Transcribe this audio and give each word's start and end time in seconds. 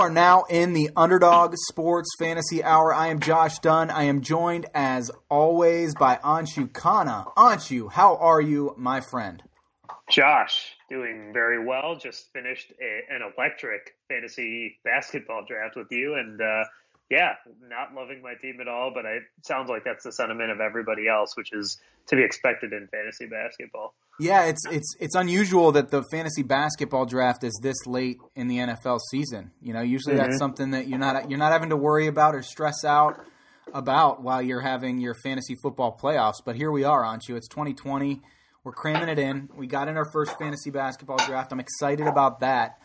Are 0.00 0.08
now 0.08 0.44
in 0.48 0.72
the 0.72 0.88
Underdog 0.96 1.54
Sports 1.68 2.08
Fantasy 2.18 2.64
Hour. 2.64 2.94
I 2.94 3.08
am 3.08 3.20
Josh 3.20 3.58
Dunn. 3.58 3.90
I 3.90 4.04
am 4.04 4.22
joined, 4.22 4.64
as 4.72 5.10
always, 5.28 5.94
by 5.94 6.16
Anshu 6.24 6.70
Khanna. 6.70 7.34
Anshu, 7.34 7.92
how 7.92 8.16
are 8.16 8.40
you, 8.40 8.74
my 8.78 9.02
friend? 9.02 9.42
Josh, 10.08 10.74
doing 10.88 11.34
very 11.34 11.62
well. 11.62 11.96
Just 11.96 12.32
finished 12.32 12.72
a, 12.80 13.14
an 13.14 13.20
electric 13.36 13.94
fantasy 14.08 14.78
basketball 14.84 15.44
draft 15.46 15.76
with 15.76 15.88
you, 15.90 16.14
and 16.14 16.40
uh, 16.40 16.64
yeah, 17.10 17.34
not 17.68 17.94
loving 17.94 18.22
my 18.22 18.32
team 18.40 18.56
at 18.62 18.68
all. 18.68 18.92
But 18.94 19.04
it 19.04 19.24
sounds 19.42 19.68
like 19.68 19.84
that's 19.84 20.04
the 20.04 20.12
sentiment 20.12 20.50
of 20.50 20.60
everybody 20.60 21.08
else, 21.08 21.36
which 21.36 21.52
is 21.52 21.76
to 22.06 22.16
be 22.16 22.22
expected 22.22 22.72
in 22.72 22.88
fantasy 22.88 23.26
basketball. 23.26 23.92
Yeah, 24.20 24.44
it's 24.44 24.66
it's 24.70 24.94
it's 25.00 25.14
unusual 25.14 25.72
that 25.72 25.90
the 25.90 26.04
fantasy 26.10 26.42
basketball 26.42 27.06
draft 27.06 27.42
is 27.42 27.58
this 27.62 27.86
late 27.86 28.18
in 28.36 28.48
the 28.48 28.58
NFL 28.58 29.00
season. 29.10 29.50
You 29.62 29.72
know, 29.72 29.80
usually 29.80 30.14
mm-hmm. 30.16 30.26
that's 30.26 30.38
something 30.38 30.72
that 30.72 30.88
you're 30.88 30.98
not 30.98 31.30
you're 31.30 31.38
not 31.38 31.52
having 31.52 31.70
to 31.70 31.76
worry 31.76 32.06
about 32.06 32.34
or 32.34 32.42
stress 32.42 32.84
out 32.84 33.18
about 33.72 34.22
while 34.22 34.42
you're 34.42 34.60
having 34.60 35.00
your 35.00 35.14
fantasy 35.14 35.56
football 35.62 35.98
playoffs. 36.00 36.36
But 36.44 36.56
here 36.56 36.70
we 36.70 36.84
are, 36.84 37.02
aren't 37.02 37.28
you? 37.28 37.36
It's 37.36 37.48
2020. 37.48 38.20
We're 38.62 38.72
cramming 38.72 39.08
it 39.08 39.18
in. 39.18 39.48
We 39.56 39.66
got 39.66 39.88
in 39.88 39.96
our 39.96 40.10
first 40.12 40.38
fantasy 40.38 40.70
basketball 40.70 41.16
draft. 41.26 41.50
I'm 41.50 41.60
excited 41.60 42.06
about 42.06 42.40
that. 42.40 42.76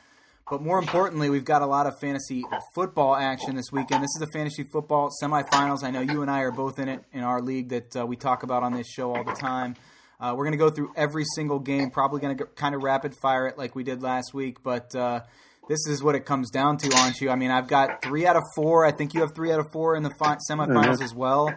But 0.50 0.62
more 0.62 0.80
importantly, 0.80 1.30
we've 1.30 1.44
got 1.44 1.64
a 1.64 1.66
lot 1.66 1.86
of 1.86 2.00
fantasy 2.00 2.44
football 2.74 3.16
action 3.16 3.56
this 3.56 3.72
weekend. 3.74 4.04
This 4.04 4.12
is 4.16 4.20
the 4.20 4.32
fantasy 4.32 4.64
football 4.72 5.10
semifinals. 5.22 5.84
I 5.84 5.90
know 5.90 6.02
you 6.02 6.22
and 6.22 6.32
I 6.32 6.42
are 6.42 6.52
both 6.52 6.80
in 6.80 6.88
it 6.88 7.04
in 7.12 7.24
our 7.24 7.42
league 7.42 7.70
that 7.70 7.96
uh, 7.96 8.06
we 8.06 8.16
talk 8.16 8.44
about 8.44 8.64
on 8.64 8.72
this 8.72 8.88
show 8.88 9.14
all 9.14 9.24
the 9.24 9.34
time. 9.34 9.76
Uh, 10.20 10.34
we're 10.36 10.46
going 10.46 10.54
to 10.54 10.58
go 10.58 10.70
through 10.70 10.92
every 10.96 11.26
single 11.36 11.60
game, 11.60 11.90
probably 11.92 12.22
going 12.22 12.38
to 12.38 12.46
kind 12.46 12.76
of 12.76 12.84
rapid 12.84 13.14
fire 13.22 13.48
it 13.48 13.58
like 13.58 13.76
we 13.76 13.84
did 13.84 14.02
last 14.02 14.34
week, 14.34 14.64
but 14.64 14.96
uh, 14.96 15.22
this 15.68 15.88
is 15.88 16.02
what 16.02 16.16
it 16.16 16.26
comes 16.26 16.52
down 16.52 16.78
to, 16.78 16.96
aren't 16.96 17.20
you? 17.20 17.30
I 17.30 17.36
mean, 17.36 17.52
I've 17.52 17.68
got 17.68 18.02
three 18.02 18.26
out 18.26 18.36
of 18.36 18.44
four. 18.56 18.86
I 18.86 18.92
think 18.92 19.14
you 19.14 19.22
have 19.22 19.34
three 19.36 19.52
out 19.52 19.60
of 19.60 19.68
four 19.74 19.96
in 19.96 20.04
the 20.04 20.12
fi- 20.20 20.38
semifinals 20.50 20.96
mm-hmm. 20.96 21.04
as 21.04 21.14
well. 21.14 21.54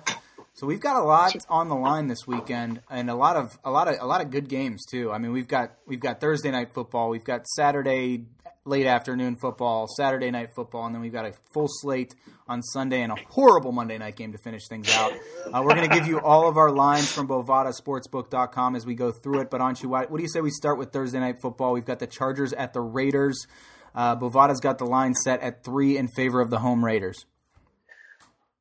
So 0.54 0.66
we've 0.66 0.80
got 0.80 0.96
a 0.96 1.04
lot 1.04 1.36
on 1.48 1.68
the 1.68 1.76
line 1.76 2.08
this 2.08 2.26
weekend, 2.26 2.80
and 2.90 3.08
a 3.08 3.14
lot 3.14 3.36
of 3.36 3.56
a 3.64 3.70
lot 3.70 3.86
of 3.86 3.94
a 4.00 4.06
lot 4.06 4.20
of 4.20 4.30
good 4.30 4.48
games 4.48 4.84
too. 4.90 5.12
I 5.12 5.18
mean, 5.18 5.30
we've 5.30 5.46
got 5.46 5.70
we've 5.86 6.00
got 6.00 6.20
Thursday 6.20 6.50
night 6.50 6.74
football, 6.74 7.10
we've 7.10 7.22
got 7.22 7.46
Saturday 7.46 8.24
late 8.68 8.86
afternoon 8.86 9.34
football, 9.36 9.86
Saturday 9.96 10.30
night 10.30 10.50
football, 10.54 10.84
and 10.86 10.94
then 10.94 11.00
we've 11.00 11.12
got 11.12 11.24
a 11.24 11.32
full 11.52 11.66
slate 11.68 12.14
on 12.46 12.62
Sunday 12.62 13.02
and 13.02 13.10
a 13.10 13.16
horrible 13.30 13.72
Monday 13.72 13.96
night 13.96 14.16
game 14.16 14.32
to 14.32 14.38
finish 14.38 14.68
things 14.68 14.94
out. 14.94 15.12
Uh, 15.46 15.62
we're 15.64 15.74
going 15.74 15.88
to 15.88 15.94
give 15.94 16.06
you 16.06 16.20
all 16.20 16.48
of 16.48 16.56
our 16.56 16.70
lines 16.70 17.10
from 17.10 17.26
BovadaSportsbook.com 17.26 18.76
as 18.76 18.84
we 18.84 18.94
go 18.94 19.10
through 19.10 19.40
it. 19.40 19.50
But 19.50 19.60
Anshu, 19.60 19.86
what 19.86 20.14
do 20.14 20.22
you 20.22 20.28
say 20.28 20.40
we 20.40 20.50
start 20.50 20.78
with 20.78 20.92
Thursday 20.92 21.18
night 21.18 21.40
football? 21.40 21.72
We've 21.72 21.84
got 21.84 21.98
the 21.98 22.06
Chargers 22.06 22.52
at 22.52 22.74
the 22.74 22.80
Raiders. 22.80 23.46
Uh, 23.94 24.14
Bovada's 24.14 24.60
got 24.60 24.78
the 24.78 24.84
line 24.84 25.14
set 25.14 25.40
at 25.40 25.64
three 25.64 25.96
in 25.96 26.08
favor 26.08 26.40
of 26.40 26.50
the 26.50 26.58
home 26.58 26.84
Raiders. 26.84 27.24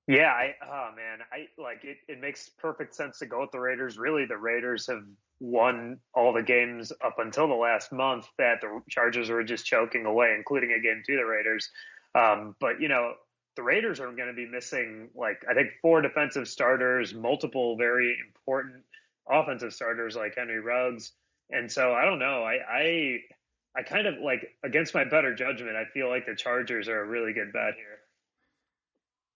Yeah, 0.08 0.32
I, 0.32 0.56
oh 0.66 0.96
man, 0.96 1.20
I 1.34 1.48
like 1.62 1.84
it. 1.84 1.98
It 2.08 2.22
makes 2.22 2.50
perfect 2.50 2.96
sense 2.96 3.20
to 3.20 3.26
go 3.26 3.42
with 3.42 3.52
the 3.52 3.60
Raiders. 3.60 3.98
Really, 3.98 4.26
the 4.26 4.38
Raiders 4.38 4.88
have 4.88 5.04
won 5.42 6.00
all 6.14 6.32
the 6.34 6.44
games 6.44 6.94
up 7.04 7.20
until 7.20 7.48
the 7.48 7.54
last 7.56 7.92
month 7.92 8.28
that 8.38 8.62
the 8.62 8.82
Chargers 8.90 9.30
were 9.30 9.44
just 9.44 9.66
choking 9.66 10.06
away, 10.06 10.34
including 10.38 10.72
a 10.72 10.80
game 10.80 11.04
to 11.06 11.16
the 11.18 11.26
Raiders. 11.26 11.70
Um, 12.16 12.56
but 12.60 12.80
you 12.80 12.88
know, 12.88 13.16
the 13.58 13.64
Raiders 13.64 14.00
are 14.00 14.12
going 14.14 14.30
to 14.30 14.34
be 14.34 14.46
missing 14.46 15.10
like 15.14 15.44
I 15.50 15.54
think 15.54 15.72
four 15.82 16.02
defensive 16.02 16.48
starters, 16.48 17.14
multiple 17.14 17.76
very 17.76 18.18
important 18.26 18.84
offensive 19.30 19.74
starters 19.74 20.16
like 20.16 20.36
Henry 20.38 20.62
Ruggs, 20.62 21.12
and 21.50 21.70
so 21.70 21.94
I 21.94 22.06
don't 22.06 22.20
know. 22.20 22.44
I 22.44 22.60
I 22.70 23.20
I 23.76 23.84
kind 23.84 24.08
of 24.08 24.16
like 24.24 24.56
against 24.64 24.94
my 24.94 25.04
better 25.04 25.36
judgment, 25.36 25.76
I 25.76 25.84
feel 25.94 26.08
like 26.08 26.26
the 26.26 26.36
Chargers 26.36 26.88
are 26.88 27.02
a 27.02 27.06
really 27.06 27.34
good 27.34 27.52
bet 27.52 27.74
here. 27.76 27.97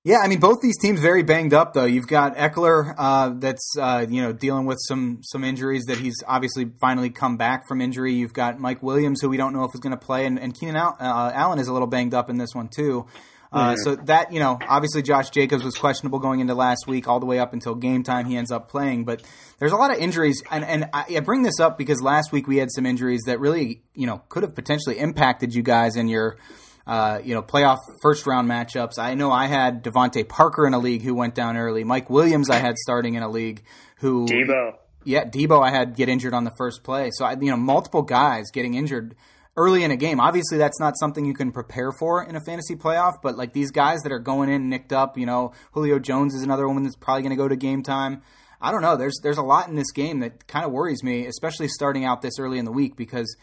Yeah, 0.04 0.18
I 0.24 0.28
mean 0.28 0.40
both 0.40 0.62
these 0.62 0.80
teams 0.80 1.00
very 1.00 1.22
banged 1.22 1.54
up 1.54 1.74
though. 1.74 1.86
You've 1.86 2.08
got 2.08 2.36
Ekeler 2.36 2.96
uh, 2.98 3.34
that's 3.36 3.76
uh, 3.80 4.06
you 4.10 4.24
know 4.24 4.34
dealing 4.34 4.66
with 4.66 4.80
some 4.88 5.20
some 5.22 5.44
injuries 5.44 5.84
that 5.86 6.00
he's 6.00 6.16
obviously 6.28 6.72
finally 6.80 7.12
come 7.12 7.38
back 7.38 7.68
from 7.68 7.82
injury. 7.82 8.14
You've 8.14 8.34
got 8.34 8.60
Mike 8.60 8.82
Williams 8.82 9.22
who 9.22 9.30
we 9.30 9.38
don't 9.38 9.54
know 9.54 9.64
if 9.64 9.72
he's 9.74 9.80
going 9.80 9.92
to 9.92 10.04
play, 10.04 10.26
and, 10.26 10.40
and 10.40 10.60
Keenan 10.60 10.76
uh, 10.76 10.96
Allen 11.00 11.60
is 11.60 11.68
a 11.68 11.74
little 11.74 11.88
banged 11.88 12.16
up 12.16 12.32
in 12.32 12.38
this 12.38 12.56
one 12.56 12.68
too. 12.68 13.06
Uh, 13.54 13.76
so 13.76 13.96
that 13.96 14.32
you 14.32 14.40
know, 14.40 14.58
obviously 14.68 15.02
Josh 15.02 15.30
Jacobs 15.30 15.64
was 15.64 15.76
questionable 15.76 16.20
going 16.20 16.40
into 16.40 16.56
last 16.56 16.88
week, 16.88 17.08
all 17.08 17.20
the 17.20 17.26
way 17.26 17.38
up 17.38 17.52
until 17.52 17.76
game 17.76 18.02
time. 18.02 18.26
He 18.26 18.38
ends 18.38 18.50
up 18.50 18.70
playing, 18.70 19.04
but 19.04 19.22
there's 19.60 19.74
a 19.74 19.76
lot 19.76 19.92
of 19.92 19.98
injuries, 19.98 20.42
and 20.50 20.64
and 20.64 20.90
I, 20.94 21.18
I 21.18 21.20
bring 21.20 21.44
this 21.44 21.60
up 21.60 21.78
because 21.78 22.02
last 22.02 22.32
week 22.32 22.48
we 22.48 22.58
had 22.58 22.72
some 22.72 22.86
injuries 22.86 23.24
that 23.26 23.42
really 23.42 23.82
you 23.94 24.08
know 24.08 24.24
could 24.30 24.44
have 24.44 24.56
potentially 24.56 24.98
impacted 24.98 25.54
you 25.54 25.64
guys 25.64 25.98
in 25.98 26.08
your 26.08 26.38
uh, 26.88 27.20
you 27.24 27.34
know, 27.34 27.42
playoff 27.42 27.78
first 28.02 28.26
round 28.26 28.50
matchups. 28.50 28.98
I 28.98 29.14
know 29.14 29.32
I 29.32 29.48
had 29.48 29.84
DeVante 29.84 30.28
Parker 30.28 30.66
in 30.66 30.74
a 30.74 30.80
league 30.80 31.04
who 31.04 31.14
went 31.14 31.36
down 31.36 31.58
early. 31.58 31.84
Mike 31.84 32.10
Williams 32.10 32.50
I 32.50 32.58
had 32.58 32.78
starting 32.78 33.16
in 33.16 33.24
a 33.24 33.30
league 33.30 33.64
who 33.98 34.26
Deebo. 34.26 34.76
Yeah, 35.04 35.26
Deebo 35.26 35.64
I 35.64 35.72
had 35.72 35.96
get 35.96 36.10
injured 36.10 36.34
on 36.34 36.44
the 36.44 36.52
first 36.58 36.84
play. 36.84 37.10
So 37.14 37.26
I, 37.26 37.34
you 37.34 37.50
know, 37.50 37.58
multiple 37.58 38.02
guys 38.02 38.52
getting 38.52 38.76
injured 38.76 39.16
early 39.58 39.84
in 39.84 39.92
a 39.92 39.96
game. 39.96 40.20
Obviously, 40.20 40.58
that's 40.58 40.80
not 40.80 40.98
something 40.98 41.26
you 41.26 41.34
can 41.34 41.52
prepare 41.52 41.92
for 41.92 42.24
in 42.24 42.36
a 42.36 42.42
fantasy 42.42 42.76
playoff. 42.76 43.16
But 43.22 43.38
like 43.38 43.54
these 43.54 43.72
guys 43.72 44.02
that 44.02 44.12
are 44.12 44.20
going 44.20 44.50
in 44.50 44.70
nicked 44.70 44.94
up, 44.94 45.18
you 45.18 45.26
know, 45.26 45.54
Julio 45.74 46.00
Jones 46.00 46.34
is 46.34 46.44
another 46.44 46.68
one 46.68 46.84
that's 46.84 46.96
probably 46.96 47.24
going 47.24 47.32
to 47.32 47.42
go 47.42 47.48
to 47.48 47.56
game 47.56 47.84
time. 47.84 48.22
I 48.60 48.72
don't 48.72 48.82
know. 48.82 48.96
There's 48.96 49.20
there's 49.24 49.38
a 49.38 49.44
lot 49.44 49.68
in 49.70 49.76
this 49.76 49.92
game 49.92 50.20
that 50.20 50.48
kind 50.48 50.66
of 50.66 50.72
worries 50.72 51.04
me, 51.04 51.26
especially 51.26 51.68
starting 51.68 52.06
out 52.06 52.22
this 52.22 52.38
early 52.40 52.60
in 52.60 52.66
the 52.66 52.72
week 52.72 52.96
because 52.96 53.36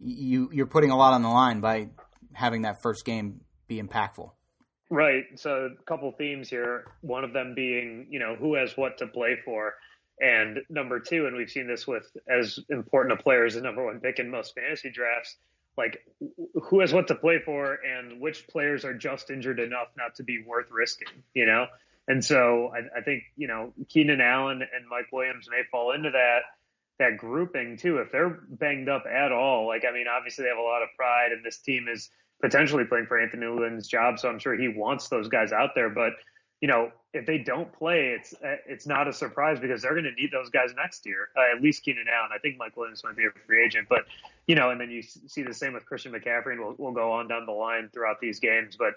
you 0.00 0.48
you're 0.52 0.66
putting 0.66 0.90
a 0.90 0.96
lot 0.96 1.12
on 1.12 1.22
the 1.22 1.28
line 1.28 1.60
by 1.60 1.88
having 2.34 2.62
that 2.62 2.82
first 2.82 3.04
game 3.04 3.40
be 3.68 3.80
impactful. 3.80 4.30
Right. 4.90 5.24
So 5.36 5.70
a 5.80 5.84
couple 5.84 6.12
themes 6.12 6.50
here. 6.50 6.84
One 7.00 7.24
of 7.24 7.32
them 7.32 7.54
being, 7.54 8.06
you 8.10 8.18
know, 8.18 8.36
who 8.38 8.54
has 8.54 8.76
what 8.76 8.98
to 8.98 9.06
play 9.06 9.38
for. 9.44 9.74
And 10.20 10.58
number 10.68 11.00
two, 11.00 11.26
and 11.26 11.36
we've 11.36 11.50
seen 11.50 11.66
this 11.66 11.86
with 11.86 12.04
as 12.28 12.58
important 12.68 13.18
a 13.18 13.22
player 13.22 13.46
as 13.46 13.54
the 13.54 13.62
number 13.62 13.84
one 13.84 14.00
pick 14.00 14.18
in 14.18 14.30
most 14.30 14.54
fantasy 14.54 14.90
drafts, 14.90 15.36
like 15.78 16.04
who 16.64 16.80
has 16.80 16.92
what 16.92 17.08
to 17.08 17.14
play 17.14 17.40
for 17.42 17.78
and 17.82 18.20
which 18.20 18.46
players 18.48 18.84
are 18.84 18.92
just 18.92 19.30
injured 19.30 19.58
enough 19.58 19.88
not 19.96 20.14
to 20.16 20.22
be 20.22 20.44
worth 20.46 20.66
risking, 20.70 21.08
you 21.34 21.46
know? 21.46 21.66
And 22.06 22.22
so 22.22 22.72
I, 22.74 22.98
I 22.98 23.02
think, 23.02 23.22
you 23.36 23.46
know, 23.46 23.72
Keenan 23.88 24.20
Allen 24.20 24.60
and 24.60 24.88
Mike 24.88 25.08
Williams 25.12 25.48
may 25.50 25.62
fall 25.70 25.92
into 25.92 26.10
that 26.10 26.40
that 26.98 27.16
grouping 27.16 27.76
too. 27.76 27.98
If 27.98 28.12
they're 28.12 28.40
banged 28.48 28.88
up 28.88 29.04
at 29.10 29.32
all, 29.32 29.66
like 29.66 29.84
I 29.88 29.92
mean, 29.92 30.06
obviously 30.06 30.44
they 30.44 30.50
have 30.50 30.58
a 30.58 30.62
lot 30.62 30.82
of 30.82 30.88
pride, 30.96 31.32
and 31.32 31.44
this 31.44 31.58
team 31.58 31.86
is 31.88 32.10
potentially 32.42 32.84
playing 32.84 33.06
for 33.06 33.18
Anthony 33.18 33.46
Lynn's 33.46 33.86
job, 33.86 34.18
so 34.18 34.28
I'm 34.28 34.38
sure 34.38 34.54
he 34.54 34.68
wants 34.68 35.08
those 35.08 35.28
guys 35.28 35.52
out 35.52 35.70
there. 35.74 35.88
But 35.88 36.12
you 36.60 36.68
know, 36.68 36.90
if 37.14 37.24
they 37.24 37.38
don't 37.38 37.72
play, 37.72 38.16
it's 38.18 38.34
it's 38.66 38.86
not 38.86 39.08
a 39.08 39.12
surprise 39.12 39.58
because 39.58 39.82
they're 39.82 39.92
going 39.92 40.04
to 40.04 40.12
need 40.12 40.30
those 40.32 40.50
guys 40.50 40.70
next 40.76 41.06
year. 41.06 41.28
Uh, 41.36 41.56
at 41.56 41.62
least 41.62 41.84
Keenan 41.84 42.06
Allen. 42.12 42.30
I 42.34 42.38
think 42.38 42.58
Mike 42.58 42.76
Williams 42.76 43.02
might 43.04 43.16
be 43.16 43.24
a 43.24 43.30
free 43.46 43.64
agent, 43.64 43.86
but 43.88 44.04
you 44.46 44.54
know, 44.54 44.70
and 44.70 44.80
then 44.80 44.90
you 44.90 45.02
see 45.02 45.42
the 45.42 45.54
same 45.54 45.72
with 45.72 45.86
Christian 45.86 46.12
McCaffrey, 46.12 46.52
and 46.52 46.60
we'll, 46.60 46.74
we'll 46.78 46.92
go 46.92 47.12
on 47.12 47.28
down 47.28 47.46
the 47.46 47.52
line 47.52 47.88
throughout 47.92 48.20
these 48.20 48.40
games. 48.40 48.76
But 48.76 48.94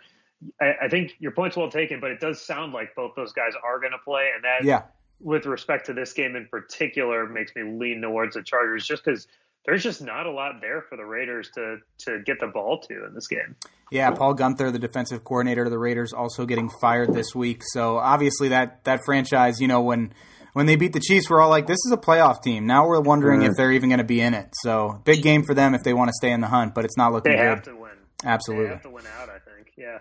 I, 0.60 0.86
I 0.86 0.88
think 0.90 1.16
your 1.20 1.32
point's 1.32 1.56
well 1.56 1.70
taken, 1.70 2.00
but 2.00 2.12
it 2.12 2.20
does 2.20 2.42
sound 2.42 2.74
like 2.74 2.96
both 2.96 3.14
those 3.16 3.32
guys 3.32 3.54
are 3.64 3.80
going 3.80 3.94
to 3.94 4.00
play, 4.00 4.30
and 4.36 4.44
that 4.44 4.64
yeah 4.64 4.84
with 5.20 5.46
respect 5.46 5.86
to 5.86 5.94
this 5.94 6.14
game 6.14 6.36
in 6.36 6.46
particular 6.48 7.26
makes 7.28 7.56
me 7.56 7.64
lean 7.64 8.02
towards 8.02 8.36
the 8.36 8.44
Chargers 8.44 8.86
just 8.86 9.04
because 9.04 9.28
there's 9.66 9.84
just 9.84 10.02
not 10.02 10.26
a 10.26 10.32
lot 10.32 10.62
there 10.62 10.84
for 10.90 10.96
the 10.96 11.06
Raiders 11.06 11.50
to 11.56 11.78
to 12.00 12.20
get 12.26 12.40
the 12.40 12.48
ball 12.48 12.80
to 12.82 13.06
in 13.06 13.14
this 13.14 13.28
game. 13.28 13.56
Yeah, 13.92 14.12
Paul 14.12 14.36
Guenther, 14.36 14.72
the 14.72 14.80
defensive 14.80 15.24
coordinator 15.24 15.64
of 15.64 15.72
the 15.72 15.80
Raiders, 15.80 16.14
also 16.14 16.46
getting 16.46 16.70
fired 16.82 17.14
this 17.14 17.36
week. 17.36 17.62
So 17.64 17.98
obviously 17.98 18.50
that 18.50 18.84
that 18.86 19.02
franchise, 19.06 19.60
you 19.60 19.68
know, 19.68 19.82
when 19.82 20.14
when 20.54 20.66
they 20.66 20.76
beat 20.76 20.94
the 20.94 21.00
Chiefs, 21.00 21.30
we're 21.30 21.42
all 21.42 21.50
like, 21.50 21.68
"This 21.68 21.80
is 21.86 21.92
a 21.92 21.98
playoff 21.98 22.42
team." 22.42 22.66
Now 22.66 22.88
we're 22.88 23.02
wondering 23.02 23.42
if 23.42 23.52
mm. 23.52 23.56
they're 23.58 23.72
even 23.72 23.90
going 23.90 24.00
to 24.00 24.06
be 24.06 24.22
in 24.22 24.34
it. 24.34 24.50
So 24.62 25.02
big 25.04 25.22
game 25.22 25.44
for 25.44 25.54
them 25.54 25.76
if 25.76 25.84
they 25.84 25.94
want 25.94 26.10
to 26.10 26.14
stay 26.14 26.32
in 26.32 26.42
the 26.42 26.48
hunt, 26.48 26.74
but 26.74 26.86
it's 26.86 26.98
not 26.98 27.12
looking 27.12 27.34
they 27.34 27.38
good. 27.38 27.46
have 27.46 27.64
to 27.64 27.76
win. 27.76 27.92
Absolutely. 28.24 28.68
They 28.68 28.72
have 28.72 28.84
to 28.84 28.90
win 28.90 29.06
out. 29.20 29.30
I 29.30 29.40
think. 29.40 29.74
Yeah. 29.78 30.00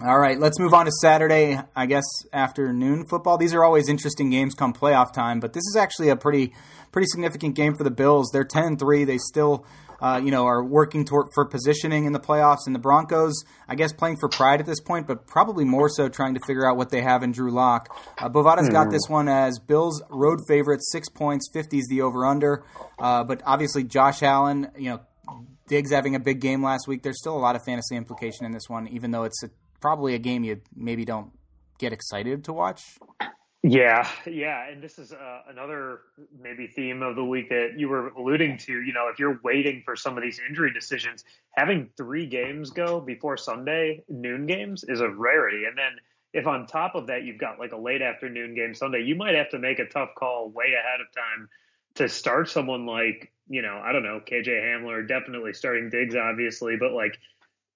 All 0.00 0.18
right, 0.18 0.38
let's 0.38 0.60
move 0.60 0.74
on 0.74 0.86
to 0.86 0.92
Saturday, 1.00 1.58
I 1.74 1.86
guess 1.86 2.04
afternoon 2.32 3.04
football. 3.08 3.36
These 3.36 3.52
are 3.52 3.64
always 3.64 3.88
interesting 3.88 4.30
games 4.30 4.54
come 4.54 4.72
playoff 4.72 5.12
time, 5.12 5.40
but 5.40 5.54
this 5.54 5.64
is 5.64 5.76
actually 5.76 6.08
a 6.08 6.16
pretty 6.16 6.54
pretty 6.92 7.06
significant 7.06 7.56
game 7.56 7.74
for 7.74 7.82
the 7.82 7.90
Bills. 7.90 8.30
They're 8.32 8.44
10 8.44 8.64
and 8.64 8.78
3. 8.78 9.04
They 9.04 9.18
still 9.18 9.66
uh, 10.00 10.20
you 10.22 10.30
know, 10.30 10.46
are 10.46 10.64
working 10.64 11.04
toward 11.04 11.26
for 11.34 11.44
positioning 11.44 12.04
in 12.04 12.12
the 12.12 12.20
playoffs. 12.20 12.66
And 12.66 12.74
the 12.74 12.78
Broncos, 12.78 13.44
I 13.66 13.74
guess, 13.74 13.92
playing 13.92 14.18
for 14.18 14.28
pride 14.28 14.60
at 14.60 14.66
this 14.66 14.80
point, 14.80 15.06
but 15.06 15.26
probably 15.26 15.64
more 15.64 15.88
so 15.88 16.08
trying 16.08 16.34
to 16.34 16.40
figure 16.46 16.68
out 16.68 16.76
what 16.76 16.90
they 16.90 17.02
have 17.02 17.22
in 17.22 17.32
Drew 17.32 17.50
Lock. 17.50 17.88
Uh, 18.18 18.28
Bovada's 18.28 18.68
got 18.68 18.90
this 18.90 19.08
one 19.08 19.28
as 19.28 19.58
Bills 19.58 20.02
road 20.10 20.40
favorites, 20.46 20.90
six 20.92 21.08
points, 21.08 21.48
50 21.52 21.78
is 21.78 21.86
the 21.88 22.02
over 22.02 22.24
under. 22.24 22.64
Uh, 22.98 23.24
but 23.24 23.42
obviously, 23.44 23.82
Josh 23.82 24.22
Allen, 24.22 24.70
you 24.76 24.90
know, 24.90 25.00
Diggs 25.66 25.92
having 25.92 26.14
a 26.14 26.20
big 26.20 26.40
game 26.40 26.62
last 26.62 26.86
week. 26.86 27.02
There's 27.02 27.18
still 27.18 27.36
a 27.36 27.40
lot 27.40 27.56
of 27.56 27.64
fantasy 27.64 27.96
implication 27.96 28.46
in 28.46 28.52
this 28.52 28.68
one, 28.68 28.88
even 28.88 29.10
though 29.10 29.24
it's 29.24 29.42
a, 29.42 29.50
probably 29.80 30.14
a 30.14 30.18
game 30.18 30.44
you 30.44 30.60
maybe 30.74 31.04
don't 31.04 31.30
get 31.78 31.92
excited 31.92 32.44
to 32.44 32.52
watch. 32.52 32.98
Yeah, 33.62 34.08
yeah, 34.24 34.68
and 34.68 34.80
this 34.80 35.00
is 35.00 35.12
uh, 35.12 35.40
another 35.48 36.00
maybe 36.40 36.68
theme 36.68 37.02
of 37.02 37.16
the 37.16 37.24
week 37.24 37.48
that 37.48 37.72
you 37.76 37.88
were 37.88 38.08
alluding 38.10 38.58
to. 38.58 38.72
You 38.72 38.92
know, 38.92 39.08
if 39.08 39.18
you're 39.18 39.40
waiting 39.42 39.82
for 39.84 39.96
some 39.96 40.16
of 40.16 40.22
these 40.22 40.40
injury 40.48 40.72
decisions, 40.72 41.24
having 41.56 41.90
three 41.96 42.26
games 42.26 42.70
go 42.70 43.00
before 43.00 43.36
Sunday 43.36 44.04
noon 44.08 44.46
games 44.46 44.84
is 44.84 45.00
a 45.00 45.08
rarity. 45.08 45.64
And 45.64 45.76
then 45.76 45.98
if 46.32 46.46
on 46.46 46.66
top 46.66 46.94
of 46.94 47.08
that 47.08 47.24
you've 47.24 47.38
got 47.38 47.58
like 47.58 47.72
a 47.72 47.76
late 47.76 48.00
afternoon 48.00 48.54
game 48.54 48.74
Sunday, 48.74 49.02
you 49.02 49.16
might 49.16 49.34
have 49.34 49.50
to 49.50 49.58
make 49.58 49.80
a 49.80 49.86
tough 49.86 50.10
call 50.16 50.50
way 50.50 50.66
ahead 50.66 51.00
of 51.00 51.12
time 51.12 51.48
to 51.96 52.08
start 52.08 52.48
someone 52.48 52.86
like 52.86 53.32
you 53.48 53.62
know 53.62 53.82
I 53.84 53.92
don't 53.92 54.04
know 54.04 54.20
KJ 54.24 54.48
Hamler, 54.48 55.06
definitely 55.06 55.52
starting 55.52 55.90
Diggs 55.90 56.14
obviously, 56.14 56.76
but 56.76 56.92
like 56.92 57.18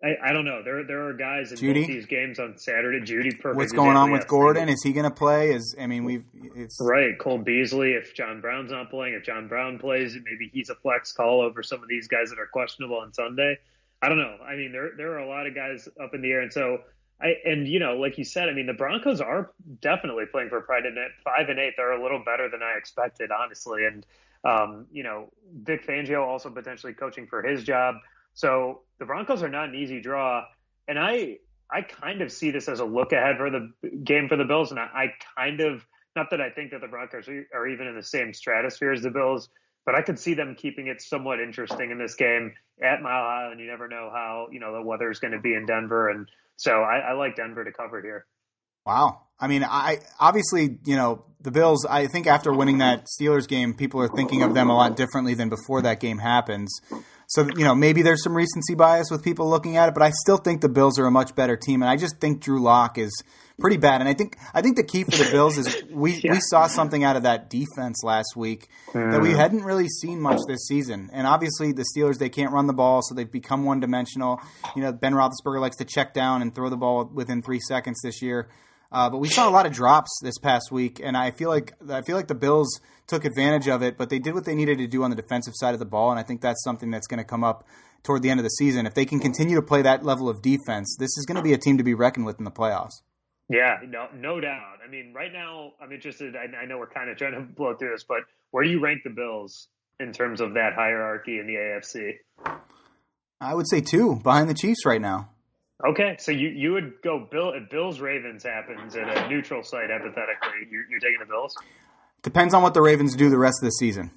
I, 0.03 0.17
I, 0.31 0.33
don't 0.33 0.45
know. 0.45 0.63
There 0.65 0.83
there 0.85 1.07
are 1.07 1.13
guys 1.13 1.53
in 1.53 1.59
Jeudy? 1.59 1.83
both 1.83 1.87
these 1.87 2.07
games 2.07 2.41
on 2.41 2.59
Saturday. 2.59 3.01
Jeudy, 3.01 3.39
perfect. 3.39 3.57
What's 3.57 3.73
going 3.73 3.97
on 3.97 4.11
with 4.11 4.27
Gordon? 4.27 4.69
Is 4.69 4.83
he 4.83 4.93
going 4.93 5.05
to 5.05 5.15
play? 5.15 5.53
Is 5.53 5.77
I 5.81 5.87
mean, 5.87 6.05
we've 6.05 6.25
it's 6.57 6.79
right. 6.81 7.17
Cole 7.19 7.39
Beasley. 7.39 7.93
If 7.93 8.13
John 8.15 8.41
Brown's 8.41 8.73
not 8.73 8.91
playing, 8.91 9.15
if 9.15 9.23
John 9.23 9.47
Brown 9.47 9.79
plays, 9.79 10.15
maybe 10.15 10.51
he's 10.53 10.71
a 10.71 10.75
flex 10.75 11.13
call 11.13 11.41
over 11.41 11.63
some 11.63 11.83
of 11.83 11.89
these 11.89 12.09
guys 12.09 12.31
that 12.31 12.41
are 12.41 12.47
questionable 12.47 12.97
on 12.97 13.13
Sunday. 13.13 13.59
I 14.03 14.09
don't 14.09 14.19
know. 14.19 14.37
I 14.45 14.57
mean, 14.57 14.73
there 14.73 14.91
there 14.97 15.13
are 15.13 15.21
a 15.21 15.29
lot 15.29 15.47
of 15.47 15.55
guys 15.55 15.89
up 16.03 16.15
in 16.15 16.23
the 16.23 16.33
air, 16.33 16.41
and 16.41 16.53
so 16.53 16.81
I 17.21 17.37
and 17.45 17.69
you 17.69 17.79
know, 17.79 17.97
like 17.97 18.19
you 18.19 18.25
said, 18.25 18.49
I 18.49 18.53
mean, 18.53 18.67
the 18.67 18.73
Broncos 18.73 19.21
are 19.21 19.53
definitely 19.81 20.25
playing 20.27 20.49
for 20.49 20.61
pride. 20.63 20.85
in 20.85 20.99
it. 20.99 21.13
five 21.25 21.49
and 21.49 21.61
eight, 21.61 21.75
they're 21.77 21.93
a 21.93 22.03
little 22.03 22.23
better 22.25 22.49
than 22.51 22.63
I 22.63 22.77
expected, 22.77 23.31
honestly. 23.31 23.87
And 23.87 24.05
um, 24.45 24.87
you 24.91 25.05
know, 25.05 25.31
Vic 25.63 25.87
Fangio 25.87 26.27
also 26.27 26.51
potentially 26.51 26.93
coaching 26.93 27.29
for 27.29 27.43
his 27.43 27.63
job. 27.63 27.97
So 28.35 28.83
the 28.99 29.05
Broncos 29.05 29.43
are 29.43 29.49
not 29.49 29.69
an 29.69 29.75
easy 29.75 30.01
draw, 30.01 30.45
and 30.89 30.99
I 30.99 31.39
I 31.71 31.83
kind 31.83 32.21
of 32.23 32.31
see 32.31 32.51
this 32.51 32.69
as 32.69 32.81
a 32.81 32.85
look 32.85 33.13
ahead 33.13 33.37
for 33.39 33.51
the 33.51 33.73
game 34.05 34.29
for 34.29 34.37
the 34.37 34.45
Bills, 34.45 34.71
and 34.71 34.81
I, 34.81 34.85
I 34.95 35.07
kind 35.37 35.61
of 35.61 35.87
not 36.15 36.31
that 36.31 36.41
I 36.41 36.51
think 36.51 36.73
that 36.73 36.81
the 36.81 36.89
Broncos 36.89 37.27
are, 37.29 37.69
even 37.69 37.87
in 37.87 37.97
the 37.97 38.03
same 38.03 38.35
stratosphere 38.35 38.93
as 38.93 39.01
the 39.01 39.11
Bills, 39.11 39.49
but 39.87 39.95
I 39.95 40.03
could 40.03 40.19
see 40.19 40.35
them 40.35 40.55
keeping 40.55 40.89
it 40.89 41.01
somewhat 41.01 41.41
interesting 41.41 41.91
in 41.91 41.99
this 41.99 42.15
game 42.15 42.53
at 42.83 43.01
Mile 43.01 43.25
High, 43.25 43.49
and 43.51 43.61
you 43.61 43.67
never 43.67 43.89
know 43.89 44.11
how 44.13 44.49
you 44.51 44.61
know 44.61 44.73
the 44.73 44.83
weather 44.83 45.11
is 45.11 45.19
going 45.19 45.33
to 45.33 45.41
be 45.41 45.55
in 45.55 45.67
Denver, 45.67 46.11
and 46.11 46.29
so 46.57 46.83
I, 46.83 46.99
I 46.99 47.13
like 47.13 47.37
Denver 47.37 47.65
to 47.65 47.73
cover 47.73 48.01
here. 48.01 48.27
Wow. 48.85 49.23
I 49.39 49.49
mean, 49.49 49.65
I 49.65 49.99
obviously, 50.21 50.79
you 50.85 50.97
know, 50.97 51.25
the 51.41 51.51
Bills, 51.51 51.85
I 51.85 52.07
think 52.07 52.27
after 52.27 52.53
winning 52.53 52.79
that 52.79 53.07
Steelers 53.07 53.49
game, 53.49 53.75
people 53.75 54.01
are 54.01 54.09
thinking 54.09 54.43
of 54.43 54.55
them 54.55 54.71
a 54.71 54.77
lot 54.77 54.97
differently 54.97 55.35
than 55.35 55.49
before 55.49 55.83
that 55.83 55.99
game 55.99 56.19
happens. 56.19 56.71
So 57.33 57.49
you 57.57 57.65
know 57.65 57.75
maybe 57.75 58.03
there's 58.03 58.23
some 58.23 58.37
recency 58.37 58.75
bias 58.75 59.11
with 59.11 59.25
people 59.25 59.49
looking 59.49 59.79
at 59.79 59.89
it, 59.89 59.95
but 59.95 60.03
I 60.03 60.11
still 60.11 60.37
think 60.37 60.61
the 60.61 60.69
Bills 60.69 60.99
are 60.99 61.07
a 61.07 61.11
much 61.11 61.35
better 61.35 61.57
team, 61.57 61.81
and 61.81 61.91
I 61.91 61.97
just 61.97 62.21
think 62.21 62.43
Drew 62.43 62.61
Lock 62.61 62.99
is 62.99 63.11
pretty 63.59 63.79
bad. 63.79 64.03
And 64.03 64.09
I 64.09 64.13
think 64.13 64.37
I 64.53 64.61
think 64.61 64.77
the 64.77 64.85
key 64.85 65.05
for 65.05 65.13
the 65.13 65.31
Bills 65.33 65.57
is 65.57 65.83
we 65.91 66.13
yeah. 66.23 66.33
we 66.33 66.41
saw 66.41 66.67
something 66.67 67.03
out 67.03 67.17
of 67.17 67.23
that 67.23 67.49
defense 67.49 68.03
last 68.05 68.37
week 68.37 68.69
that 68.93 69.23
we 69.23 69.31
mm. 69.31 69.37
hadn't 69.37 69.63
really 69.63 69.89
seen 69.89 70.21
much 70.21 70.41
this 70.47 70.67
season. 70.67 71.09
And 71.11 71.27
obviously 71.27 71.73
the 71.73 71.87
Steelers 71.97 72.19
they 72.19 72.29
can't 72.29 72.53
run 72.53 72.67
the 72.67 72.75
ball, 72.75 73.01
so 73.01 73.15
they've 73.15 73.33
become 73.33 73.65
one 73.65 73.81
dimensional. 73.81 74.39
You 74.77 74.83
know 74.83 74.93
Ben 74.93 75.15
Roethlisberger 75.15 75.59
likes 75.59 75.77
to 75.77 75.87
check 75.87 76.13
down 76.13 76.43
and 76.43 76.55
throw 76.55 76.69
the 76.69 76.77
ball 76.77 77.11
within 77.15 77.41
three 77.41 77.61
seconds 77.61 77.99
this 78.03 78.21
year. 78.21 78.51
Uh, 78.93 79.09
but 79.09 79.19
we 79.19 79.29
saw 79.29 79.49
a 79.49 79.51
lot 79.51 79.65
of 79.65 79.73
drops 79.73 80.11
this 80.23 80.39
past 80.39 80.71
week, 80.71 81.01
and 81.03 81.17
I 81.17 81.31
feel 81.31 81.49
like 81.49 81.73
I 81.91 82.03
feel 82.03 82.15
like 82.15 82.29
the 82.29 82.35
Bills 82.35 82.79
took 83.07 83.25
advantage 83.25 83.67
of 83.67 83.83
it, 83.83 83.97
but 83.97 84.11
they 84.11 84.19
did 84.19 84.35
what 84.35 84.45
they 84.45 84.55
needed 84.55 84.79
to 84.79 84.87
do 84.87 85.03
on 85.03 85.09
the 85.09 85.17
defensive 85.17 85.55
side 85.57 85.73
of 85.73 85.81
the 85.81 85.87
ball, 85.87 86.11
and 86.11 86.21
I 86.21 86.23
think 86.23 86.43
that's 86.43 86.63
something 86.63 86.91
that's 86.91 87.07
going 87.07 87.19
to 87.19 87.25
come 87.25 87.43
up 87.43 87.67
toward 88.03 88.23
the 88.23 88.29
end 88.29 88.39
of 88.39 88.45
the 88.45 88.51
season. 88.51 88.85
If 88.85 88.95
they 88.95 89.07
can 89.07 89.19
continue 89.19 89.57
to 89.57 89.63
play 89.63 89.81
that 89.83 90.05
level 90.05 90.29
of 90.29 90.43
defense, 90.43 90.95
this 90.99 91.17
is 91.17 91.25
going 91.27 91.37
to 91.37 91.43
be 91.43 91.55
a 91.55 91.59
team 91.59 91.79
to 91.79 91.85
be 91.85 91.95
reckoned 91.95 92.27
with 92.27 92.39
in 92.39 92.45
the 92.45 92.51
playoffs. 92.51 93.01
Yeah, 93.49 93.79
no, 93.89 94.09
no 94.15 94.41
doubt. 94.41 94.79
I 94.85 94.91
mean, 94.91 95.13
right 95.15 95.33
now, 95.33 95.73
I'm 95.81 95.93
interested. 95.93 96.37
I, 96.37 96.55
I 96.57 96.67
know 96.67 96.79
we're 96.79 96.87
kind 96.87 97.11
of 97.11 97.17
trying 97.17 97.33
to 97.33 97.41
blow 97.57 97.75
through 97.75 97.93
this, 97.93 98.05
but 98.05 98.21
where 98.51 98.63
do 98.63 98.71
you 98.71 98.81
rank 98.81 99.03
the 99.05 99.11
Bills 99.11 99.69
in 100.01 100.13
terms 100.13 100.41
of 100.41 100.55
that 100.55 100.75
hierarchy 100.75 101.39
in 101.39 101.47
the 101.47 101.55
AFC? 101.55 102.17
I 103.41 103.55
would 103.55 103.69
say 103.69 103.81
two 103.81 104.17
behind 104.17 104.49
the 104.49 104.55
Chiefs 104.55 104.85
right 104.85 105.01
now. 105.01 105.31
Okay, 105.85 106.17
so 106.19 106.31
you, 106.31 106.49
you 106.49 106.73
would 106.73 107.03
go 107.03 107.27
Bill 107.31 107.53
if 107.53 107.69
Bills 107.69 108.01
Ravens 108.01 108.45
happens 108.45 108.95
at 108.95 109.09
a 109.09 109.29
neutral 109.29 109.63
site 109.65 109.91
hypothetically, 109.91 110.69
you're, 110.71 110.85
you're 110.89 111.01
taking 111.01 111.19
the 111.19 111.27
Bills. 111.27 111.57
Depends 112.23 112.55
on 112.55 112.63
what 112.63 112.73
the 112.73 112.81
Ravens 112.81 113.17
do 113.17 113.29
the 113.29 113.39
rest 113.39 113.57
of 113.61 113.67
the 113.67 113.73
season. 113.73 114.11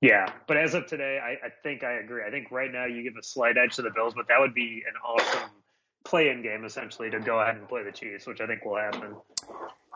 Yeah, 0.00 0.32
but 0.46 0.56
as 0.56 0.74
of 0.74 0.86
today, 0.86 1.18
I, 1.22 1.46
I 1.46 1.50
think 1.62 1.82
I 1.82 1.94
agree. 1.94 2.22
I 2.26 2.30
think 2.30 2.50
right 2.50 2.72
now 2.72 2.86
you 2.86 3.02
give 3.02 3.14
a 3.18 3.22
slight 3.22 3.56
edge 3.58 3.76
to 3.76 3.82
the 3.82 3.90
Bills, 3.90 4.14
but 4.14 4.28
that 4.28 4.38
would 4.38 4.54
be 4.54 4.82
an 4.86 4.94
awesome 5.04 5.50
play-in 6.04 6.42
game 6.42 6.64
essentially 6.64 7.10
to 7.10 7.20
go 7.20 7.40
ahead 7.40 7.56
and 7.56 7.68
play 7.68 7.82
the 7.82 7.92
Chiefs, 7.92 8.26
which 8.26 8.40
I 8.40 8.46
think 8.46 8.64
will 8.64 8.76
happen. 8.76 9.16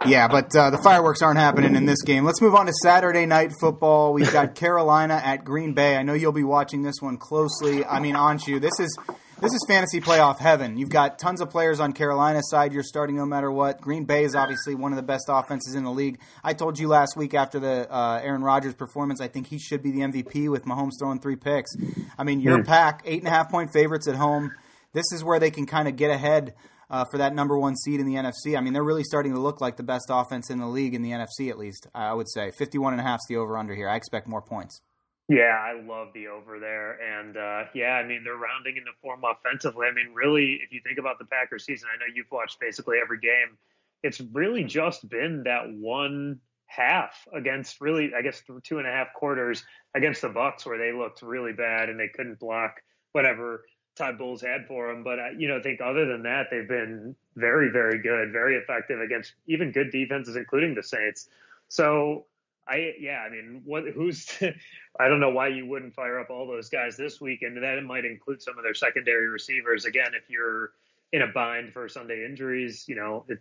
Yeah, 0.05 0.29
but 0.29 0.55
uh, 0.55 0.71
the 0.71 0.79
fireworks 0.79 1.23
aren't 1.23 1.39
happening 1.39 1.77
in 1.77 1.87
this 1.87 2.03
game. 2.03 2.25
Let's 2.25 2.43
move 2.43 2.55
on 2.55 2.67
to 2.67 2.73
Saturday 2.83 3.25
night 3.25 3.53
football. 3.61 4.13
We've 4.13 4.31
got 4.31 4.55
Carolina 4.57 5.15
at 5.25 5.45
Green 5.45 5.73
Bay. 5.73 5.97
I 5.97 6.03
know 6.03 6.13
you'll 6.13 6.33
be 6.33 6.45
watching 6.45 6.83
this 6.83 6.97
one 7.01 7.17
closely. 7.17 7.85
I 7.85 8.01
mean, 8.01 8.17
aren't 8.17 8.47
you? 8.47 8.61
This 8.61 8.79
is 8.81 8.99
this 9.45 9.53
is 9.53 9.65
fantasy 9.69 10.01
playoff 10.01 10.39
heaven. 10.39 10.79
You've 10.79 10.89
got 10.89 11.19
tons 11.19 11.43
of 11.43 11.51
players 11.51 11.79
on 11.79 11.93
Carolina's 11.93 12.49
side. 12.49 12.73
You're 12.73 12.83
starting 12.83 13.17
no 13.17 13.27
matter 13.27 13.53
what. 13.53 13.79
Green 13.79 14.07
Bay 14.07 14.25
is 14.25 14.35
obviously 14.35 14.75
one 14.75 14.91
of 14.91 14.97
the 14.97 15.03
best 15.03 15.27
offenses 15.29 15.75
in 15.75 15.85
the 15.85 15.91
league. 15.91 16.19
I 16.43 16.55
told 16.55 16.79
you 16.79 16.89
last 16.89 17.15
week 17.15 17.35
after 17.35 17.61
the 17.61 17.87
uh, 17.95 18.21
Aaron 18.23 18.43
Rodgers 18.43 18.73
performance, 18.73 19.21
I 19.21 19.29
think 19.29 19.49
he 19.49 19.59
should 19.59 19.83
be 19.83 19.91
the 19.91 20.01
MVP 20.01 20.51
with 20.51 20.65
Mahomes 20.65 20.93
throwing 20.99 21.21
three 21.21 21.37
picks. 21.37 21.77
I 22.19 22.25
mean, 22.25 22.41
your 22.41 22.59
mm. 22.59 22.67
pack, 22.67 23.03
eight 23.05 23.19
and 23.19 23.29
a 23.29 23.31
half 23.31 23.51
point 23.51 23.71
favorites 23.71 24.09
at 24.09 24.15
home. 24.15 24.51
This 24.95 25.05
is 25.13 25.23
where 25.23 25.39
they 25.39 25.51
can 25.51 25.67
kind 25.67 25.89
of 25.89 25.97
get 25.97 26.11
ahead 26.11 26.55
uh, 26.89 27.05
for 27.11 27.19
that 27.19 27.35
number 27.35 27.59
one 27.59 27.77
seed 27.77 28.01
in 28.01 28.07
the 28.07 28.15
NFC. 28.15 28.57
I 28.57 28.63
mean, 28.63 28.73
they're 28.73 28.83
really 28.83 29.05
starting 29.05 29.35
to 29.35 29.41
look 29.41 29.61
like 29.61 29.77
the 29.77 29.83
best 29.83 30.07
offense 30.09 30.49
in 30.49 30.59
the 30.59 30.67
league 30.67 30.95
in 30.95 31.03
the 31.03 31.11
NFC, 31.11 31.51
at 31.51 31.59
least, 31.59 31.87
I 31.95 32.15
would 32.15 32.31
say. 32.31 32.51
51 32.59 32.95
and 32.95 33.01
a 33.01 33.05
half 33.05 33.17
is 33.17 33.27
the 33.29 33.37
over 33.37 33.59
under 33.59 33.75
here. 33.75 33.91
I 33.91 33.97
expect 33.97 34.27
more 34.27 34.41
points. 34.41 34.81
Yeah, 35.29 35.59
I 35.59 35.81
love 35.81 36.09
the 36.13 36.29
over 36.29 36.59
there. 36.59 37.01
And 37.01 37.37
uh, 37.37 37.65
yeah, 37.75 37.93
I 37.93 38.07
mean, 38.07 38.25
they're 38.25 38.37
rounding 38.37 38.77
into 38.77 38.91
form 39.01 39.23
offensively. 39.25 39.87
I 39.87 39.93
mean, 39.93 40.13
really, 40.13 40.61
if 40.63 40.71
you 40.71 40.81
think 40.85 40.99
about 40.99 41.19
the 41.19 41.25
Packers 41.25 41.65
season, 41.65 41.89
I 41.93 41.99
know 41.99 42.13
you've 42.15 42.31
watched 42.31 42.61
basically 42.61 42.99
every 43.03 43.19
game. 43.19 43.57
It's 44.03 44.21
really 44.21 44.65
just 44.65 45.09
been 45.09 45.45
that 45.45 45.71
one 45.73 46.41
half 46.67 47.27
against 47.33 47.81
really, 47.81 48.13
I 48.15 48.21
guess, 48.21 48.43
two 48.65 48.79
and 48.79 48.87
a 48.87 48.91
half 48.91 49.15
quarters 49.15 49.65
against 49.95 50.21
the 50.21 50.29
Bucs 50.29 50.67
where 50.67 50.77
they 50.77 50.93
looked 50.97 51.23
really 51.23 51.53
bad 51.53 51.89
and 51.89 51.99
they 51.99 52.09
couldn't 52.09 52.39
block 52.39 52.83
whatever 53.13 53.65
Todd 53.97 54.19
Bowles 54.19 54.43
had 54.43 54.67
for 54.67 54.89
them. 54.89 55.05
But, 55.05 55.19
uh, 55.19 55.31
you 55.39 55.49
know, 55.49 55.57
I 55.57 55.63
think 55.63 55.81
other 55.81 56.05
than 56.05 56.23
that, 56.25 56.49
they've 56.51 56.69
been 56.69 57.17
very, 57.37 57.71
very 57.71 58.03
good, 58.03 58.33
very 58.33 58.57
effective 58.57 59.01
against 59.01 59.35
even 59.47 59.73
good 59.73 59.91
defenses, 59.91 60.37
including 60.37 60.75
the 60.75 60.83
Saints. 60.83 61.29
So, 61.69 62.27
I 62.67 62.95
yeah, 62.99 63.19
I 63.27 63.31
mean, 63.31 63.63
what 63.65 63.85
who's 63.95 64.29
I 65.01 65.09
don't 65.09 65.21
know 65.21 65.31
why 65.31 65.49
you 65.49 65.67
wouldn't 65.67 65.95
fire 65.95 66.19
up 66.19 66.31
all 66.31 66.47
those 66.47 66.69
guys 66.69 66.97
this 66.97 67.21
weekend. 67.21 67.63
That 67.63 67.83
might 67.85 68.05
include 68.05 68.43
some 68.43 68.57
of 68.59 68.65
their 68.65 68.75
secondary 68.75 69.29
receivers. 69.29 69.85
Again, 69.85 70.13
if 70.15 70.31
you're 70.31 70.73
in 71.13 71.23
a 71.23 71.27
bind 71.27 71.73
for 71.73 71.89
Sunday 71.89 72.25
injuries, 72.25 72.85
you 72.89 72.97
know, 72.97 73.25
it, 73.29 73.39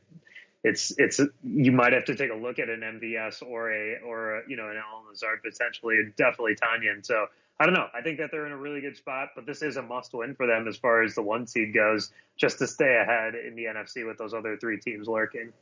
it's 0.63 0.93
it's 0.97 1.19
you 1.43 1.71
might 1.71 1.93
have 1.93 2.05
to 2.05 2.15
take 2.15 2.31
a 2.31 2.35
look 2.35 2.59
at 2.59 2.69
an 2.69 2.81
MVS 2.81 3.43
or 3.43 3.71
a 3.71 3.99
or 4.05 4.39
a, 4.39 4.41
you 4.47 4.55
know 4.55 4.69
an 4.69 4.77
Allen 4.77 5.05
Lazard 5.09 5.41
potentially, 5.43 5.97
definitely 6.17 6.55
Tonyan. 6.55 7.05
So 7.05 7.27
I 7.59 7.65
don't 7.65 7.73
know. 7.75 7.87
I 7.93 8.01
think 8.01 8.17
that 8.17 8.31
they're 8.31 8.45
in 8.45 8.51
a 8.51 8.57
really 8.57 8.81
good 8.81 8.97
spot, 8.97 9.29
but 9.35 9.45
this 9.45 9.61
is 9.61 9.77
a 9.77 9.81
must 9.81 10.13
win 10.13 10.35
for 10.35 10.47
them 10.47 10.67
as 10.67 10.77
far 10.77 11.03
as 11.03 11.15
the 11.15 11.21
one 11.21 11.47
seed 11.47 11.73
goes, 11.73 12.11
just 12.35 12.57
to 12.59 12.67
stay 12.67 12.97
ahead 13.01 13.35
in 13.35 13.55
the 13.55 13.65
NFC 13.65 14.07
with 14.07 14.17
those 14.17 14.33
other 14.33 14.57
three 14.57 14.79
teams 14.79 15.07
lurking. 15.07 15.53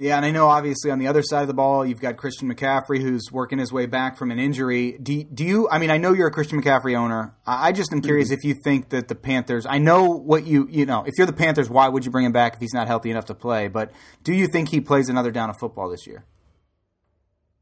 Yeah, 0.00 0.16
and 0.16 0.24
I 0.24 0.30
know 0.30 0.46
obviously 0.46 0.90
on 0.90 0.98
the 0.98 1.08
other 1.08 1.22
side 1.22 1.42
of 1.42 1.46
the 1.46 1.52
ball, 1.52 1.84
you've 1.84 2.00
got 2.00 2.16
Christian 2.16 2.50
McCaffrey 2.50 3.02
who's 3.02 3.30
working 3.30 3.58
his 3.58 3.70
way 3.70 3.84
back 3.84 4.16
from 4.16 4.30
an 4.30 4.38
injury. 4.38 4.92
Do, 4.92 5.22
do 5.24 5.44
you, 5.44 5.68
I 5.68 5.78
mean, 5.78 5.90
I 5.90 5.98
know 5.98 6.14
you're 6.14 6.28
a 6.28 6.30
Christian 6.30 6.62
McCaffrey 6.62 6.96
owner. 6.96 7.34
I 7.46 7.72
just 7.72 7.92
am 7.92 8.00
curious 8.00 8.28
mm-hmm. 8.28 8.38
if 8.38 8.44
you 8.44 8.54
think 8.64 8.88
that 8.88 9.08
the 9.08 9.14
Panthers, 9.14 9.66
I 9.66 9.76
know 9.76 10.06
what 10.06 10.46
you, 10.46 10.66
you 10.70 10.86
know, 10.86 11.04
if 11.06 11.12
you're 11.18 11.26
the 11.26 11.34
Panthers, 11.34 11.68
why 11.68 11.86
would 11.86 12.06
you 12.06 12.10
bring 12.10 12.24
him 12.24 12.32
back 12.32 12.54
if 12.54 12.60
he's 12.60 12.72
not 12.72 12.86
healthy 12.86 13.10
enough 13.10 13.26
to 13.26 13.34
play? 13.34 13.68
But 13.68 13.92
do 14.24 14.32
you 14.32 14.46
think 14.46 14.70
he 14.70 14.80
plays 14.80 15.10
another 15.10 15.30
down 15.30 15.50
of 15.50 15.58
football 15.58 15.90
this 15.90 16.06
year? 16.06 16.24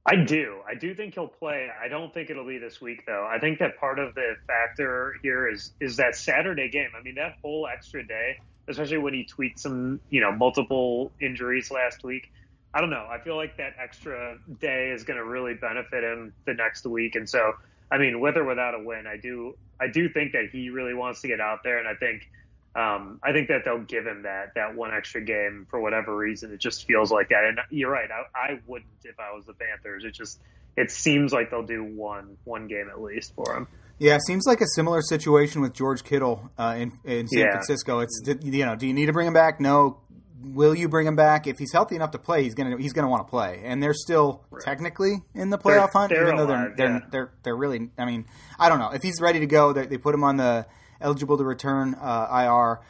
I 0.07 0.25
do. 0.25 0.61
I 0.64 0.76
do 0.78 0.95
think 0.95 1.14
he'll 1.14 1.26
play. 1.26 1.66
I 1.85 1.88
don't 1.88 2.14
think 2.14 2.30
it'll 2.30 2.47
be 2.47 2.59
this 2.59 2.80
week 2.80 3.04
though. 3.04 3.28
I 3.28 3.40
think 3.40 3.59
that 3.59 3.80
part 3.80 3.99
of 3.99 4.14
the 4.14 4.35
factor 4.47 5.14
here 5.25 5.50
is 5.50 5.73
is 5.80 5.97
that 5.97 6.14
Saturday 6.14 6.71
game. 6.71 6.90
I 6.97 7.02
mean, 7.02 7.16
that 7.16 7.35
whole 7.42 7.66
extra 7.66 8.07
day, 8.07 8.38
especially 8.69 8.99
when 8.99 9.15
he 9.15 9.25
tweets 9.25 9.61
some, 9.61 10.01
you 10.11 10.21
know, 10.21 10.33
multiple 10.33 11.11
injuries 11.21 11.71
last 11.71 12.05
week. 12.05 12.33
I 12.75 12.81
don't 12.81 12.91
know. 12.91 13.07
I 13.11 13.19
feel 13.19 13.37
like 13.37 13.57
that 13.57 13.75
extra 13.83 14.37
day 14.61 14.91
is 14.91 15.05
going 15.05 15.17
to 15.17 15.25
really 15.25 15.55
benefit 15.55 16.05
him 16.05 16.35
the 16.45 16.55
next 16.55 16.85
week. 16.87 17.15
And 17.17 17.29
so, 17.29 17.55
I 17.91 17.99
mean, 17.99 18.21
with 18.21 18.37
or 18.37 18.45
without 18.45 18.75
a 18.75 18.83
win, 18.83 19.07
I 19.07 19.17
do 19.17 19.57
I 19.81 19.89
do 19.89 20.09
think 20.09 20.33
that 20.33 20.51
he 20.53 20.71
really 20.71 20.95
wants 20.95 21.23
to 21.23 21.29
get 21.29 21.41
out 21.41 21.63
there, 21.65 21.79
and 21.79 21.89
I 21.89 21.95
think 21.95 22.29
um, 22.75 23.19
I 23.23 23.33
think 23.33 23.49
that 23.49 23.65
they'll 23.65 23.81
give 23.81 24.07
him 24.07 24.23
that 24.23 24.55
that 24.55 24.75
one 24.75 24.93
extra 24.93 25.23
game 25.23 25.67
for 25.71 25.81
whatever 25.81 26.15
reason. 26.15 26.53
It 26.53 26.61
just 26.61 26.87
feels 26.87 27.11
like 27.11 27.31
that. 27.31 27.45
And 27.45 27.59
you're 27.71 27.91
right. 27.91 28.09
I, 28.11 28.39
I 28.39 28.61
wouldn't 28.67 28.91
if 29.05 29.19
I 29.19 29.35
was 29.35 29.47
the 29.47 29.55
Panthers. 29.55 30.05
It 30.05 30.13
just 30.13 30.41
it 30.79 30.91
seems 30.91 31.33
like 31.33 31.51
they'll 31.51 31.63
do 31.63 31.83
one 31.83 32.37
one 32.45 32.69
game 32.69 32.89
at 32.89 33.01
least 33.01 33.35
for 33.35 33.57
him. 33.57 33.69
Yeah, 33.99 34.15
it 34.15 34.23
seems 34.25 34.47
like 34.47 34.61
a 34.61 34.67
similar 34.75 35.03
situation 35.03 35.61
with 35.61 35.75
George 35.75 36.05
Kittle 36.05 36.51
uh, 36.57 36.77
in 36.79 36.93
in 37.05 37.27
San 37.29 37.41
yeah. 37.41 37.51
Francisco. 37.53 38.01
It's 38.01 38.23
you 38.43 38.65
know, 38.65 38.77
do 38.77 38.87
you 38.87 38.95
need 38.95 39.07
to 39.07 39.13
bring 39.13 39.27
him 39.27 39.35
back? 39.35 39.61
No. 39.61 40.01
Will 40.41 40.73
you 40.73 40.89
bring 40.89 41.05
him 41.05 41.17
back? 41.17 41.49
If 41.49 41.59
he's 41.59 41.73
healthy 41.73 41.97
enough 41.97 42.13
to 42.13 42.19
play, 42.19 42.45
he's 42.45 42.55
gonna 42.55 42.79
he's 42.79 42.93
gonna 42.93 43.09
want 43.09 43.27
to 43.27 43.31
play. 43.31 43.61
And 43.65 43.83
they're 43.83 43.93
still 43.93 44.45
right. 44.51 44.63
technically 44.63 45.21
in 45.35 45.51
the 45.51 45.59
playoff 45.59 45.91
they're, 45.93 46.01
hunt, 46.01 46.11
they're 46.11 46.23
even 46.23 46.37
though 46.37 46.45
alive, 46.45 46.77
they're, 46.77 46.89
they're, 46.89 47.09
they're 47.11 47.33
they're 47.43 47.57
really. 47.57 47.91
I 47.99 48.05
mean, 48.05 48.25
I 48.57 48.69
don't 48.69 48.79
know 48.79 48.91
if 48.91 49.03
he's 49.03 49.21
ready 49.21 49.41
to 49.41 49.47
go. 49.47 49.73
They, 49.73 49.87
they 49.87 49.99
put 49.99 50.15
him 50.15 50.23
on 50.23 50.37
the 50.37 50.67
eligible 51.01 51.39
to 51.39 51.45
return 51.45 51.95
uh, 51.95 52.29
IR 52.31 52.81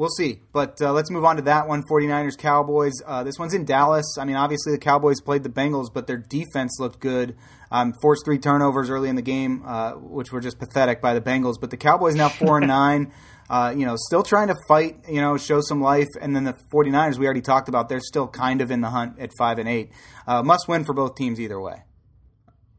we'll 0.00 0.08
see. 0.08 0.40
But 0.52 0.80
uh, 0.80 0.92
let's 0.92 1.10
move 1.10 1.26
on 1.26 1.36
to 1.36 1.42
that 1.42 1.68
one 1.68 1.84
49ers 1.88 2.38
Cowboys. 2.38 2.94
Uh, 3.06 3.22
this 3.22 3.38
one's 3.38 3.52
in 3.52 3.66
Dallas. 3.66 4.16
I 4.18 4.24
mean, 4.24 4.34
obviously, 4.34 4.72
the 4.72 4.78
Cowboys 4.78 5.20
played 5.20 5.42
the 5.42 5.50
Bengals, 5.50 5.92
but 5.92 6.06
their 6.06 6.16
defense 6.16 6.78
looked 6.80 7.00
good. 7.00 7.36
Um, 7.70 7.92
forced 8.00 8.24
three 8.24 8.38
turnovers 8.38 8.88
early 8.88 9.10
in 9.10 9.14
the 9.14 9.22
game, 9.22 9.62
uh, 9.64 9.92
which 9.92 10.32
were 10.32 10.40
just 10.40 10.58
pathetic 10.58 11.02
by 11.02 11.12
the 11.12 11.20
Bengals. 11.20 11.60
But 11.60 11.70
the 11.70 11.76
Cowboys 11.76 12.14
now 12.14 12.30
4 12.30 12.58
and 12.58 12.66
9. 12.68 13.12
Uh, 13.50 13.74
you 13.76 13.84
know, 13.84 13.96
still 13.96 14.22
trying 14.22 14.48
to 14.48 14.54
fight, 14.68 15.04
you 15.08 15.20
know, 15.20 15.36
show 15.36 15.60
some 15.60 15.82
life. 15.82 16.08
And 16.20 16.34
then 16.34 16.44
the 16.44 16.54
49ers, 16.72 17.18
we 17.18 17.26
already 17.26 17.42
talked 17.42 17.68
about, 17.68 17.88
they're 17.88 18.00
still 18.00 18.28
kind 18.28 18.60
of 18.60 18.70
in 18.70 18.80
the 18.80 18.90
hunt 18.90 19.18
at 19.18 19.30
5 19.36 19.58
and 19.58 19.68
8. 19.68 19.92
Uh, 20.26 20.42
must 20.42 20.66
win 20.66 20.84
for 20.84 20.94
both 20.94 21.14
teams 21.16 21.38
either 21.40 21.60
way. 21.60 21.82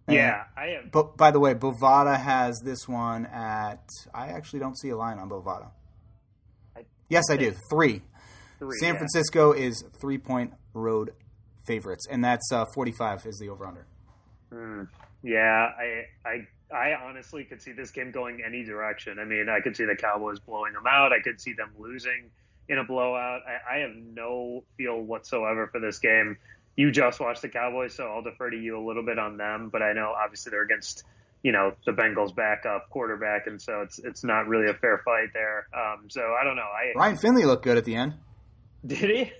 Yeah, 0.08 0.44
I 0.58 0.68
am. 0.70 0.90
But 0.92 1.18
by 1.18 1.32
the 1.32 1.40
way, 1.40 1.54
Bovada 1.54 2.20
has 2.20 2.60
this 2.66 2.88
one 2.88 3.28
at. 3.28 3.88
I 4.13 4.30
actually 4.30 4.60
don't 4.60 4.78
see 4.78 4.90
a 4.90 4.98
line 4.98 5.20
on 5.20 5.30
Bovada. 5.30 5.72
Yes, 7.12 7.25
I 7.30 7.36
do. 7.36 7.53
Three. 7.70 8.01
Three 8.58 8.77
San 8.80 8.94
yeah. 8.94 9.00
Francisco 9.00 9.51
is 9.51 9.84
three 10.00 10.18
point 10.18 10.53
road 10.74 11.12
favorites, 11.65 12.08
and 12.10 12.24
that's 12.24 12.50
uh, 12.53 12.63
45 12.74 13.25
is 13.25 13.38
the 13.38 13.50
over 13.50 13.65
under. 13.65 13.86
Mm, 14.53 14.88
yeah, 15.22 15.72
I, 15.77 16.06
I, 16.25 16.48
I 16.74 16.94
honestly 17.03 17.44
could 17.44 17.62
see 17.62 17.74
this 17.74 17.91
game 17.91 18.12
going 18.12 18.41
any 18.46 18.63
direction. 18.63 19.20
I 19.20 19.25
mean, 19.25 19.50
I 19.50 19.60
could 19.60 19.75
see 19.75 19.84
the 19.84 19.96
Cowboys 19.96 20.39
blowing 20.39 20.72
them 20.72 20.86
out. 20.88 21.12
I 21.12 21.20
could 21.20 21.41
see 21.41 21.51
them 21.51 21.72
losing 21.77 22.30
in 22.70 22.77
a 22.77 22.86
blowout. 22.86 23.41
I, 23.46 23.75
I 23.75 23.80
have 23.80 23.96
no 23.96 24.63
feel 24.77 25.01
whatsoever 25.01 25.68
for 25.68 25.82
this 25.82 26.00
game. 26.00 26.38
You 26.77 26.91
just 26.91 27.20
watched 27.20 27.41
the 27.41 27.50
Cowboys, 27.50 27.94
so 27.94 28.08
I'll 28.08 28.22
defer 28.22 28.50
to 28.50 28.58
you 28.58 28.80
a 28.80 28.84
little 28.88 29.03
bit 29.03 29.20
on 29.20 29.36
them. 29.36 29.68
But 29.68 29.82
I 29.82 29.91
know 29.91 30.13
obviously 30.18 30.51
they're 30.51 30.63
against 30.63 31.03
you 31.44 31.52
know 31.52 31.74
the 31.86 31.92
Bengals 31.92 32.36
backup 32.36 32.90
quarterback, 32.90 33.48
and 33.48 33.62
so 33.62 33.82
it's 33.82 34.00
it's 34.00 34.24
not 34.24 34.48
really 34.48 34.70
a 34.70 34.74
fair 34.74 35.02
fight 35.04 35.30
there. 35.34 35.68
Um, 35.74 36.10
so 36.10 36.22
I 36.40 36.44
don't 36.44 36.56
know. 36.56 36.62
I 36.62 36.94
Ryan 36.96 37.18
Finley 37.18 37.46
looked 37.46 37.64
good 37.64 37.78
at 37.78 37.86
the 37.86 37.96
end. 37.96 38.16
Did 38.86 39.10
he? 39.10 39.32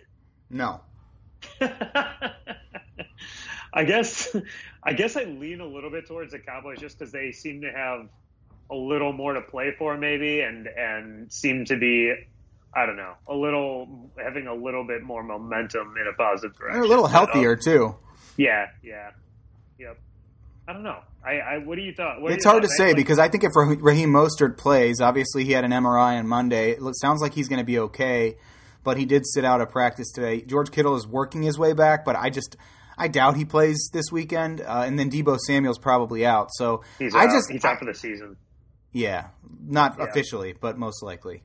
No. 0.50 0.82
I 3.74 3.86
guess 3.86 4.36
I 4.84 4.94
guess 4.94 5.16
I 5.16 5.24
lean 5.24 5.62
a 5.62 5.66
little 5.66 5.90
bit 5.90 6.08
towards 6.08 6.32
the 6.32 6.40
Cowboys 6.40 6.80
just 6.80 6.98
because 6.98 7.12
they 7.12 7.32
seem 7.32 7.62
to 7.62 7.72
have 7.72 8.10
a 8.70 8.76
little 8.76 9.14
more 9.14 9.34
to 9.34 9.42
play 9.42 9.74
for, 9.78 9.98
maybe, 9.98 10.42
and 10.42 10.68
and 10.68 11.32
seem 11.32 11.66
to 11.66 11.78
be. 11.78 12.14
I 12.74 12.86
don't 12.86 12.96
know, 12.96 13.16
a 13.28 13.36
little 13.36 14.10
having 14.18 14.48
a 14.48 14.56
little 14.56 14.88
bit 14.88 15.04
more 15.04 15.24
momentum 15.24 15.94
in 16.00 16.08
a 16.08 16.14
positive 16.14 16.58
direction. 16.58 16.80
They're 16.80 16.88
a 16.88 16.88
little 16.88 17.08
healthier 17.08 17.58
too. 17.58 17.98
Yeah, 18.38 18.68
yeah, 18.82 19.12
yep. 19.78 20.00
I 20.68 20.74
don't 20.74 20.84
know. 20.84 21.00
I, 21.24 21.32
I 21.40 21.58
what 21.60 21.76
do 21.76 21.82
you 21.82 21.94
thought? 21.94 22.22
What 22.22 22.32
it's 22.32 22.46
hard 22.46 22.64
to 22.64 22.70
say 22.70 22.88
like, 22.88 22.96
because 22.96 23.20
I 23.20 23.28
think 23.30 23.44
if 23.44 23.52
Raheem 23.56 24.10
Mostert 24.10 24.58
plays, 24.58 25.02
obviously 25.02 25.44
he 25.44 25.52
had 25.52 25.64
an 25.64 25.72
MRI 25.72 26.18
on 26.18 26.28
Monday. 26.28 26.72
It 26.72 26.96
sounds 27.02 27.22
like 27.22 27.34
he's 27.34 27.48
going 27.48 27.60
to 27.60 27.66
be 27.66 27.80
okay, 27.80 28.38
but 28.84 28.98
he 28.98 29.06
did 29.06 29.26
sit 29.26 29.46
out 29.46 29.62
of 29.62 29.70
practice 29.70 30.12
today. 30.12 30.42
George 30.42 30.72
Kittle 30.72 30.96
is 30.96 31.08
working 31.08 31.44
his 31.44 31.58
way 31.58 31.74
back, 31.74 32.06
but 32.06 32.16
I 32.16 32.30
just 32.30 32.56
I 32.98 33.08
doubt 33.08 33.36
he 33.36 33.46
plays 33.46 33.90
this 33.92 34.12
weekend. 34.12 34.62
Uh, 34.62 34.84
and 34.86 34.98
then 34.98 35.10
Deebo 35.10 35.38
Samuel's 35.40 35.80
probably 35.80 36.26
out. 36.26 36.50
So 36.52 36.84
he's 37.00 37.16
I 37.16 37.26
out. 37.26 37.32
just 37.32 37.52
he's 37.52 37.66
out 37.66 37.80
for 37.80 37.86
the 37.86 37.96
season. 37.96 38.38
Yeah, 38.92 39.28
not 39.66 39.98
yeah. 39.98 40.06
officially, 40.06 40.54
but 40.60 40.78
most 40.78 41.02
likely. 41.04 41.44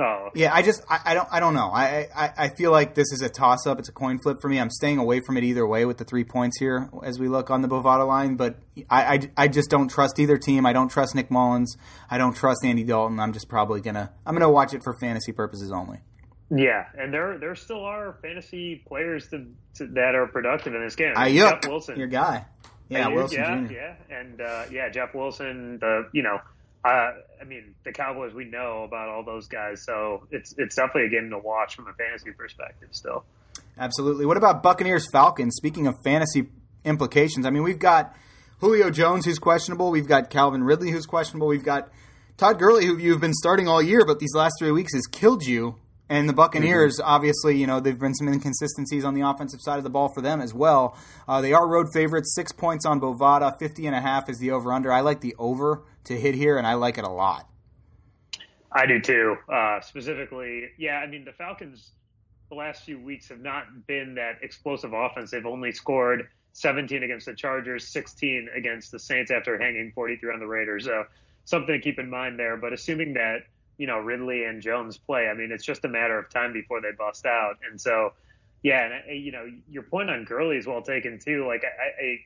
Oh. 0.00 0.30
Yeah, 0.34 0.54
I 0.54 0.62
just 0.62 0.82
I, 0.88 1.00
I, 1.06 1.14
don't 1.14 1.28
I 1.32 1.40
don't 1.40 1.54
know. 1.54 1.70
I, 1.72 2.08
I 2.14 2.32
I 2.36 2.48
feel 2.50 2.70
like 2.70 2.94
this 2.94 3.12
is 3.12 3.20
a 3.20 3.28
toss 3.28 3.66
up. 3.66 3.80
It's 3.80 3.88
a 3.88 3.92
coin 3.92 4.18
flip 4.20 4.40
for 4.40 4.48
me. 4.48 4.60
I'm 4.60 4.70
staying 4.70 4.98
away 4.98 5.20
from 5.20 5.36
it 5.36 5.42
either 5.42 5.66
way 5.66 5.84
with 5.86 5.98
the 5.98 6.04
three 6.04 6.22
points 6.22 6.58
here 6.60 6.88
as 7.02 7.18
we 7.18 7.28
look 7.28 7.50
on 7.50 7.62
the 7.62 7.68
Bovada 7.68 8.06
line. 8.06 8.36
But 8.36 8.58
I, 8.88 9.14
I, 9.14 9.30
I 9.36 9.48
just 9.48 9.70
don't 9.70 9.88
trust 9.88 10.20
either 10.20 10.38
team. 10.38 10.66
I 10.66 10.72
don't 10.72 10.88
trust 10.88 11.16
Nick 11.16 11.30
Mullens. 11.30 11.76
I 12.08 12.16
don't 12.16 12.34
trust 12.34 12.64
Andy 12.64 12.84
Dalton. 12.84 13.18
I'm 13.18 13.32
just 13.32 13.48
probably 13.48 13.80
gonna 13.80 14.12
I'm 14.24 14.34
gonna 14.34 14.50
watch 14.50 14.72
it 14.72 14.84
for 14.84 14.96
fantasy 15.00 15.32
purposes 15.32 15.72
only. 15.72 15.98
Yeah, 16.50 16.84
and 16.96 17.12
there 17.12 17.36
there 17.38 17.54
still 17.56 17.84
are 17.84 18.18
fantasy 18.22 18.82
players 18.86 19.28
to, 19.28 19.46
to, 19.74 19.86
that 19.88 20.14
are 20.14 20.28
productive 20.28 20.74
in 20.74 20.82
this 20.82 20.94
game. 20.94 21.14
Aiyuk, 21.14 21.62
Jeff 21.62 21.68
Wilson, 21.68 21.98
your 21.98 22.06
guy. 22.06 22.46
Yeah, 22.88 23.06
Aiyuk, 23.06 23.14
Wilson 23.14 23.38
yeah, 23.38 23.66
Jr. 23.66 23.72
yeah, 23.72 23.94
and 24.10 24.40
uh, 24.40 24.64
yeah, 24.70 24.88
Jeff 24.90 25.14
Wilson. 25.14 25.78
The 25.80 26.08
you 26.12 26.22
know 26.22 26.40
uh, 26.84 27.12
I 27.40 27.44
mean, 27.46 27.74
the 27.84 27.92
Cowboys, 27.92 28.34
we 28.34 28.44
know 28.44 28.84
about 28.84 29.08
all 29.08 29.24
those 29.24 29.48
guys, 29.48 29.84
so 29.84 30.26
it's 30.30 30.54
it's 30.58 30.76
definitely 30.76 31.06
a 31.06 31.20
game 31.20 31.30
to 31.30 31.38
watch 31.38 31.76
from 31.76 31.88
a 31.88 31.92
fantasy 31.92 32.32
perspective. 32.32 32.88
Still, 32.92 33.24
absolutely. 33.78 34.26
What 34.26 34.36
about 34.36 34.62
Buccaneers 34.62 35.08
Falcons? 35.10 35.54
Speaking 35.56 35.86
of 35.86 35.94
fantasy 36.04 36.48
implications, 36.84 37.46
I 37.46 37.50
mean, 37.50 37.62
we've 37.62 37.78
got 37.78 38.14
Julio 38.60 38.90
Jones 38.90 39.24
who's 39.24 39.38
questionable. 39.38 39.90
We've 39.90 40.08
got 40.08 40.30
Calvin 40.30 40.64
Ridley 40.64 40.90
who's 40.90 41.06
questionable. 41.06 41.48
We've 41.48 41.64
got 41.64 41.90
Todd 42.36 42.58
Gurley 42.58 42.86
who 42.86 42.96
you've 42.96 43.20
been 43.20 43.34
starting 43.34 43.68
all 43.68 43.82
year, 43.82 44.04
but 44.04 44.18
these 44.18 44.34
last 44.34 44.54
three 44.58 44.72
weeks 44.72 44.94
has 44.94 45.06
killed 45.06 45.44
you. 45.44 45.76
And 46.10 46.28
the 46.28 46.32
Buccaneers, 46.32 46.98
mm-hmm. 46.98 47.08
obviously, 47.08 47.56
you 47.56 47.66
know, 47.66 47.80
there've 47.80 47.98
been 47.98 48.14
some 48.14 48.28
inconsistencies 48.28 49.04
on 49.04 49.14
the 49.14 49.20
offensive 49.20 49.60
side 49.60 49.78
of 49.78 49.84
the 49.84 49.90
ball 49.90 50.08
for 50.08 50.20
them 50.22 50.40
as 50.40 50.54
well. 50.54 50.96
Uh, 51.26 51.40
they 51.40 51.52
are 51.52 51.68
road 51.68 51.92
favorites, 51.92 52.34
six 52.34 52.50
points 52.50 52.86
on 52.86 53.00
Bovada, 53.00 53.58
50 53.58 53.86
and 53.86 53.94
a 53.94 54.00
half 54.00 54.28
is 54.28 54.38
the 54.38 54.50
over 54.50 54.72
under. 54.72 54.90
I 54.90 55.00
like 55.00 55.20
the 55.20 55.34
over 55.38 55.84
to 56.04 56.18
hit 56.18 56.34
here, 56.34 56.56
and 56.56 56.66
I 56.66 56.74
like 56.74 56.96
it 56.96 57.04
a 57.04 57.10
lot. 57.10 57.48
I 58.72 58.86
do 58.86 59.00
too. 59.00 59.36
Uh, 59.52 59.80
specifically, 59.80 60.70
yeah, 60.78 60.98
I 60.98 61.06
mean, 61.06 61.24
the 61.24 61.32
Falcons 61.32 61.92
the 62.48 62.54
last 62.54 62.84
few 62.84 62.98
weeks 62.98 63.28
have 63.28 63.40
not 63.40 63.86
been 63.86 64.14
that 64.14 64.38
explosive 64.42 64.92
offense. 64.94 65.30
They've 65.30 65.44
only 65.44 65.72
scored 65.72 66.28
17 66.52 67.02
against 67.02 67.26
the 67.26 67.34
Chargers, 67.34 67.88
16 67.88 68.48
against 68.56 68.90
the 68.90 68.98
Saints 68.98 69.30
after 69.30 69.58
hanging 69.58 69.92
43 69.94 70.32
on 70.32 70.40
the 70.40 70.46
Raiders. 70.46 70.86
So 70.86 71.04
something 71.44 71.74
to 71.74 71.80
keep 71.80 71.98
in 71.98 72.08
mind 72.08 72.38
there. 72.38 72.56
But 72.56 72.72
assuming 72.72 73.14
that 73.14 73.40
you 73.78 73.86
know 73.86 73.98
Ridley 73.98 74.44
and 74.44 74.60
Jones 74.60 74.98
play. 74.98 75.28
I 75.28 75.34
mean, 75.34 75.50
it's 75.50 75.64
just 75.64 75.84
a 75.84 75.88
matter 75.88 76.18
of 76.18 76.28
time 76.28 76.52
before 76.52 76.82
they 76.82 76.90
bust 76.96 77.24
out. 77.24 77.56
And 77.68 77.80
so, 77.80 78.12
yeah, 78.62 78.84
and 78.84 78.94
uh, 79.08 79.12
you 79.12 79.32
know, 79.32 79.46
your 79.70 79.84
point 79.84 80.10
on 80.10 80.24
Gurley 80.24 80.56
is 80.56 80.66
well 80.66 80.82
taken 80.82 81.18
too. 81.18 81.46
Like 81.46 81.64
I, 81.64 82.04
I 82.04 82.18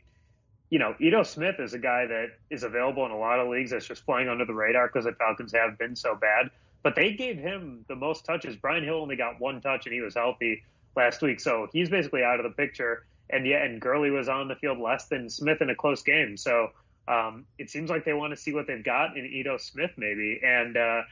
you 0.70 0.78
know, 0.78 0.94
Ito 0.98 1.22
Smith 1.22 1.56
is 1.60 1.74
a 1.74 1.78
guy 1.78 2.06
that 2.06 2.30
is 2.48 2.62
available 2.62 3.04
in 3.04 3.12
a 3.12 3.18
lot 3.18 3.38
of 3.38 3.48
leagues 3.48 3.70
that's 3.70 3.86
just 3.86 4.04
flying 4.06 4.30
under 4.30 4.46
the 4.46 4.54
radar 4.54 4.86
because 4.88 5.04
the 5.04 5.12
Falcons 5.12 5.52
have 5.52 5.78
been 5.78 5.94
so 5.94 6.14
bad. 6.14 6.50
But 6.82 6.96
they 6.96 7.12
gave 7.12 7.36
him 7.36 7.84
the 7.88 7.94
most 7.94 8.24
touches. 8.24 8.56
Brian 8.56 8.82
Hill 8.82 8.96
only 8.96 9.14
got 9.14 9.38
one 9.38 9.60
touch 9.60 9.84
and 9.84 9.94
he 9.94 10.00
was 10.00 10.14
healthy 10.14 10.64
last 10.96 11.20
week, 11.20 11.40
so 11.40 11.68
he's 11.72 11.90
basically 11.90 12.24
out 12.24 12.40
of 12.40 12.44
the 12.44 12.56
picture. 12.56 13.04
And 13.28 13.46
yeah, 13.46 13.62
and 13.62 13.80
Gurley 13.82 14.10
was 14.10 14.30
on 14.30 14.48
the 14.48 14.56
field 14.56 14.78
less 14.78 15.08
than 15.08 15.28
Smith 15.28 15.60
in 15.60 15.68
a 15.68 15.74
close 15.74 16.02
game. 16.02 16.38
So 16.38 16.70
um, 17.06 17.44
it 17.58 17.68
seems 17.68 17.90
like 17.90 18.06
they 18.06 18.14
want 18.14 18.32
to 18.32 18.36
see 18.36 18.54
what 18.54 18.66
they've 18.66 18.82
got 18.82 19.16
in 19.16 19.26
Ito 19.26 19.58
Smith 19.58 19.90
maybe. 19.98 20.40
And 20.42 20.76
uh, 20.78 21.02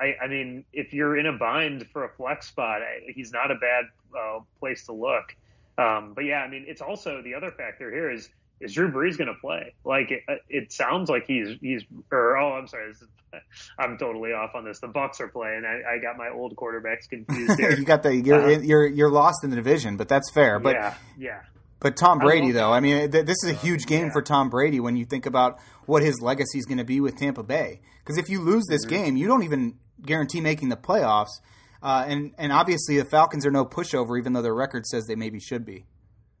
I, 0.00 0.14
I 0.22 0.26
mean, 0.28 0.64
if 0.72 0.92
you're 0.92 1.16
in 1.16 1.26
a 1.26 1.32
bind 1.32 1.86
for 1.92 2.04
a 2.04 2.08
flex 2.08 2.48
spot, 2.48 2.82
I, 2.82 3.12
he's 3.14 3.32
not 3.32 3.50
a 3.50 3.54
bad 3.54 3.84
uh, 4.18 4.40
place 4.58 4.86
to 4.86 4.92
look. 4.92 5.36
Um, 5.78 6.12
but 6.14 6.24
yeah, 6.24 6.38
I 6.40 6.48
mean, 6.48 6.64
it's 6.68 6.80
also 6.80 7.22
the 7.22 7.34
other 7.34 7.50
factor 7.50 7.90
here 7.90 8.10
is 8.10 8.28
is 8.60 8.72
Drew 8.72 8.90
Brees 8.90 9.18
going 9.18 9.28
to 9.28 9.40
play? 9.40 9.74
Like 9.84 10.10
it, 10.10 10.22
uh, 10.28 10.34
it, 10.48 10.72
sounds 10.72 11.10
like 11.10 11.26
he's 11.26 11.58
he's 11.60 11.82
or 12.10 12.36
oh, 12.36 12.52
I'm 12.52 12.68
sorry, 12.68 12.90
is, 12.90 13.02
I'm 13.78 13.98
totally 13.98 14.32
off 14.32 14.54
on 14.54 14.64
this. 14.64 14.80
The 14.80 14.88
Bucs 14.88 15.20
are 15.20 15.28
playing. 15.28 15.64
I, 15.64 15.94
I 15.94 15.98
got 15.98 16.16
my 16.16 16.28
old 16.28 16.54
quarterbacks 16.56 17.08
confused. 17.08 17.58
Here. 17.58 17.72
you 17.78 17.84
got 17.84 18.02
the 18.02 18.14
you're, 18.14 18.40
uh, 18.40 18.58
you're 18.60 18.86
you're 18.86 19.10
lost 19.10 19.44
in 19.44 19.50
the 19.50 19.56
division, 19.56 19.96
but 19.96 20.08
that's 20.08 20.30
fair. 20.32 20.58
But 20.58 20.74
yeah, 20.74 20.94
yeah. 21.18 21.40
But 21.80 21.98
Tom 21.98 22.18
Brady, 22.18 22.50
though, 22.50 22.72
I 22.72 22.80
mean, 22.80 23.10
th- 23.10 23.26
this 23.26 23.36
is 23.44 23.50
a 23.50 23.52
huge 23.52 23.84
game 23.84 24.06
yeah. 24.06 24.12
for 24.12 24.22
Tom 24.22 24.48
Brady 24.48 24.80
when 24.80 24.96
you 24.96 25.04
think 25.04 25.26
about 25.26 25.58
what 25.84 26.02
his 26.02 26.18
legacy 26.22 26.56
is 26.56 26.64
going 26.64 26.78
to 26.78 26.84
be 26.84 26.98
with 26.98 27.18
Tampa 27.18 27.42
Bay. 27.42 27.82
Because 27.98 28.16
if 28.16 28.30
you 28.30 28.40
lose 28.40 28.64
this 28.70 28.86
mm-hmm. 28.86 29.04
game, 29.04 29.16
you 29.16 29.26
don't 29.26 29.42
even 29.42 29.74
guarantee 30.02 30.40
making 30.40 30.68
the 30.68 30.76
playoffs. 30.76 31.40
Uh, 31.82 32.04
and 32.08 32.32
and 32.38 32.50
obviously 32.50 32.96
the 32.96 33.04
Falcons 33.04 33.44
are 33.44 33.50
no 33.50 33.64
pushover, 33.64 34.18
even 34.18 34.32
though 34.32 34.42
their 34.42 34.54
record 34.54 34.86
says 34.86 35.06
they 35.06 35.16
maybe 35.16 35.38
should 35.38 35.66
be. 35.66 35.84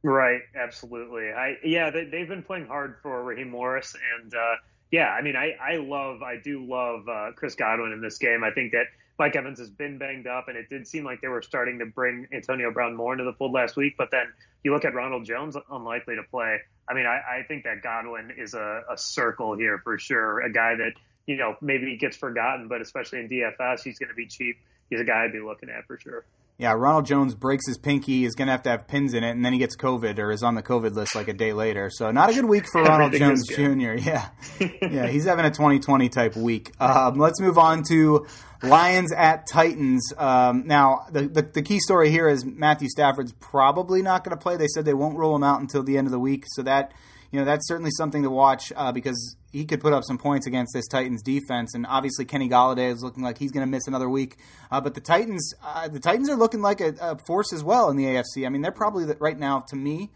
Right, 0.02 0.40
absolutely. 0.54 1.30
I 1.32 1.56
yeah, 1.62 1.90
they, 1.90 2.04
they've 2.04 2.28
been 2.28 2.42
playing 2.42 2.66
hard 2.66 2.96
for 3.02 3.22
Raheem 3.22 3.50
Morris, 3.50 3.94
and 4.18 4.34
uh, 4.34 4.56
yeah, 4.90 5.08
I 5.08 5.22
mean, 5.22 5.36
I 5.36 5.52
I 5.60 5.76
love, 5.76 6.22
I 6.22 6.36
do 6.42 6.64
love 6.66 7.08
uh, 7.08 7.32
Chris 7.36 7.54
Godwin 7.54 7.92
in 7.92 8.00
this 8.00 8.18
game. 8.18 8.44
I 8.44 8.50
think 8.50 8.72
that 8.72 8.86
Mike 9.18 9.36
Evans 9.36 9.58
has 9.58 9.70
been 9.70 9.98
banged 9.98 10.26
up, 10.26 10.48
and 10.48 10.56
it 10.56 10.68
did 10.68 10.86
seem 10.86 11.04
like 11.04 11.20
they 11.20 11.28
were 11.28 11.42
starting 11.42 11.78
to 11.78 11.86
bring 11.86 12.26
Antonio 12.32 12.70
Brown 12.70 12.96
more 12.96 13.12
into 13.12 13.24
the 13.24 13.32
fold 13.32 13.52
last 13.52 13.76
week. 13.76 13.94
But 13.96 14.10
then 14.10 14.26
you 14.62 14.72
look 14.72 14.84
at 14.84 14.94
Ronald 14.94 15.24
Jones, 15.24 15.56
unlikely 15.70 16.16
to 16.16 16.22
play. 16.22 16.58
I 16.88 16.94
mean, 16.94 17.06
I, 17.06 17.40
I 17.40 17.42
think 17.48 17.64
that 17.64 17.82
Godwin 17.82 18.32
is 18.36 18.54
a, 18.54 18.82
a 18.90 18.98
circle 18.98 19.56
here 19.56 19.80
for 19.84 19.98
sure. 19.98 20.40
A 20.40 20.52
guy 20.52 20.74
that 20.76 20.92
you 21.26 21.36
know 21.36 21.56
maybe 21.60 21.86
he 21.86 21.96
gets 21.96 22.16
forgotten, 22.16 22.68
but 22.68 22.80
especially 22.80 23.20
in 23.20 23.28
DFS, 23.28 23.82
he's 23.82 23.98
going 23.98 24.10
to 24.10 24.14
be 24.14 24.26
cheap. 24.26 24.56
He's 24.90 25.00
a 25.00 25.04
guy 25.04 25.24
I'd 25.24 25.32
be 25.32 25.40
looking 25.40 25.70
at 25.70 25.86
for 25.86 25.98
sure. 25.98 26.24
Yeah, 26.56 26.72
Ronald 26.72 27.04
Jones 27.04 27.34
breaks 27.34 27.66
his 27.66 27.76
pinky, 27.76 28.24
is 28.24 28.36
going 28.36 28.46
to 28.46 28.52
have 28.52 28.62
to 28.62 28.70
have 28.70 28.86
pins 28.86 29.12
in 29.12 29.24
it, 29.24 29.30
and 29.30 29.44
then 29.44 29.52
he 29.52 29.58
gets 29.58 29.76
COVID 29.76 30.20
or 30.20 30.30
is 30.30 30.44
on 30.44 30.54
the 30.54 30.62
COVID 30.62 30.94
list 30.94 31.16
like 31.16 31.26
a 31.26 31.32
day 31.32 31.52
later. 31.52 31.90
So 31.92 32.12
not 32.12 32.30
a 32.30 32.32
good 32.32 32.44
week 32.44 32.66
for 32.70 32.80
Ronald 32.84 33.12
Jones 33.12 33.46
Jr. 33.48 33.94
Yeah, 34.04 34.28
yeah, 34.82 35.06
he's 35.08 35.24
having 35.24 35.44
a 35.44 35.50
2020 35.50 36.08
type 36.10 36.36
week. 36.36 36.70
Um, 36.80 37.18
let's 37.18 37.40
move 37.40 37.58
on 37.58 37.82
to 37.88 38.26
Lions 38.62 39.12
at 39.12 39.48
Titans. 39.48 40.12
Um, 40.16 40.64
now, 40.66 41.06
the, 41.10 41.22
the, 41.22 41.42
the 41.42 41.62
key 41.62 41.80
story 41.80 42.10
here 42.10 42.28
is 42.28 42.44
Matthew 42.44 42.88
Stafford's 42.88 43.32
probably 43.32 44.00
not 44.00 44.22
going 44.22 44.36
to 44.36 44.40
play. 44.40 44.56
They 44.56 44.68
said 44.68 44.84
they 44.84 44.94
won't 44.94 45.16
roll 45.18 45.34
him 45.34 45.42
out 45.42 45.60
until 45.60 45.82
the 45.82 45.98
end 45.98 46.06
of 46.06 46.12
the 46.12 46.20
week, 46.20 46.44
so 46.46 46.62
that 46.62 46.92
you 47.34 47.40
know 47.40 47.46
that's 47.46 47.66
certainly 47.66 47.90
something 47.90 48.22
to 48.22 48.30
watch 48.30 48.72
uh, 48.76 48.92
because 48.92 49.36
he 49.50 49.64
could 49.64 49.80
put 49.80 49.92
up 49.92 50.04
some 50.04 50.18
points 50.18 50.46
against 50.46 50.72
this 50.72 50.86
Titans 50.86 51.20
defense. 51.20 51.74
And 51.74 51.84
obviously, 51.84 52.24
Kenny 52.24 52.48
Golladay 52.48 52.92
is 52.92 53.02
looking 53.02 53.24
like 53.24 53.38
he's 53.38 53.50
going 53.50 53.66
to 53.66 53.70
miss 53.70 53.88
another 53.88 54.08
week. 54.08 54.36
Uh, 54.70 54.80
but 54.80 54.94
the 54.94 55.00
Titans, 55.00 55.52
uh, 55.60 55.88
the 55.88 55.98
Titans 55.98 56.30
are 56.30 56.36
looking 56.36 56.62
like 56.62 56.80
a, 56.80 56.94
a, 57.00 57.18
force 57.26 57.52
as 57.52 57.64
well 57.64 57.90
in 57.90 57.96
the 57.96 58.04
AFC. 58.04 58.46
I 58.46 58.50
mean, 58.50 58.62
they're 58.62 58.70
probably 58.70 59.04
the, 59.04 59.16
right 59.16 59.36
now 59.36 59.64
to 59.70 59.74
me 59.74 60.12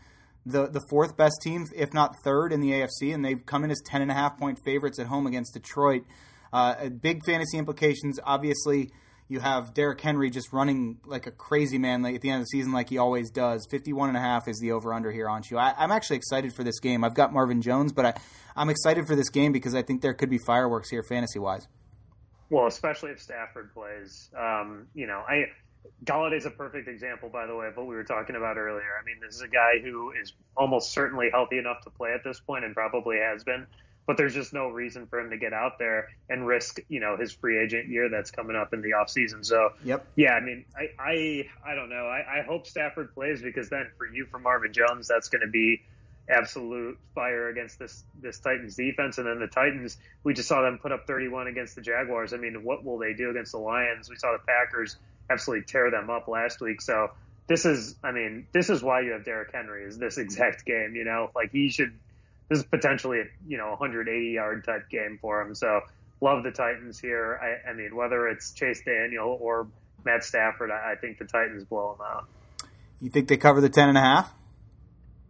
the 0.46 0.68
the 0.68 0.80
fourth 0.88 1.16
best 1.16 1.40
team, 1.42 1.66
if 1.74 1.92
not 1.92 2.14
third, 2.22 2.52
in 2.52 2.60
the 2.60 2.70
AFC, 2.70 3.12
and 3.12 3.24
they've 3.24 3.44
come 3.44 3.64
in 3.64 3.72
as 3.72 3.82
ten 3.84 4.00
and 4.00 4.12
a 4.12 4.14
half 4.14 4.38
point 4.38 4.60
favorites 4.64 5.00
at 5.00 5.08
home 5.08 5.26
against 5.26 5.54
Detroit. 5.54 6.04
Uh, 6.52 6.88
big 6.88 7.24
fantasy 7.24 7.58
implications, 7.58 8.20
obviously 8.22 8.92
you 9.28 9.40
have 9.40 9.74
Derrick 9.74 10.00
Henry 10.00 10.30
just 10.30 10.52
running 10.52 10.98
like 11.04 11.26
a 11.26 11.30
crazy 11.30 11.78
man 11.78 12.02
like 12.02 12.14
at 12.14 12.22
the 12.22 12.30
end 12.30 12.40
of 12.40 12.42
the 12.44 12.48
season 12.48 12.72
like 12.72 12.88
he 12.88 12.98
always 12.98 13.30
does. 13.30 13.66
51 13.70 14.08
and 14.08 14.16
a 14.16 14.20
half 14.20 14.48
is 14.48 14.58
the 14.58 14.72
over 14.72 14.92
under 14.94 15.12
here 15.12 15.28
aren't 15.28 15.50
you. 15.50 15.58
I, 15.58 15.74
am 15.82 15.92
actually 15.92 16.16
excited 16.16 16.54
for 16.54 16.64
this 16.64 16.80
game. 16.80 17.04
I've 17.04 17.14
got 17.14 17.32
Marvin 17.32 17.60
Jones, 17.60 17.92
but 17.92 18.06
I, 18.06 18.14
I'm 18.56 18.70
excited 18.70 19.06
for 19.06 19.14
this 19.14 19.28
game 19.28 19.52
because 19.52 19.74
I 19.74 19.82
think 19.82 20.00
there 20.00 20.14
could 20.14 20.30
be 20.30 20.38
fireworks 20.38 20.88
here 20.88 21.02
fantasy 21.02 21.38
wise. 21.38 21.68
Well, 22.50 22.66
especially 22.66 23.10
if 23.10 23.20
Stafford 23.20 23.74
plays. 23.74 24.30
Um, 24.36 24.86
you 24.94 25.06
know, 25.06 25.22
I 25.28 25.44
Golladay's 26.04 26.46
a 26.46 26.50
perfect 26.50 26.88
example, 26.88 27.28
by 27.28 27.46
the 27.46 27.54
way, 27.54 27.66
of 27.66 27.76
what 27.76 27.86
we 27.86 27.94
were 27.94 28.04
talking 28.04 28.36
about 28.36 28.56
earlier. 28.56 28.98
I 29.00 29.04
mean, 29.04 29.16
this 29.20 29.34
is 29.34 29.42
a 29.42 29.48
guy 29.48 29.78
who 29.82 30.12
is 30.12 30.32
almost 30.56 30.92
certainly 30.92 31.28
healthy 31.30 31.58
enough 31.58 31.82
to 31.84 31.90
play 31.90 32.12
at 32.12 32.24
this 32.24 32.40
point 32.40 32.64
and 32.64 32.74
probably 32.74 33.18
has 33.18 33.44
been 33.44 33.66
but 34.08 34.16
there's 34.16 34.32
just 34.32 34.54
no 34.54 34.68
reason 34.68 35.06
for 35.06 35.20
him 35.20 35.28
to 35.28 35.36
get 35.36 35.52
out 35.52 35.78
there 35.78 36.08
and 36.30 36.46
risk, 36.46 36.80
you 36.88 36.98
know, 36.98 37.18
his 37.18 37.30
free 37.30 37.62
agent 37.62 37.88
year 37.88 38.08
that's 38.08 38.30
coming 38.30 38.56
up 38.56 38.72
in 38.72 38.80
the 38.80 38.94
off 38.94 39.10
season. 39.10 39.44
So, 39.44 39.68
yep. 39.84 40.06
yeah, 40.16 40.32
I 40.32 40.40
mean, 40.40 40.64
I, 40.74 40.88
I, 40.98 41.48
I 41.72 41.74
don't 41.74 41.90
know. 41.90 42.06
I, 42.06 42.38
I 42.38 42.42
hope 42.42 42.66
Stafford 42.66 43.12
plays 43.12 43.42
because 43.42 43.68
then 43.68 43.86
for 43.98 44.06
you, 44.06 44.24
for 44.24 44.38
Marvin 44.38 44.72
Jones, 44.72 45.08
that's 45.08 45.28
going 45.28 45.42
to 45.42 45.50
be 45.50 45.82
absolute 46.26 46.98
fire 47.14 47.50
against 47.50 47.78
this, 47.78 48.02
this 48.22 48.38
Titans 48.38 48.76
defense. 48.76 49.18
And 49.18 49.26
then 49.26 49.40
the 49.40 49.46
Titans, 49.46 49.98
we 50.24 50.32
just 50.32 50.48
saw 50.48 50.62
them 50.62 50.78
put 50.78 50.90
up 50.90 51.06
31 51.06 51.46
against 51.46 51.74
the 51.74 51.82
Jaguars. 51.82 52.32
I 52.32 52.38
mean, 52.38 52.64
what 52.64 52.86
will 52.86 52.96
they 52.96 53.12
do 53.12 53.28
against 53.28 53.52
the 53.52 53.58
Lions? 53.58 54.08
We 54.08 54.16
saw 54.16 54.32
the 54.32 54.38
Packers 54.38 54.96
absolutely 55.28 55.66
tear 55.66 55.90
them 55.90 56.08
up 56.08 56.28
last 56.28 56.62
week. 56.62 56.80
So, 56.80 57.10
this 57.46 57.66
is, 57.66 57.94
I 58.02 58.12
mean, 58.12 58.46
this 58.52 58.70
is 58.70 58.82
why 58.82 59.02
you 59.02 59.12
have 59.12 59.26
Derrick 59.26 59.50
Henry 59.52 59.84
is 59.84 59.98
this 59.98 60.16
exact 60.18 60.64
game, 60.64 60.94
you 60.96 61.04
know, 61.04 61.30
like 61.34 61.52
he 61.52 61.68
should 61.68 61.92
this 62.48 62.60
is 62.60 62.64
potentially 62.64 63.20
a 63.20 63.24
you 63.46 63.58
know 63.58 63.70
180 63.70 64.30
yard 64.30 64.64
type 64.64 64.88
game 64.90 65.18
for 65.20 65.40
him. 65.40 65.54
So 65.54 65.80
love 66.20 66.42
the 66.42 66.50
Titans 66.50 66.98
here. 66.98 67.38
I, 67.42 67.70
I 67.70 67.72
mean, 67.74 67.94
whether 67.94 68.28
it's 68.28 68.52
Chase 68.52 68.82
Daniel 68.84 69.38
or 69.40 69.68
Matt 70.04 70.24
Stafford, 70.24 70.70
I, 70.70 70.92
I 70.92 70.94
think 70.96 71.18
the 71.18 71.24
Titans 71.24 71.64
blow 71.64 71.96
them 71.96 72.06
out. 72.06 72.28
You 73.00 73.10
think 73.10 73.28
they 73.28 73.36
cover 73.36 73.60
the 73.60 73.68
ten 73.68 73.88
and 73.88 73.98
a 73.98 74.00
half? 74.00 74.32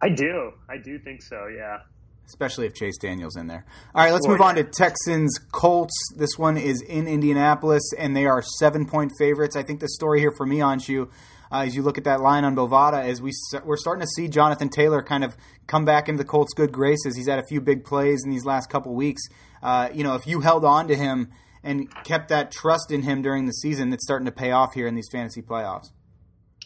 I 0.01 0.09
do. 0.09 0.53
I 0.69 0.77
do 0.77 0.97
think 0.97 1.21
so. 1.21 1.47
Yeah. 1.47 1.79
Especially 2.25 2.67
if 2.67 2.75
Chase 2.75 2.97
Daniel's 2.99 3.35
in 3.35 3.47
there. 3.47 3.65
All 3.95 4.03
right, 4.03 4.13
let's 4.13 4.27
move 4.27 4.39
on 4.39 4.53
to 4.55 4.63
Texans 4.63 5.39
Colts. 5.51 5.95
This 6.15 6.37
one 6.37 6.57
is 6.57 6.79
in 6.81 7.07
Indianapolis, 7.07 7.81
and 7.97 8.15
they 8.15 8.27
are 8.27 8.43
seven 8.43 8.85
point 8.85 9.11
favorites. 9.17 9.55
I 9.55 9.63
think 9.63 9.79
the 9.79 9.89
story 9.89 10.19
here 10.19 10.31
for 10.31 10.45
me, 10.45 10.57
Anshu, 10.57 11.09
uh, 11.51 11.61
as 11.61 11.75
you 11.75 11.81
look 11.81 11.97
at 11.97 12.03
that 12.03 12.21
line 12.21 12.43
on 12.43 12.55
Bovada, 12.55 13.07
is 13.07 13.21
we 13.21 13.31
we're 13.63 13.77
starting 13.77 14.01
to 14.01 14.07
see 14.07 14.27
Jonathan 14.27 14.69
Taylor 14.69 15.01
kind 15.01 15.23
of 15.23 15.35
come 15.67 15.85
back 15.85 16.07
into 16.07 16.21
the 16.21 16.27
Colts' 16.27 16.53
good 16.53 16.71
graces. 16.71 17.15
He's 17.15 17.27
had 17.27 17.39
a 17.39 17.45
few 17.45 17.61
big 17.61 17.83
plays 17.83 18.23
in 18.23 18.31
these 18.31 18.45
last 18.45 18.69
couple 18.69 18.93
weeks. 18.93 19.21
Uh, 19.61 19.89
you 19.93 20.03
know, 20.03 20.15
if 20.15 20.27
you 20.27 20.41
held 20.41 20.63
on 20.63 20.87
to 20.87 20.95
him 20.95 21.31
and 21.63 21.91
kept 22.03 22.29
that 22.29 22.51
trust 22.51 22.91
in 22.91 23.01
him 23.01 23.21
during 23.21 23.45
the 23.45 23.51
season, 23.51 23.91
it's 23.91 24.03
starting 24.03 24.25
to 24.25 24.31
pay 24.31 24.51
off 24.51 24.73
here 24.73 24.87
in 24.87 24.95
these 24.95 25.09
fantasy 25.11 25.41
playoffs. 25.41 25.87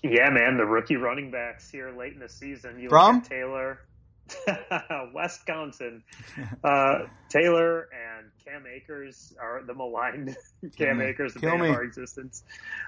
Yeah, 0.03 0.29
man, 0.29 0.57
the 0.57 0.65
rookie 0.65 0.97
running 0.97 1.31
backs 1.31 1.69
here 1.69 1.95
late 1.97 2.13
in 2.13 2.19
the 2.19 2.27
season. 2.27 2.77
You 2.77 2.89
From 2.89 3.21
Taylor, 3.21 3.79
Wisconsin. 5.13 6.03
Uh, 6.63 7.05
Taylor 7.29 7.89
and 7.91 8.29
Cam 8.43 8.65
Akers 8.67 9.33
are 9.39 9.61
the 9.63 9.73
maligned 9.73 10.35
Cam 10.77 11.01
Akers, 11.01 11.33
the 11.33 11.39
bane 11.39 11.61
of 11.61 11.71
our 11.71 11.83
existence. 11.83 12.43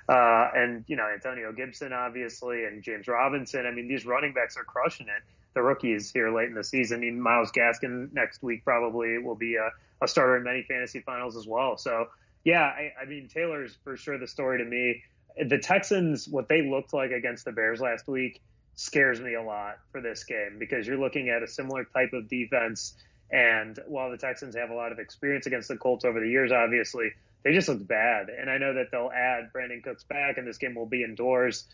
Uh, 0.08 0.50
and, 0.56 0.84
you 0.88 0.96
know, 0.96 1.08
Antonio 1.08 1.52
Gibson, 1.52 1.94
obviously, 1.94 2.66
and 2.66 2.82
James 2.82 3.08
Robinson. 3.08 3.66
I 3.66 3.72
mean, 3.72 3.88
these 3.88 4.06
running 4.06 4.34
backs 4.34 4.58
are 4.58 4.64
crushing 4.64 5.08
it. 5.08 5.24
The 5.54 5.62
rookies 5.62 6.12
here 6.12 6.36
late 6.36 6.50
in 6.50 6.56
the 6.56 6.64
season. 6.64 6.98
I 6.98 7.02
mean, 7.02 7.20
Myles 7.20 7.52
Gaskin 7.52 8.12
next 8.14 8.44
week 8.44 8.64
probably 8.66 9.18
will 9.20 9.36
be 9.36 9.56
a, 9.56 9.72
a 10.04 10.08
starter 10.08 10.38
in 10.38 10.44
many 10.44 10.64
fantasy 10.64 11.00
finals 11.00 11.38
as 11.38 11.48
well. 11.48 11.78
So, 11.78 12.08
yeah, 12.44 12.64
I, 12.64 12.94
I 13.02 13.06
mean, 13.06 13.30
Taylor's 13.30 13.78
for 13.84 13.96
sure 13.96 14.18
the 14.18 14.28
story 14.28 14.58
to 14.58 14.66
me. 14.66 15.04
The 15.48 15.58
Texans, 15.58 16.28
what 16.28 16.48
they 16.50 16.62
looked 16.62 16.94
like 16.94 17.12
against 17.12 17.46
the 17.46 17.52
Bears 17.52 17.82
last 17.82 18.08
week– 18.08 18.42
scares 18.76 19.20
me 19.20 19.34
a 19.36 19.42
lot 19.42 19.80
for 19.92 20.02
this 20.02 20.24
game 20.24 20.58
because 20.60 20.86
you're 20.86 21.00
looking 21.00 21.30
at 21.30 21.42
a 21.42 21.48
similar 21.48 21.86
type 21.86 22.14
of 22.14 22.28
defense. 22.30 22.96
And 23.32 23.80
while 23.88 24.12
the 24.12 24.18
Texans 24.18 24.56
have 24.56 24.70
a 24.70 24.76
lot 24.76 24.92
of 24.92 25.00
experience 25.00 25.46
against 25.48 25.68
the 25.68 25.78
Colts 25.78 26.06
over 26.06 26.20
the 26.20 26.30
years, 26.30 26.52
obviously, 26.52 27.12
they 27.44 27.54
just 27.54 27.68
look 27.68 27.86
bad. 27.88 28.30
And 28.30 28.50
I 28.50 28.58
know 28.58 28.74
that 28.74 28.92
they'll 28.92 29.12
add 29.16 29.52
Brandin 29.54 29.84
Cooks 29.84 30.04
back, 30.04 30.38
and 30.38 30.48
this 30.48 30.58
game 30.58 30.76
will 30.76 30.86
be 30.86 31.04
indoors, 31.04 31.68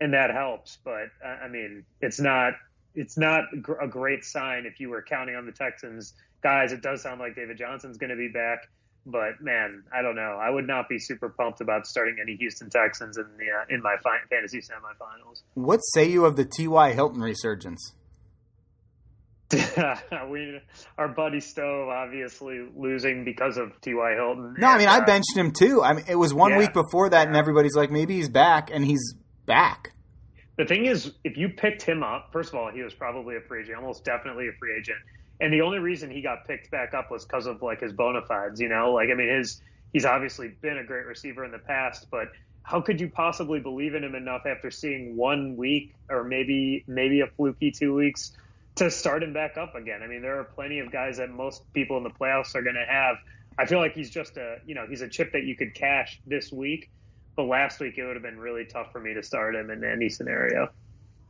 and 0.00 0.12
that 0.14 0.30
helps. 0.30 0.78
But 0.84 1.08
uh, 1.24 1.28
I 1.28 1.48
mean, 1.48 1.84
it's 2.00 2.20
not 2.20 2.54
it's 2.94 3.16
not 3.16 3.44
a 3.80 3.86
great 3.86 4.24
sign 4.24 4.66
if 4.66 4.80
you 4.80 4.88
were 4.88 5.02
counting 5.02 5.36
on 5.36 5.46
the 5.46 5.52
Texans 5.52 6.14
guys. 6.42 6.72
It 6.72 6.82
does 6.82 7.02
sound 7.02 7.20
like 7.20 7.34
David 7.34 7.58
Johnson's 7.58 7.98
going 7.98 8.10
to 8.10 8.16
be 8.16 8.28
back. 8.28 8.68
But 9.10 9.40
man, 9.40 9.84
I 9.90 10.02
don't 10.02 10.16
know. 10.16 10.38
I 10.38 10.50
would 10.50 10.66
not 10.66 10.86
be 10.86 10.98
super 10.98 11.30
pumped 11.30 11.62
about 11.62 11.86
starting 11.86 12.16
any 12.20 12.36
Houston 12.36 12.68
Texans 12.68 13.16
in 13.16 13.24
the 13.38 13.44
uh, 13.44 13.74
in 13.74 13.80
my 13.80 13.96
fi- 14.02 14.20
fantasy 14.28 14.58
semifinals. 14.58 15.42
What 15.54 15.78
say 15.94 16.10
you 16.10 16.26
of 16.26 16.36
the 16.36 16.44
T.Y. 16.44 16.92
Hilton 16.92 17.22
resurgence? 17.22 17.94
we, 20.28 20.60
our 20.98 21.08
buddy 21.08 21.40
Stove, 21.40 21.88
obviously 21.88 22.68
losing 22.76 23.24
because 23.24 23.56
of 23.56 23.80
T.Y. 23.80 24.12
Hilton. 24.14 24.56
No, 24.58 24.68
I 24.68 24.76
mean 24.76 24.88
I 24.88 24.98
uh, 24.98 25.06
benched 25.06 25.34
him 25.34 25.52
too. 25.52 25.82
I 25.82 25.94
mean 25.94 26.04
it 26.06 26.16
was 26.16 26.34
one 26.34 26.50
yeah, 26.50 26.58
week 26.58 26.74
before 26.74 27.08
that, 27.08 27.22
yeah. 27.22 27.28
and 27.28 27.36
everybody's 27.36 27.74
like, 27.74 27.90
maybe 27.90 28.16
he's 28.16 28.28
back, 28.28 28.68
and 28.70 28.84
he's 28.84 29.14
back. 29.46 29.92
The 30.58 30.66
thing 30.66 30.84
is, 30.84 31.12
if 31.24 31.38
you 31.38 31.48
picked 31.48 31.82
him 31.82 32.02
up, 32.02 32.28
first 32.30 32.50
of 32.50 32.56
all, 32.56 32.70
he 32.70 32.82
was 32.82 32.92
probably 32.92 33.36
a 33.36 33.40
free 33.40 33.62
agent, 33.62 33.78
almost 33.78 34.04
definitely 34.04 34.48
a 34.48 34.52
free 34.58 34.76
agent 34.76 34.98
and 35.40 35.52
the 35.52 35.60
only 35.60 35.78
reason 35.78 36.10
he 36.10 36.20
got 36.20 36.46
picked 36.46 36.70
back 36.70 36.94
up 36.94 37.10
was 37.10 37.24
because 37.24 37.46
of 37.46 37.62
like 37.62 37.80
his 37.80 37.92
bona 37.92 38.22
fides. 38.22 38.60
You 38.60 38.68
know, 38.68 38.92
like 38.92 39.10
I 39.10 39.14
mean, 39.14 39.28
his 39.28 39.60
he's 39.92 40.04
obviously 40.04 40.48
been 40.48 40.78
a 40.78 40.84
great 40.84 41.06
receiver 41.06 41.44
in 41.44 41.52
the 41.52 41.58
past, 41.58 42.08
but 42.10 42.28
how 42.62 42.80
could 42.80 43.00
you 43.00 43.08
possibly 43.08 43.60
believe 43.60 43.94
in 43.94 44.04
him 44.04 44.14
enough 44.14 44.42
after 44.46 44.70
seeing 44.70 45.16
one 45.16 45.56
week 45.56 45.94
or 46.10 46.24
maybe 46.24 46.84
maybe 46.86 47.20
a 47.20 47.26
fluky 47.26 47.70
two 47.70 47.94
weeks 47.94 48.32
to 48.74 48.90
start 48.90 49.22
him 49.22 49.32
back 49.32 49.56
up 49.56 49.74
again? 49.74 50.02
I 50.02 50.06
mean, 50.06 50.22
there 50.22 50.38
are 50.38 50.44
plenty 50.44 50.80
of 50.80 50.90
guys 50.90 51.18
that 51.18 51.30
most 51.30 51.62
people 51.72 51.96
in 51.96 52.02
the 52.02 52.10
playoffs 52.10 52.54
are 52.54 52.62
going 52.62 52.76
to 52.76 52.86
have. 52.86 53.16
I 53.58 53.66
feel 53.66 53.78
like 53.78 53.94
he's 53.94 54.10
just 54.10 54.36
a 54.36 54.58
you 54.66 54.74
know 54.74 54.86
he's 54.88 55.02
a 55.02 55.08
chip 55.08 55.32
that 55.32 55.44
you 55.44 55.56
could 55.56 55.74
cash 55.74 56.20
this 56.26 56.52
week, 56.52 56.90
but 57.36 57.44
last 57.44 57.80
week 57.80 57.96
it 57.96 58.04
would 58.04 58.16
have 58.16 58.22
been 58.22 58.38
really 58.38 58.64
tough 58.64 58.92
for 58.92 59.00
me 59.00 59.14
to 59.14 59.22
start 59.22 59.54
him 59.54 59.70
in 59.70 59.84
any 59.84 60.08
scenario. 60.08 60.68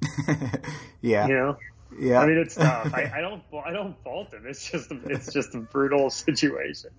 yeah, 1.03 1.27
you 1.29 1.35
know. 1.35 1.57
Yeah, 1.97 2.21
I 2.21 2.27
mean 2.27 2.39
it's 2.39 2.55
tough. 2.55 2.93
I, 2.93 3.11
I, 3.17 3.21
don't 3.21 3.43
I 3.65 3.73
don't 3.73 3.97
fault 4.03 4.33
him. 4.33 4.45
It's 4.47 4.71
just 4.71 4.91
it's 5.07 5.33
just 5.33 5.55
a 5.55 5.61
brutal 5.61 6.11
situation. 6.11 6.91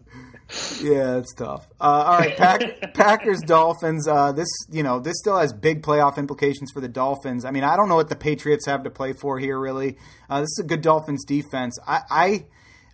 Yeah, 0.82 1.18
it's 1.18 1.34
tough. 1.34 1.68
Uh, 1.80 1.84
all 1.84 2.18
right, 2.18 2.36
Pack, 2.36 2.94
Packers 2.94 3.42
Dolphins. 3.42 4.08
Uh, 4.08 4.32
this 4.32 4.50
you 4.72 4.84
know 4.84 5.00
this 5.00 5.16
still 5.20 5.38
has 5.38 5.54
big 5.54 5.84
playoff 5.84 6.18
implications 6.18 6.72
for 6.72 6.82
the 6.82 6.88
Dolphins. 6.88 7.46
I 7.46 7.52
mean 7.52 7.64
I 7.64 7.76
don't 7.76 7.90
know 7.90 7.96
what 7.96 8.10
the 8.10 8.16
Patriots 8.16 8.66
have 8.66 8.84
to 8.84 8.90
play 8.90 9.14
for 9.14 9.40
here 9.40 9.60
really. 9.60 9.98
Uh, 10.30 10.42
this 10.42 10.50
is 10.58 10.62
a 10.64 10.68
good 10.68 10.82
Dolphins 10.82 11.24
defense. 11.26 11.78
I, 11.88 12.02
I 12.10 12.46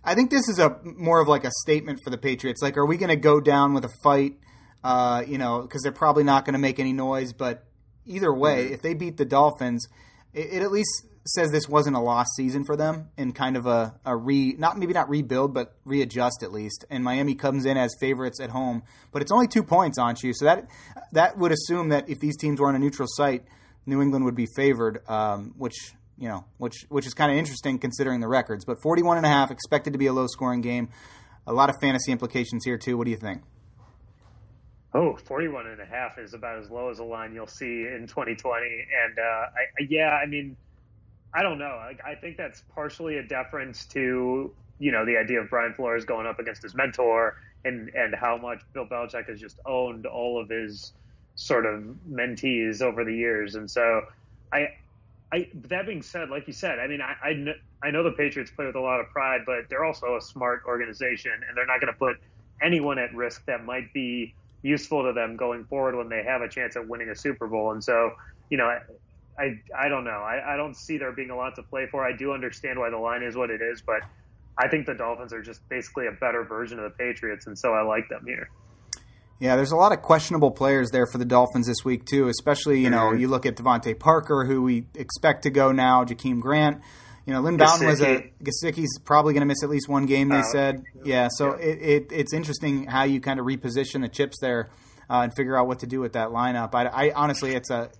I 0.06 0.14
think 0.14 0.30
this 0.30 0.48
is 0.48 0.60
a 0.60 0.78
more 0.84 1.20
of 1.20 1.26
like 1.26 1.44
a 1.44 1.50
statement 1.62 1.98
for 2.04 2.10
the 2.10 2.18
Patriots. 2.18 2.62
Like, 2.62 2.76
are 2.76 2.86
we 2.86 2.96
going 2.96 3.08
to 3.10 3.16
go 3.16 3.40
down 3.40 3.74
with 3.74 3.84
a 3.84 3.90
fight? 4.04 4.36
Uh, 4.84 5.24
you 5.26 5.36
know, 5.36 5.62
because 5.62 5.82
they're 5.82 5.90
probably 5.90 6.22
not 6.22 6.44
going 6.44 6.52
to 6.52 6.60
make 6.60 6.78
any 6.78 6.92
noise. 6.92 7.32
But 7.32 7.66
either 8.04 8.32
way, 8.32 8.66
mm-hmm. 8.66 8.74
if 8.74 8.82
they 8.82 8.94
beat 8.94 9.16
the 9.16 9.24
Dolphins, 9.24 9.88
it, 10.32 10.46
it 10.52 10.62
at 10.62 10.70
least 10.70 11.06
says 11.28 11.50
this 11.50 11.68
wasn't 11.68 11.96
a 11.96 12.00
lost 12.00 12.30
season 12.36 12.64
for 12.64 12.76
them 12.76 13.08
and 13.16 13.34
kind 13.34 13.56
of 13.56 13.66
a, 13.66 13.94
a 14.04 14.16
re 14.16 14.54
not 14.58 14.78
maybe 14.78 14.92
not 14.92 15.08
rebuild 15.08 15.52
but 15.52 15.74
readjust 15.84 16.42
at 16.42 16.52
least. 16.52 16.84
And 16.90 17.02
Miami 17.02 17.34
comes 17.34 17.66
in 17.66 17.76
as 17.76 17.94
favorites 18.00 18.40
at 18.40 18.50
home, 18.50 18.82
but 19.12 19.22
it's 19.22 19.32
only 19.32 19.48
two 19.48 19.62
points 19.62 19.98
on 19.98 20.14
you, 20.22 20.32
so 20.32 20.44
that 20.44 20.68
that 21.12 21.36
would 21.36 21.52
assume 21.52 21.88
that 21.90 22.08
if 22.08 22.20
these 22.20 22.36
teams 22.36 22.60
were 22.60 22.68
on 22.68 22.74
a 22.74 22.78
neutral 22.78 23.08
site, 23.10 23.44
New 23.86 24.00
England 24.00 24.24
would 24.24 24.34
be 24.34 24.46
favored, 24.56 25.02
um, 25.08 25.54
which 25.56 25.94
you 26.18 26.28
know 26.28 26.44
which 26.58 26.86
which 26.88 27.06
is 27.06 27.14
kind 27.14 27.30
of 27.30 27.38
interesting 27.38 27.78
considering 27.78 28.20
the 28.20 28.28
records. 28.28 28.64
But 28.64 28.80
41 28.82 29.16
and 29.16 29.26
a 29.26 29.28
half 29.28 29.50
expected 29.50 29.92
to 29.92 29.98
be 29.98 30.06
a 30.06 30.12
low 30.12 30.26
scoring 30.26 30.60
game. 30.60 30.88
A 31.46 31.52
lot 31.52 31.70
of 31.70 31.76
fantasy 31.80 32.10
implications 32.12 32.64
here 32.64 32.78
too. 32.78 32.96
What 32.96 33.04
do 33.04 33.10
you 33.10 33.16
think? 33.16 33.42
Oh, 34.94 35.14
41 35.26 35.66
and 35.66 35.80
a 35.80 35.84
half 35.84 36.18
is 36.18 36.32
about 36.32 36.58
as 36.58 36.70
low 36.70 36.88
as 36.88 37.00
a 37.00 37.04
line 37.04 37.34
you'll 37.34 37.46
see 37.46 37.86
in 37.86 38.06
2020. 38.08 38.66
And 39.04 39.18
uh, 39.18 39.22
I, 39.22 39.86
yeah, 39.90 40.08
I 40.08 40.24
mean, 40.24 40.56
I 41.36 41.42
don't 41.42 41.58
know. 41.58 41.66
I, 41.66 41.94
I 42.04 42.14
think 42.14 42.38
that's 42.38 42.62
partially 42.74 43.18
a 43.18 43.22
deference 43.22 43.84
to 43.88 44.54
you 44.78 44.92
know 44.92 45.04
the 45.04 45.18
idea 45.18 45.40
of 45.40 45.50
Brian 45.50 45.74
Flores 45.74 46.06
going 46.06 46.26
up 46.26 46.38
against 46.38 46.62
his 46.62 46.74
mentor 46.74 47.36
and 47.66 47.90
and 47.90 48.14
how 48.14 48.38
much 48.38 48.62
Bill 48.72 48.86
Belichick 48.86 49.28
has 49.28 49.38
just 49.38 49.60
owned 49.66 50.06
all 50.06 50.40
of 50.40 50.48
his 50.48 50.94
sort 51.34 51.66
of 51.66 51.84
mentees 52.10 52.80
over 52.80 53.04
the 53.04 53.14
years. 53.14 53.54
And 53.54 53.70
so, 53.70 54.02
I, 54.50 54.68
I 55.30 55.50
that 55.68 55.86
being 55.86 56.00
said, 56.00 56.30
like 56.30 56.46
you 56.46 56.54
said, 56.54 56.78
I 56.78 56.86
mean, 56.86 57.02
I 57.02 57.14
I, 57.22 57.86
I 57.86 57.90
know 57.90 58.02
the 58.02 58.12
Patriots 58.12 58.50
play 58.50 58.64
with 58.64 58.76
a 58.76 58.80
lot 58.80 59.00
of 59.00 59.10
pride, 59.10 59.42
but 59.44 59.68
they're 59.68 59.84
also 59.84 60.16
a 60.16 60.22
smart 60.22 60.62
organization, 60.66 61.32
and 61.32 61.54
they're 61.54 61.66
not 61.66 61.82
going 61.82 61.92
to 61.92 61.98
put 61.98 62.16
anyone 62.62 62.98
at 62.98 63.14
risk 63.14 63.44
that 63.44 63.62
might 63.62 63.92
be 63.92 64.34
useful 64.62 65.04
to 65.04 65.12
them 65.12 65.36
going 65.36 65.64
forward 65.66 65.96
when 65.96 66.08
they 66.08 66.22
have 66.22 66.40
a 66.40 66.48
chance 66.48 66.76
at 66.76 66.88
winning 66.88 67.10
a 67.10 67.14
Super 67.14 67.46
Bowl. 67.46 67.72
And 67.72 67.84
so, 67.84 68.12
you 68.48 68.56
know, 68.56 68.78
I 69.38 69.60
I 69.76 69.88
don't 69.88 70.04
know. 70.04 70.10
I, 70.10 70.54
I 70.54 70.56
don't 70.56 70.74
see 70.76 70.98
there 70.98 71.12
being 71.12 71.30
a 71.30 71.36
lot 71.36 71.56
to 71.56 71.62
play 71.62 71.86
for. 71.90 72.06
I 72.06 72.16
do 72.16 72.32
understand 72.32 72.78
why 72.78 72.90
the 72.90 72.98
line 72.98 73.22
is 73.22 73.36
what 73.36 73.50
it 73.50 73.60
is, 73.60 73.82
but 73.82 74.00
I 74.58 74.68
think 74.68 74.86
the 74.86 74.94
Dolphins 74.94 75.32
are 75.32 75.42
just 75.42 75.66
basically 75.68 76.06
a 76.06 76.12
better 76.12 76.44
version 76.44 76.78
of 76.78 76.84
the 76.84 76.96
Patriots, 76.96 77.46
and 77.46 77.58
so 77.58 77.72
I 77.72 77.82
like 77.82 78.08
them 78.08 78.24
here. 78.26 78.48
Yeah, 79.38 79.56
there's 79.56 79.72
a 79.72 79.76
lot 79.76 79.92
of 79.92 80.00
questionable 80.00 80.50
players 80.50 80.90
there 80.90 81.06
for 81.06 81.18
the 81.18 81.26
Dolphins 81.26 81.66
this 81.66 81.84
week 81.84 82.06
too. 82.06 82.28
Especially, 82.28 82.80
you 82.80 82.88
know, 82.88 83.10
mm-hmm. 83.10 83.20
you 83.20 83.28
look 83.28 83.44
at 83.44 83.56
DeVante 83.56 83.98
Parker, 83.98 84.46
who 84.46 84.62
we 84.62 84.86
expect 84.94 85.42
to 85.42 85.50
go 85.50 85.72
now. 85.72 86.04
Jakeem 86.04 86.40
Grant. 86.40 86.80
You 87.26 87.32
know, 87.32 87.40
Lynn 87.40 87.56
Bowden 87.56 87.88
was 87.88 88.00
a 88.00 88.30
Gesicki's 88.40 89.00
probably 89.04 89.34
going 89.34 89.40
to 89.40 89.46
miss 89.46 89.64
at 89.64 89.68
least 89.68 89.88
one 89.88 90.06
game. 90.06 90.28
They 90.28 90.38
uh, 90.38 90.42
said, 90.52 90.84
yeah. 91.04 91.28
So 91.28 91.56
yeah. 91.56 91.64
It, 91.64 91.82
it, 91.82 92.12
it's 92.12 92.32
interesting 92.32 92.86
how 92.86 93.02
you 93.02 93.20
kind 93.20 93.40
of 93.40 93.46
reposition 93.46 94.02
the 94.02 94.08
chips 94.08 94.38
there 94.40 94.70
uh, 95.10 95.22
and 95.22 95.34
figure 95.34 95.58
out 95.58 95.66
what 95.66 95.80
to 95.80 95.88
do 95.88 95.98
with 95.98 96.12
that 96.12 96.28
lineup. 96.28 96.72
I, 96.74 96.86
I 96.86 97.12
honestly, 97.14 97.56
it's 97.56 97.68
a 97.68 97.90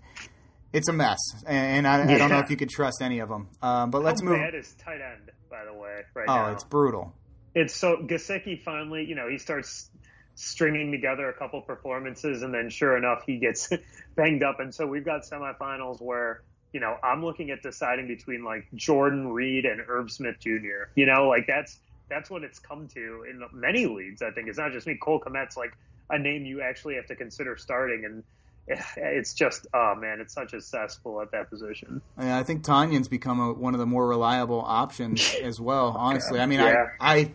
it's 0.76 0.88
a 0.88 0.92
mess, 0.92 1.18
and 1.46 1.88
I, 1.88 2.04
yeah. 2.04 2.14
I, 2.14 2.18
don't 2.18 2.28
know 2.28 2.38
if 2.38 2.50
you 2.50 2.56
could 2.56 2.68
trust 2.68 3.00
any 3.00 3.20
of 3.20 3.30
them. 3.30 3.48
Um, 3.62 3.90
but 3.90 4.02
let's 4.02 4.20
How 4.20 4.28
move. 4.28 4.38
Bad 4.38 4.54
is 4.54 4.74
tight 4.74 5.00
end, 5.00 5.30
by 5.50 5.64
the 5.64 5.72
way, 5.72 6.02
right 6.12 6.26
oh, 6.28 6.34
now. 6.34 6.52
it's 6.52 6.64
brutal. 6.64 7.14
It's 7.54 7.74
so 7.74 7.96
Gesicki 7.96 8.62
finally, 8.62 9.04
you 9.04 9.14
know, 9.14 9.26
he 9.26 9.38
starts 9.38 9.90
stringing 10.34 10.92
together 10.92 11.30
a 11.30 11.32
couple 11.32 11.62
performances, 11.62 12.42
and 12.42 12.52
then 12.52 12.68
sure 12.68 12.98
enough, 12.98 13.22
he 13.24 13.38
gets 13.38 13.70
banged 14.16 14.42
up, 14.42 14.60
and 14.60 14.74
so 14.74 14.86
we've 14.86 15.04
got 15.04 15.22
semifinals 15.22 16.00
where. 16.00 16.42
You 16.72 16.80
know, 16.80 16.98
I'm 17.02 17.24
looking 17.24 17.50
at 17.52 17.62
deciding 17.62 18.06
between 18.06 18.44
like 18.44 18.66
Jordan 18.74 19.28
Reed 19.28 19.64
and 19.64 19.80
Irv 19.88 20.10
Smith 20.10 20.36
Jr. 20.40 20.90
You 20.94 21.06
know, 21.06 21.26
like 21.26 21.46
that's 21.46 21.78
that's 22.10 22.28
what 22.28 22.44
it's 22.44 22.58
come 22.58 22.86
to 22.88 23.24
in 23.30 23.42
many 23.54 23.86
leagues. 23.86 24.20
I 24.20 24.30
think 24.30 24.48
it's 24.48 24.58
not 24.58 24.72
just 24.72 24.86
me. 24.86 24.98
Cole 25.00 25.18
Kmet's 25.20 25.56
like 25.56 25.72
a 26.10 26.18
name 26.18 26.44
you 26.44 26.60
actually 26.60 26.96
have 26.96 27.06
to 27.06 27.16
consider 27.16 27.56
starting, 27.56 28.04
and 28.04 28.22
it's 28.96 29.32
just 29.32 29.66
oh 29.74 29.94
man, 29.94 30.20
it's 30.20 30.34
such 30.34 30.52
a 30.52 30.60
cesspool 30.60 31.20
at 31.22 31.30
that 31.32 31.50
position. 31.50 32.02
Yeah, 32.18 32.38
I 32.38 32.42
think 32.42 32.64
Tonyan's 32.64 33.08
become 33.08 33.40
a, 33.40 33.52
one 33.52 33.74
of 33.74 33.80
the 33.80 33.86
more 33.86 34.08
reliable 34.08 34.60
options 34.60 35.34
as 35.42 35.60
well. 35.60 35.94
Honestly, 35.96 36.40
I 36.40 36.46
mean, 36.46 36.60
yeah. 36.60 36.86
I, 37.00 37.16
I 37.16 37.32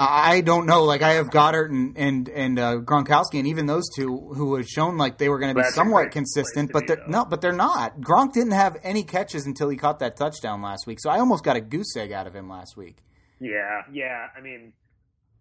I 0.00 0.42
don't 0.42 0.66
know. 0.66 0.84
Like 0.84 1.02
I 1.02 1.14
have 1.14 1.30
Goedert 1.30 1.70
and 1.70 1.96
and 1.96 2.28
and 2.28 2.58
uh, 2.58 2.76
Gronkowski, 2.76 3.38
and 3.38 3.48
even 3.48 3.66
those 3.66 3.88
two 3.96 4.16
who 4.34 4.54
have 4.56 4.66
shown 4.66 4.96
like 4.96 5.18
they 5.18 5.28
were 5.28 5.38
going 5.38 5.54
to 5.54 5.60
be 5.60 5.68
somewhat 5.70 6.12
consistent, 6.12 6.70
but 6.72 6.86
they're 6.86 7.02
no, 7.08 7.24
but 7.24 7.40
they're 7.40 7.52
not. 7.52 8.00
Gronk 8.00 8.32
didn't 8.32 8.52
have 8.52 8.76
any 8.84 9.02
catches 9.02 9.46
until 9.46 9.68
he 9.68 9.76
caught 9.76 9.98
that 9.98 10.16
touchdown 10.16 10.62
last 10.62 10.86
week. 10.86 11.00
So 11.00 11.10
I 11.10 11.18
almost 11.18 11.42
got 11.42 11.56
a 11.56 11.60
goose 11.60 11.96
egg 11.96 12.12
out 12.12 12.26
of 12.26 12.34
him 12.34 12.48
last 12.48 12.76
week. 12.76 12.98
Yeah, 13.40 13.82
yeah. 13.90 14.28
I 14.36 14.40
mean, 14.40 14.72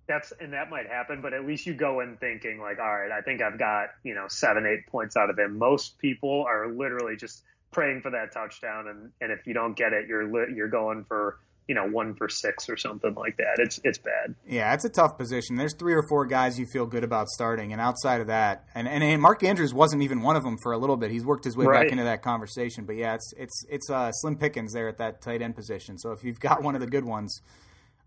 that's 0.07 0.33
and 0.39 0.53
that 0.53 0.69
might 0.69 0.87
happen, 0.87 1.21
but 1.21 1.33
at 1.33 1.45
least 1.45 1.65
you 1.65 1.73
go 1.73 1.99
in 1.99 2.17
thinking 2.17 2.59
like, 2.59 2.79
all 2.79 2.97
right, 2.97 3.11
I 3.11 3.21
think 3.21 3.41
I've 3.41 3.59
got 3.59 3.89
you 4.03 4.15
know 4.15 4.25
seven, 4.27 4.65
eight 4.65 4.87
points 4.87 5.17
out 5.17 5.29
of 5.29 5.37
him. 5.37 5.57
Most 5.57 5.99
people 5.99 6.45
are 6.47 6.71
literally 6.71 7.15
just 7.15 7.43
praying 7.71 8.01
for 8.01 8.11
that 8.11 8.31
touchdown, 8.31 8.87
and 8.87 9.11
and 9.21 9.31
if 9.31 9.45
you 9.45 9.53
don't 9.53 9.75
get 9.75 9.93
it, 9.93 10.07
you're 10.07 10.25
li- 10.25 10.53
you're 10.55 10.69
going 10.69 11.03
for 11.03 11.39
you 11.67 11.75
know 11.75 11.85
one 11.85 12.15
for 12.15 12.29
six 12.29 12.69
or 12.69 12.77
something 12.77 13.13
like 13.15 13.35
that. 13.37 13.57
It's 13.57 13.79
it's 13.83 13.97
bad. 13.97 14.35
Yeah, 14.47 14.73
it's 14.73 14.85
a 14.85 14.89
tough 14.89 15.17
position. 15.17 15.57
There's 15.57 15.75
three 15.75 15.93
or 15.93 16.03
four 16.07 16.25
guys 16.25 16.57
you 16.57 16.65
feel 16.71 16.85
good 16.85 17.03
about 17.03 17.27
starting, 17.27 17.73
and 17.73 17.81
outside 17.81 18.21
of 18.21 18.27
that, 18.27 18.65
and 18.73 18.87
and, 18.87 19.03
and 19.03 19.21
Mark 19.21 19.43
Andrews 19.43 19.73
wasn't 19.73 20.03
even 20.03 20.21
one 20.21 20.37
of 20.37 20.43
them 20.43 20.55
for 20.63 20.71
a 20.71 20.77
little 20.77 20.97
bit. 20.97 21.11
He's 21.11 21.25
worked 21.25 21.43
his 21.43 21.57
way 21.57 21.65
right. 21.65 21.83
back 21.83 21.91
into 21.91 22.05
that 22.05 22.21
conversation, 22.21 22.85
but 22.85 22.95
yeah, 22.95 23.15
it's 23.15 23.33
it's 23.37 23.65
it's 23.69 23.89
uh, 23.89 24.11
slim 24.13 24.37
pickings 24.37 24.71
there 24.73 24.87
at 24.87 24.97
that 24.99 25.21
tight 25.21 25.41
end 25.41 25.55
position. 25.55 25.97
So 25.97 26.11
if 26.11 26.23
you've 26.23 26.39
got 26.39 26.63
one 26.63 26.75
of 26.75 26.81
the 26.81 26.87
good 26.87 27.05
ones 27.05 27.41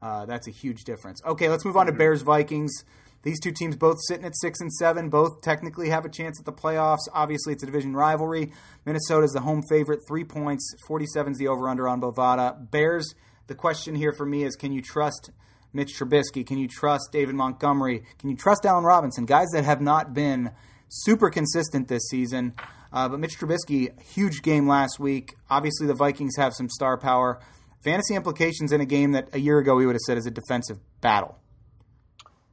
uh, 0.03 0.27
that's 0.27 0.49
a 0.49 0.51
huge 0.51 0.85
difference. 0.85 1.21
Okay, 1.25 1.49
let's 1.49 1.65
move 1.65 1.77
on 1.77 1.87
to 1.87 1.93
Bears 1.93 2.23
Vikings. 2.23 2.85
These 3.23 3.41
two 3.41 3.53
teams 3.53 3.77
both 3.77 3.99
sitting 4.09 4.25
at 4.25 4.33
six 4.35 4.61
and 4.61 4.73
seven, 4.73 5.11
both 5.11 5.43
technically 5.43 5.91
have 5.91 6.07
a 6.07 6.09
chance 6.09 6.41
at 6.41 6.47
the 6.47 6.53
playoffs. 6.53 7.07
Obviously, 7.13 7.53
it's 7.53 7.63
a 7.63 7.67
division 7.67 7.95
rivalry. 7.95 8.53
Minnesota 8.87 9.25
is 9.25 9.33
the 9.33 9.41
home 9.41 9.63
favorite, 9.69 10.01
three 10.09 10.25
points. 10.25 10.75
47 10.87 11.33
is 11.33 11.39
the 11.39 11.49
over 11.49 11.69
under 11.69 11.87
on 11.87 12.01
Bovada. 12.01 12.71
Bears, 12.71 13.15
the 13.47 13.55
question 13.55 13.95
here 13.95 14.13
for 14.13 14.25
me 14.25 14.45
is 14.45 14.57
can 14.57 14.73
you 14.73 14.81
trust 14.81 15.31
Mitch 15.75 15.99
Trubisky? 15.99 16.47
Can 16.47 16.57
you 16.57 16.67
trust 16.67 17.11
David 17.13 17.35
Montgomery? 17.35 18.05
Can 18.19 18.31
you 18.31 18.37
trust 18.37 18.65
Allen 18.65 18.85
Robinson? 18.85 19.27
Guys 19.27 19.49
that 19.53 19.65
have 19.65 19.83
not 19.83 20.15
been 20.15 20.53
super 20.89 21.29
consistent 21.29 21.89
this 21.89 22.09
season. 22.09 22.55
Uh, 22.93 23.09
but 23.09 23.21
Mitch 23.21 23.39
Trubisky, 23.39 24.01
huge 24.03 24.43
game 24.43 24.67
last 24.67 24.99
week. 24.99 25.35
Obviously, 25.49 25.87
the 25.87 25.95
Vikings 25.95 26.37
have 26.37 26.55
some 26.55 26.69
star 26.69 26.97
power 26.97 27.39
fantasy 27.83 28.15
implications 28.15 28.73
in 28.73 28.81
a 28.81 28.87
game 28.87 29.13
that 29.13 29.35
a 29.35 29.39
year 29.39 29.59
ago 29.59 29.75
we 29.75 29.87
would 29.87 29.95
have 29.95 30.01
said 30.07 30.19
is 30.19 30.27
a 30.27 30.31
defensive 30.31 30.79
battle. 31.01 31.39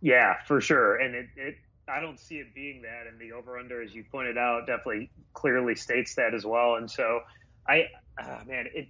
Yeah, 0.02 0.36
for 0.48 0.62
sure. 0.62 0.96
And 0.96 1.16
it, 1.16 1.28
it 1.36 1.56
I 1.88 2.00
don't 2.00 2.20
see 2.20 2.36
it 2.36 2.54
being 2.54 2.82
that. 2.84 3.08
And 3.08 3.20
the 3.20 3.36
over 3.36 3.58
under, 3.58 3.82
as 3.82 3.94
you 3.94 4.04
pointed 4.12 4.38
out, 4.38 4.68
definitely 4.68 5.10
clearly 5.34 5.76
states 5.76 6.16
that 6.16 6.34
as 6.34 6.46
well. 6.46 6.76
And 6.76 6.90
so 6.90 7.22
I, 7.68 7.86
uh, 8.22 8.44
man, 8.46 8.68
it, 8.74 8.90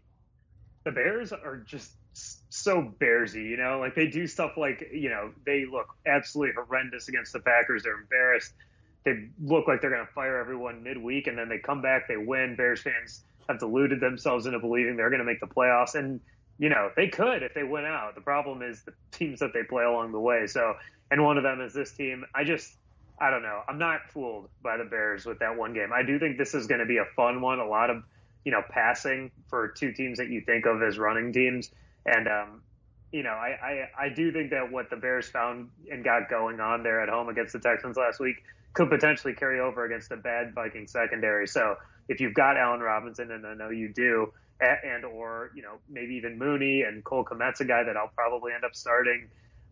the 0.84 0.92
Bears 0.92 1.32
are 1.32 1.58
just 1.58 1.92
so 2.14 2.94
Bearsy, 3.00 3.44
you 3.44 3.58
know, 3.58 3.80
like 3.80 3.94
they 3.94 4.08
do 4.08 4.26
stuff 4.26 4.54
like, 4.58 4.90
you 4.92 5.10
know, 5.10 5.32
they 5.46 5.66
look 5.66 5.96
absolutely 6.06 6.56
horrendous 6.56 7.08
against 7.08 7.34
the 7.34 7.40
Packers. 7.40 7.84
They're 7.84 8.00
embarrassed. 8.00 8.54
They 9.06 9.30
look 9.42 9.68
like 9.68 9.82
they're 9.82 9.92
going 9.92 10.06
to 10.06 10.12
fire 10.14 10.40
everyone 10.40 10.84
midweek 10.84 11.28
and 11.28 11.38
then 11.38 11.50
they 11.50 11.60
come 11.60 11.82
back, 11.82 12.08
they 12.08 12.18
win. 12.18 12.56
Bears 12.56 12.82
fans 12.82 13.24
have 13.48 13.60
deluded 13.60 14.00
themselves 14.00 14.46
into 14.46 14.60
believing 14.60 14.98
they're 14.98 15.10
going 15.10 15.20
to 15.20 15.26
make 15.26 15.40
the 15.40 15.48
playoffs. 15.48 15.96
And, 15.96 16.20
you 16.58 16.70
know, 16.70 16.90
they 16.96 17.08
could 17.08 17.44
if 17.44 17.54
they 17.54 17.64
went 17.64 17.86
out. 17.86 18.16
The 18.16 18.22
problem 18.22 18.62
is 18.62 18.84
the 18.84 18.94
teams 19.12 19.40
that 19.40 19.54
they 19.54 19.64
play 19.64 19.84
along 19.84 20.12
the 20.12 20.20
way. 20.20 20.48
So, 20.48 20.76
and 21.12 21.24
one 21.24 21.38
of 21.38 21.44
them 21.44 21.62
is 21.62 21.74
this 21.74 21.92
team. 21.94 22.26
I 22.36 22.44
just, 22.44 22.76
I 23.20 23.30
don't 23.32 23.44
know. 23.44 23.62
I'm 23.68 23.78
not 23.78 24.10
fooled 24.10 24.50
by 24.62 24.78
the 24.78 24.84
Bears 24.84 25.26
with 25.26 25.40
that 25.40 25.58
one 25.58 25.74
game. 25.74 25.92
I 25.94 26.04
do 26.04 26.20
think 26.20 26.38
this 26.38 26.54
is 26.54 26.68
going 26.68 26.80
to 26.80 26.86
be 26.86 26.98
a 26.98 27.06
fun 27.16 27.42
one. 27.42 27.60
A 27.60 27.68
lot 27.68 27.90
of, 27.90 28.04
you 28.46 28.52
know, 28.52 28.62
passing 28.70 29.32
for 29.50 29.70
two 29.70 29.92
teams 29.92 30.18
that 30.20 30.30
you 30.30 30.42
think 30.42 30.66
of 30.66 30.84
as 30.84 30.98
running 30.98 31.34
teams. 31.34 31.72
And, 32.06 32.28
um, 32.28 32.62
you 33.12 33.24
know, 33.24 33.32
I, 33.32 33.90
I, 33.98 34.06
I 34.06 34.10
do 34.10 34.32
think 34.32 34.52
that 34.52 34.72
what 34.72 34.90
the 34.90 34.98
Bears 34.98 35.30
found 35.30 35.70
and 35.90 36.04
got 36.04 36.30
going 36.30 36.60
on 36.60 36.84
there 36.84 37.02
at 37.02 37.10
home 37.10 37.30
against 37.30 37.54
the 37.54 37.60
Texans 37.60 37.98
last 37.98 38.20
week 38.20 38.44
could 38.74 38.90
potentially 38.90 39.34
carry 39.34 39.60
over 39.60 39.86
against 39.86 40.12
a 40.12 40.18
bad 40.18 40.54
Viking 40.54 40.88
secondary. 40.88 41.48
So 41.48 41.78
if 42.08 42.20
you've 42.20 42.34
got 42.34 42.58
Allen 42.58 42.80
Robinson, 42.80 43.32
and 43.32 43.46
I 43.46 43.54
know 43.54 43.70
you 43.70 43.90
do, 43.94 44.34
and 44.60 45.06
or 45.06 45.52
you 45.56 45.62
know 45.62 45.78
maybe 45.90 46.16
even 46.16 46.38
Mooney 46.38 46.82
and 46.82 47.04
Cole 47.04 47.26
Kmet's 47.26 47.62
a 47.62 47.66
guy 47.66 47.84
that 47.84 47.98
I'll 47.98 48.12
probably 48.16 48.54
end 48.54 48.64
up 48.64 48.76
starting. 48.76 49.30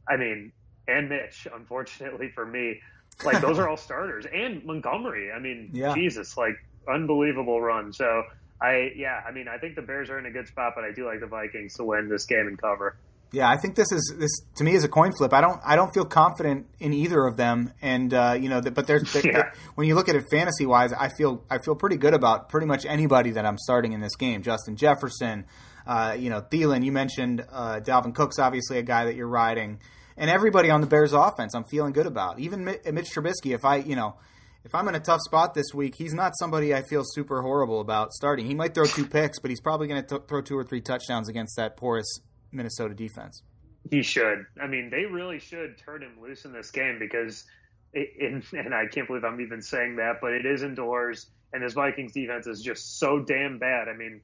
I 0.08 0.17
mean, 0.17 0.52
and 0.88 1.10
Mitch, 1.10 1.48
unfortunately 1.54 2.30
for 2.30 2.45
me, 2.45 2.82
like 3.24 3.41
those 3.41 3.60
are 3.60 3.67
all 3.67 3.78
starters, 3.78 4.26
and 4.32 4.63
Montgomery. 4.65 5.32
I 5.32 5.39
mean, 5.39 5.69
yeah. 5.74 5.93
Jesus, 5.93 6.38
like 6.38 6.56
unbelievable 6.88 7.62
run. 7.62 7.93
So 7.93 8.24
I 8.62 8.91
yeah, 8.95 9.21
I 9.28 9.32
mean, 9.32 9.48
I 9.48 9.58
think 9.58 9.76
the 9.76 9.82
Bears 9.82 10.10
are 10.10 10.19
in 10.19 10.26
a 10.26 10.32
good 10.32 10.48
spot, 10.48 10.74
but 10.76 10.84
I 10.84 10.91
do 10.91 11.06
like 11.06 11.19
the 11.19 11.28
Vikings 11.28 11.76
to 11.76 11.84
win 11.84 12.10
this 12.10 12.26
game 12.26 12.48
and 12.48 12.60
cover. 12.60 12.98
Yeah, 13.36 13.50
I 13.50 13.58
think 13.58 13.76
this 13.76 13.91
is 13.91 14.13
this 14.17 14.32
to 14.56 14.63
me 14.63 14.76
is 14.76 14.86
a 14.86 14.88
coin 14.88 15.12
flip. 15.12 15.34
I 15.34 15.41
don't 15.41 15.60
I 15.65 15.76
don't 15.76 15.93
feel 15.93 16.06
confident 16.06 16.67
in 16.80 16.93
either 16.93 17.26
of 17.26 17.36
them, 17.36 17.74
and 17.82 18.13
uh, 18.13 18.38
you 18.39 18.48
know, 18.48 18.62
but 18.62 18.88
there's 18.88 19.13
yeah. 19.26 19.52
when 19.76 19.89
you 19.89 19.95
look 19.95 20.08
at 20.08 20.15
it 20.15 20.24
fantasy 20.32 20.65
wise, 20.65 20.93
I 20.93 21.10
feel 21.10 21.43
I 21.50 21.58
feel 21.58 21.76
pretty 21.76 21.98
good 21.98 22.13
about 22.13 22.48
pretty 22.48 22.65
much 22.65 22.86
anybody 22.86 23.32
that 23.32 23.45
I'm 23.45 23.58
starting 23.58 23.91
in 23.91 24.00
this 24.00 24.15
game. 24.15 24.41
Justin 24.41 24.78
Jefferson, 24.78 25.48
uh, 25.86 26.15
you 26.17 26.30
know, 26.30 26.43
Thielen. 26.43 26.86
You 26.86 26.93
mentioned 26.93 27.45
uh, 27.52 27.82
Dalvin 27.84 28.15
Cook's 28.15 28.39
obviously 28.39 28.78
a 28.78 28.84
guy 28.84 29.04
that 29.04 29.15
you're 29.15 29.28
riding, 29.28 29.82
and 30.15 30.30
everybody 30.30 30.69
on 30.69 30.80
the 30.80 30.88
Bears 30.88 31.12
offense, 31.12 31.54
I'm 31.54 31.65
feeling 31.65 31.91
good 31.91 32.08
about. 32.08 32.39
Even 32.39 32.63
Mitch 32.63 33.10
Trubisky, 33.13 33.54
if 33.54 33.65
I 33.65 33.78
you 33.78 33.98
know 33.98 34.15
if 34.63 34.74
I'm 34.74 34.88
in 34.88 34.95
a 34.95 35.02
tough 35.02 35.19
spot 35.19 35.56
this 35.56 35.74
week, 35.74 35.95
he's 35.98 36.13
not 36.13 36.38
somebody 36.39 36.74
I 36.74 36.84
feel 36.84 37.04
super 37.04 37.41
horrible 37.41 37.82
about 37.82 38.13
starting. 38.13 38.45
He 38.45 38.56
might 38.56 38.74
throw 38.74 38.86
two 38.86 39.06
picks, 39.06 39.39
but 39.39 39.50
he's 39.50 39.60
probably 39.60 39.88
going 39.88 40.06
to 40.06 40.19
throw 40.19 40.41
two 40.41 40.58
or 40.58 40.63
three 40.63 40.80
touchdowns 40.80 41.28
against 41.28 41.58
that 41.58 41.76
porous 41.76 42.21
Minnesota 42.56 42.94
defense. 42.94 43.44
He 43.89 44.02
should. 44.02 44.46
I 44.62 44.68
mean, 44.68 44.89
they 44.89 45.06
really 45.06 45.39
should 45.39 45.78
turn 45.78 46.02
him 46.02 46.13
loose 46.22 46.46
in 46.46 46.54
this 46.54 46.72
game 46.72 46.98
because, 47.00 47.46
it, 47.94 48.44
and 48.54 48.74
I 48.74 48.88
can't 48.88 49.08
believe 49.08 49.24
I'm 49.24 49.41
even 49.41 49.62
saying 49.62 49.98
that, 49.98 50.15
but 50.22 50.34
it 50.34 50.46
is 50.46 50.63
indoors, 50.63 51.28
and 51.54 51.63
this 51.63 51.74
Vikings 51.74 52.13
defense 52.13 52.48
is 52.48 52.62
just 52.62 53.00
so 53.00 53.20
damn 53.20 53.60
bad. 53.60 53.88
I 53.88 53.96
mean, 53.96 54.22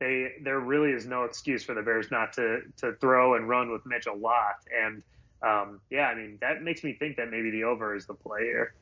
they 0.00 0.32
there 0.42 0.58
really 0.58 0.90
is 0.90 1.06
no 1.06 1.24
excuse 1.24 1.62
for 1.62 1.74
the 1.74 1.82
Bears 1.82 2.10
not 2.10 2.32
to 2.34 2.60
to 2.78 2.94
throw 3.00 3.34
and 3.36 3.48
run 3.48 3.70
with 3.70 3.82
Mitch 3.86 4.06
a 4.06 4.12
lot, 4.12 4.56
and 4.84 5.02
um, 5.42 5.80
yeah, 5.90 6.06
I 6.06 6.14
mean 6.14 6.38
that 6.40 6.62
makes 6.62 6.82
me 6.82 6.96
think 6.98 7.16
that 7.16 7.30
maybe 7.30 7.50
the 7.50 7.64
over 7.64 7.94
is 7.94 8.06
the 8.06 8.14
play 8.14 8.40
here. 8.44 8.74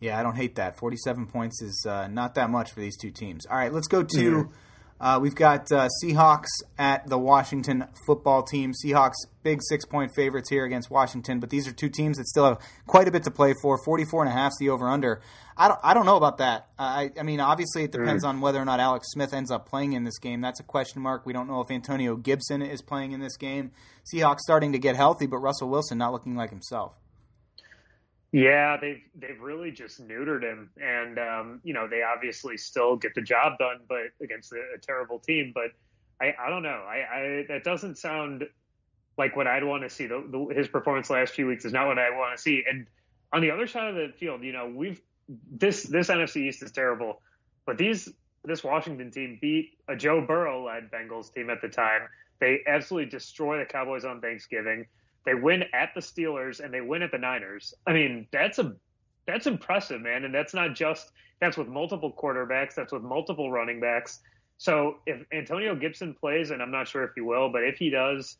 Yeah, 0.00 0.18
I 0.18 0.22
don't 0.24 0.34
hate 0.34 0.56
that. 0.56 0.76
47 0.76 1.26
points 1.26 1.62
is 1.62 1.86
uh, 1.88 2.08
not 2.08 2.34
that 2.34 2.50
much 2.50 2.72
for 2.72 2.80
these 2.80 2.96
two 2.96 3.12
teams. 3.12 3.46
All 3.46 3.56
right, 3.56 3.72
let's 3.72 3.86
go 3.86 4.02
to. 4.02 4.30
Mm-hmm. 4.30 4.52
Uh, 5.02 5.18
we've 5.20 5.34
got 5.34 5.70
uh, 5.72 5.88
Seahawks 6.00 6.46
at 6.78 7.08
the 7.08 7.18
Washington 7.18 7.88
football 8.06 8.44
team. 8.44 8.72
Seahawks 8.72 9.16
big 9.42 9.58
six 9.60 9.84
point 9.84 10.12
favorites 10.14 10.48
here 10.48 10.64
against 10.64 10.92
Washington, 10.92 11.40
but 11.40 11.50
these 11.50 11.66
are 11.66 11.72
two 11.72 11.88
teams 11.88 12.18
that 12.18 12.28
still 12.28 12.44
have 12.44 12.60
quite 12.86 13.08
a 13.08 13.10
bit 13.10 13.24
to 13.24 13.30
play 13.32 13.52
for. 13.60 13.76
44 13.84 14.22
and 14.22 14.32
a 14.32 14.32
half 14.32 14.50
is 14.52 14.58
the 14.60 14.68
over 14.68 14.88
under. 14.88 15.20
I 15.56 15.66
don't, 15.66 15.80
I 15.82 15.92
don't 15.92 16.06
know 16.06 16.16
about 16.16 16.38
that. 16.38 16.68
I, 16.78 17.10
I 17.18 17.24
mean, 17.24 17.40
obviously, 17.40 17.82
it 17.82 17.90
depends 17.90 18.24
mm. 18.24 18.28
on 18.28 18.40
whether 18.40 18.60
or 18.60 18.64
not 18.64 18.78
Alex 18.78 19.08
Smith 19.10 19.34
ends 19.34 19.50
up 19.50 19.68
playing 19.68 19.94
in 19.94 20.04
this 20.04 20.20
game. 20.20 20.40
That's 20.40 20.60
a 20.60 20.64
question 20.64 21.02
mark. 21.02 21.26
We 21.26 21.32
don't 21.32 21.48
know 21.48 21.60
if 21.60 21.70
Antonio 21.72 22.14
Gibson 22.14 22.62
is 22.62 22.80
playing 22.80 23.10
in 23.10 23.18
this 23.18 23.36
game. 23.36 23.72
Seahawks 24.14 24.38
starting 24.38 24.70
to 24.70 24.78
get 24.78 24.94
healthy, 24.94 25.26
but 25.26 25.38
Russell 25.38 25.68
Wilson 25.68 25.98
not 25.98 26.12
looking 26.12 26.36
like 26.36 26.50
himself. 26.50 26.94
Yeah, 28.32 28.78
they've 28.80 29.02
they've 29.14 29.40
really 29.40 29.70
just 29.72 30.06
neutered 30.06 30.42
him, 30.42 30.70
and 30.82 31.18
um, 31.18 31.60
you 31.64 31.74
know 31.74 31.86
they 31.88 32.02
obviously 32.02 32.56
still 32.56 32.96
get 32.96 33.14
the 33.14 33.22
job 33.22 33.58
done, 33.58 33.80
but 33.88 34.08
against 34.22 34.52
a, 34.52 34.56
a 34.76 34.78
terrible 34.80 35.18
team. 35.18 35.52
But 35.54 35.72
I, 36.20 36.34
I 36.46 36.50
don't 36.50 36.62
know. 36.62 36.70
I, 36.88 36.96
I 37.14 37.44
that 37.48 37.64
doesn't 37.64 37.98
sound 37.98 38.44
like 39.18 39.36
what 39.36 39.46
I'd 39.46 39.64
want 39.64 39.82
to 39.82 39.90
see. 39.90 40.06
The, 40.06 40.24
the, 40.30 40.54
his 40.54 40.68
performance 40.68 41.10
last 41.10 41.34
few 41.34 41.46
weeks 41.46 41.64
is 41.64 41.72
not 41.72 41.86
what 41.86 41.98
I 41.98 42.10
want 42.10 42.36
to 42.36 42.42
see. 42.42 42.64
And 42.68 42.86
on 43.32 43.42
the 43.42 43.50
other 43.50 43.66
side 43.66 43.88
of 43.88 43.94
the 43.96 44.12
field, 44.18 44.42
you 44.42 44.52
know, 44.52 44.72
we've 44.74 45.00
this 45.50 45.84
this 45.84 46.08
NFC 46.08 46.48
East 46.48 46.62
is 46.62 46.72
terrible, 46.72 47.20
but 47.66 47.78
these 47.78 48.08
this 48.44 48.64
Washington 48.64 49.10
team 49.10 49.38
beat 49.40 49.72
a 49.88 49.96
Joe 49.96 50.20
Burrow 50.26 50.66
led 50.66 50.90
Bengals 50.90 51.32
team 51.32 51.50
at 51.50 51.60
the 51.60 51.68
time. 51.68 52.02
They 52.40 52.60
absolutely 52.66 53.10
destroy 53.10 53.58
the 53.58 53.66
Cowboys 53.66 54.04
on 54.04 54.20
Thanksgiving. 54.20 54.86
They 55.24 55.34
win 55.34 55.64
at 55.72 55.90
the 55.94 56.00
Steelers 56.00 56.60
and 56.60 56.72
they 56.72 56.80
win 56.80 57.02
at 57.02 57.12
the 57.12 57.18
Niners. 57.18 57.74
I 57.86 57.92
mean, 57.92 58.26
that's 58.32 58.58
a 58.58 58.74
that's 59.26 59.46
impressive, 59.46 60.00
man. 60.00 60.24
And 60.24 60.34
that's 60.34 60.54
not 60.54 60.74
just 60.74 61.12
that's 61.40 61.56
with 61.56 61.68
multiple 61.68 62.12
quarterbacks, 62.12 62.74
that's 62.74 62.92
with 62.92 63.02
multiple 63.02 63.50
running 63.50 63.80
backs. 63.80 64.20
So 64.58 64.98
if 65.06 65.24
Antonio 65.32 65.74
Gibson 65.74 66.14
plays, 66.14 66.50
and 66.50 66.62
I'm 66.62 66.70
not 66.70 66.86
sure 66.86 67.04
if 67.04 67.10
he 67.14 67.20
will, 67.20 67.50
but 67.50 67.64
if 67.64 67.76
he 67.78 67.90
does 67.90 68.36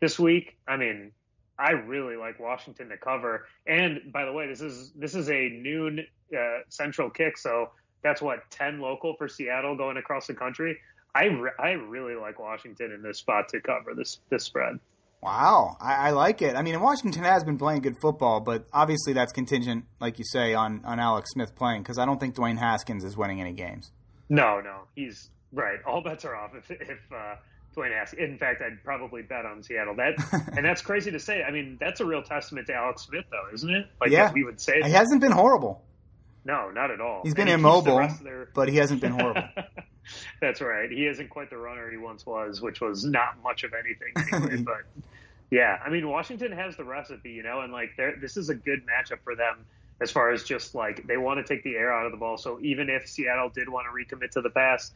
this 0.00 0.18
week, 0.18 0.56
I 0.68 0.76
mean, 0.76 1.12
I 1.58 1.70
really 1.70 2.16
like 2.16 2.38
Washington 2.40 2.88
to 2.88 2.96
cover. 2.96 3.46
And 3.66 4.12
by 4.12 4.24
the 4.24 4.32
way, 4.32 4.46
this 4.46 4.60
is 4.60 4.92
this 4.92 5.14
is 5.14 5.30
a 5.30 5.48
noon 5.48 6.04
uh, 6.36 6.58
central 6.68 7.10
kick, 7.10 7.38
so 7.38 7.70
that's 8.02 8.20
what 8.20 8.48
10 8.50 8.80
local 8.80 9.14
for 9.16 9.28
Seattle 9.28 9.76
going 9.76 9.96
across 9.96 10.26
the 10.26 10.34
country. 10.34 10.78
I, 11.14 11.24
re- 11.26 11.52
I 11.58 11.70
really 11.70 12.16
like 12.16 12.38
Washington 12.38 12.92
in 12.92 13.02
this 13.02 13.18
spot 13.18 13.48
to 13.50 13.60
cover 13.60 13.94
this 13.94 14.18
this 14.30 14.44
spread. 14.44 14.78
Wow, 15.24 15.78
I, 15.80 16.08
I, 16.08 16.10
like 16.10 16.42
it. 16.42 16.54
I 16.54 16.60
mean, 16.60 16.78
Washington 16.82 17.24
has 17.24 17.44
been 17.44 17.56
playing 17.56 17.80
good 17.80 17.96
football, 17.98 18.40
but 18.40 18.66
obviously 18.74 19.14
that's 19.14 19.32
contingent, 19.32 19.86
like 19.98 20.18
you 20.18 20.24
say, 20.26 20.52
on 20.52 20.84
on 20.84 21.00
Alex 21.00 21.30
Smith 21.32 21.56
playing 21.56 21.82
because 21.82 21.96
I 21.96 22.04
don't 22.04 22.20
think 22.20 22.34
Dwayne 22.34 22.58
Haskins 22.58 23.04
is 23.04 23.16
winning 23.16 23.40
any 23.40 23.54
games. 23.54 23.90
No, 24.28 24.60
no, 24.60 24.80
he's 24.94 25.30
right. 25.50 25.78
All 25.86 26.02
bets 26.02 26.26
are 26.26 26.36
off 26.36 26.54
if 26.54 26.70
if 26.70 26.98
uh, 27.10 27.36
Dwayne 27.74 27.98
Haskins. 27.98 28.20
In 28.20 28.36
fact, 28.36 28.60
I'd 28.60 28.84
probably 28.84 29.22
bet 29.22 29.46
on 29.46 29.62
Seattle. 29.62 29.94
That 29.94 30.14
and 30.56 30.62
that's 30.62 30.82
crazy 30.82 31.10
to 31.10 31.18
say. 31.18 31.42
I 31.42 31.50
mean, 31.50 31.78
that's 31.80 32.00
a 32.00 32.04
real 32.04 32.22
testament 32.22 32.66
to 32.66 32.74
Alex 32.74 33.06
Smith, 33.06 33.24
though, 33.30 33.54
isn't 33.54 33.70
it? 33.74 33.86
Like 34.02 34.10
yeah, 34.10 34.30
we 34.30 34.44
would 34.44 34.60
say 34.60 34.82
he 34.82 34.90
hasn't 34.90 35.22
been 35.22 35.32
horrible. 35.32 35.82
No, 36.44 36.70
not 36.70 36.90
at 36.90 37.00
all. 37.00 37.22
He's 37.24 37.34
been 37.34 37.48
and 37.48 37.60
immobile, 37.60 38.06
their... 38.22 38.48
but 38.54 38.68
he 38.68 38.76
hasn't 38.76 39.00
been 39.00 39.12
horrible. 39.12 39.48
that's 40.40 40.60
right. 40.60 40.90
He 40.90 41.06
isn't 41.06 41.30
quite 41.30 41.48
the 41.48 41.56
runner 41.56 41.90
he 41.90 41.96
once 41.96 42.26
was, 42.26 42.60
which 42.60 42.80
was 42.80 43.04
not 43.04 43.42
much 43.42 43.64
of 43.64 43.72
anything 43.72 44.12
anyway. 44.32 44.62
but 44.64 44.82
yeah, 45.54 45.78
I 45.86 45.88
mean 45.88 46.08
Washington 46.08 46.50
has 46.50 46.76
the 46.76 46.82
recipe, 46.82 47.30
you 47.30 47.44
know, 47.44 47.60
and 47.60 47.72
like 47.72 47.90
this 48.20 48.36
is 48.36 48.48
a 48.48 48.56
good 48.56 48.80
matchup 48.80 49.18
for 49.22 49.36
them 49.36 49.64
as 50.00 50.10
far 50.10 50.32
as 50.32 50.42
just 50.42 50.74
like 50.74 51.06
they 51.06 51.16
want 51.16 51.38
to 51.38 51.54
take 51.54 51.62
the 51.62 51.76
air 51.76 51.92
out 51.92 52.06
of 52.06 52.10
the 52.10 52.18
ball. 52.18 52.36
So 52.36 52.58
even 52.60 52.90
if 52.90 53.08
Seattle 53.08 53.50
did 53.50 53.68
want 53.68 53.86
to 53.86 54.16
recommit 54.16 54.32
to 54.32 54.40
the 54.40 54.50
pass, 54.50 54.90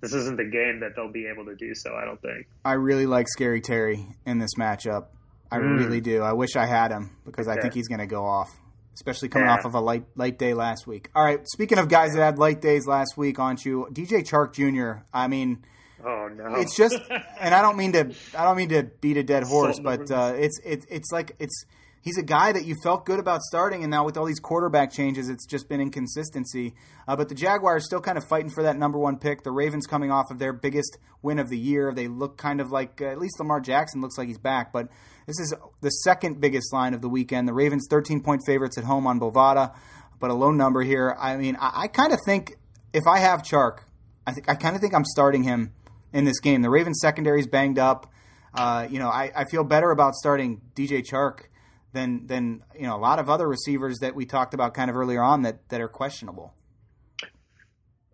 this 0.00 0.14
isn't 0.14 0.36
the 0.36 0.44
game 0.44 0.80
that 0.80 0.94
they'll 0.94 1.10
be 1.10 1.26
able 1.26 1.46
to 1.46 1.56
do 1.56 1.74
so. 1.74 1.96
I 1.96 2.04
don't 2.04 2.22
think. 2.22 2.46
I 2.64 2.74
really 2.74 3.06
like 3.06 3.26
Scary 3.28 3.60
Terry 3.60 4.06
in 4.24 4.38
this 4.38 4.54
matchup. 4.56 5.06
I 5.50 5.58
mm. 5.58 5.80
really 5.80 6.00
do. 6.00 6.22
I 6.22 6.32
wish 6.32 6.54
I 6.54 6.66
had 6.66 6.92
him 6.92 7.16
because 7.24 7.48
okay. 7.48 7.58
I 7.58 7.60
think 7.60 7.74
he's 7.74 7.88
going 7.88 7.98
to 7.98 8.06
go 8.06 8.24
off, 8.24 8.56
especially 8.94 9.30
coming 9.30 9.48
yeah. 9.48 9.54
off 9.54 9.64
of 9.64 9.74
a 9.74 9.80
light 9.80 10.04
light 10.14 10.38
day 10.38 10.54
last 10.54 10.86
week. 10.86 11.10
All 11.16 11.24
right, 11.24 11.40
speaking 11.48 11.78
of 11.78 11.88
guys 11.88 12.14
that 12.14 12.22
had 12.22 12.38
light 12.38 12.60
days 12.60 12.86
last 12.86 13.16
week, 13.16 13.40
aren't 13.40 13.64
you? 13.64 13.88
DJ 13.92 14.24
Chark 14.24 14.52
Jr. 14.52 15.02
I 15.12 15.26
mean 15.26 15.64
Oh 16.04 16.28
no! 16.28 16.56
It's 16.56 16.76
just, 16.76 16.98
and 17.40 17.54
I 17.54 17.62
don't 17.62 17.76
mean 17.76 17.92
to, 17.92 18.12
I 18.36 18.44
don't 18.44 18.56
mean 18.56 18.68
to 18.70 18.82
beat 19.00 19.16
a 19.16 19.22
dead 19.22 19.44
horse, 19.44 19.78
but 19.78 20.10
uh, 20.10 20.34
it's 20.36 20.60
it's 20.64 20.86
it's 20.90 21.10
like 21.10 21.34
it's 21.38 21.64
he's 22.02 22.18
a 22.18 22.22
guy 22.22 22.52
that 22.52 22.66
you 22.66 22.76
felt 22.82 23.06
good 23.06 23.18
about 23.18 23.40
starting, 23.40 23.82
and 23.82 23.90
now 23.90 24.04
with 24.04 24.16
all 24.16 24.26
these 24.26 24.38
quarterback 24.38 24.92
changes, 24.92 25.28
it's 25.28 25.46
just 25.46 25.68
been 25.68 25.80
inconsistency. 25.80 26.74
Uh, 27.08 27.16
but 27.16 27.28
the 27.28 27.34
Jaguars 27.34 27.86
still 27.86 28.00
kind 28.00 28.18
of 28.18 28.24
fighting 28.28 28.50
for 28.50 28.62
that 28.62 28.76
number 28.76 28.98
one 28.98 29.18
pick. 29.18 29.42
The 29.42 29.50
Ravens 29.50 29.86
coming 29.86 30.10
off 30.10 30.30
of 30.30 30.38
their 30.38 30.52
biggest 30.52 30.98
win 31.22 31.38
of 31.38 31.48
the 31.48 31.58
year. 31.58 31.92
They 31.94 32.06
look 32.06 32.36
kind 32.36 32.60
of 32.60 32.70
like 32.70 33.00
uh, 33.00 33.06
at 33.06 33.18
least 33.18 33.38
Lamar 33.38 33.60
Jackson 33.60 34.00
looks 34.00 34.18
like 34.18 34.28
he's 34.28 34.38
back, 34.38 34.72
but 34.72 34.88
this 35.26 35.40
is 35.40 35.54
the 35.80 35.90
second 35.90 36.40
biggest 36.40 36.72
line 36.72 36.92
of 36.92 37.00
the 37.00 37.08
weekend. 37.08 37.48
The 37.48 37.54
Ravens 37.54 37.86
13 37.88 38.22
point 38.22 38.42
favorites 38.46 38.76
at 38.76 38.84
home 38.84 39.06
on 39.06 39.18
Bovada, 39.18 39.74
but 40.20 40.30
a 40.30 40.34
low 40.34 40.50
number 40.50 40.82
here. 40.82 41.16
I 41.18 41.36
mean, 41.36 41.56
I, 41.58 41.84
I 41.84 41.88
kind 41.88 42.12
of 42.12 42.18
think 42.26 42.56
if 42.92 43.04
I 43.08 43.18
have 43.18 43.42
Chark, 43.42 43.78
I 44.26 44.32
think 44.32 44.48
I 44.48 44.54
kind 44.54 44.76
of 44.76 44.82
think 44.82 44.94
I'm 44.94 45.04
starting 45.04 45.42
him 45.42 45.72
in 46.14 46.24
this 46.24 46.40
game. 46.40 46.62
The 46.62 46.70
Ravens 46.70 47.00
secondary 47.02 47.40
is 47.40 47.46
banged 47.46 47.78
up. 47.78 48.10
Uh, 48.54 48.86
you 48.88 49.00
know, 49.00 49.08
I, 49.08 49.32
I 49.34 49.44
feel 49.44 49.64
better 49.64 49.90
about 49.90 50.14
starting 50.14 50.62
DJ 50.74 51.02
Chark 51.04 51.48
than 51.92 52.26
than 52.26 52.62
you 52.74 52.86
know 52.86 52.96
a 52.96 52.98
lot 52.98 53.18
of 53.18 53.28
other 53.28 53.48
receivers 53.48 53.98
that 53.98 54.14
we 54.14 54.24
talked 54.24 54.54
about 54.54 54.72
kind 54.72 54.88
of 54.88 54.96
earlier 54.96 55.22
on 55.22 55.42
that 55.42 55.68
that 55.68 55.80
are 55.80 55.88
questionable. 55.88 56.54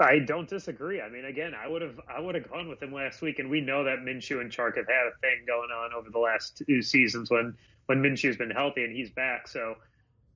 I 0.01 0.21
don't 0.21 0.49
disagree. 0.49 1.03
I 1.03 1.11
mean, 1.11 1.27
again, 1.27 1.53
I 1.55 1.69
would 1.69 1.83
have 1.83 2.01
I 2.09 2.21
would 2.21 2.35
have 2.35 2.51
gone 2.51 2.69
with 2.69 2.83
him 2.83 2.93
last 2.93 3.21
week, 3.21 3.39
and 3.39 3.51
we 3.51 3.61
know 3.61 3.85
that 3.85 3.99
Minshew 3.99 4.41
and 4.41 4.51
Chark 4.51 4.77
have 4.77 4.87
had 4.87 5.07
a 5.07 5.19
thing 5.21 5.45
going 5.47 5.71
on 5.71 5.93
over 5.93 6.09
the 6.11 6.19
last 6.19 6.63
two 6.67 6.81
seasons 6.81 7.31
when 7.31 7.55
when 7.85 8.03
Minshew's 8.03 8.39
been 8.39 8.51
healthy 8.51 8.85
and 8.85 8.97
he's 8.97 9.11
back. 9.11 9.47
So, 9.47 9.75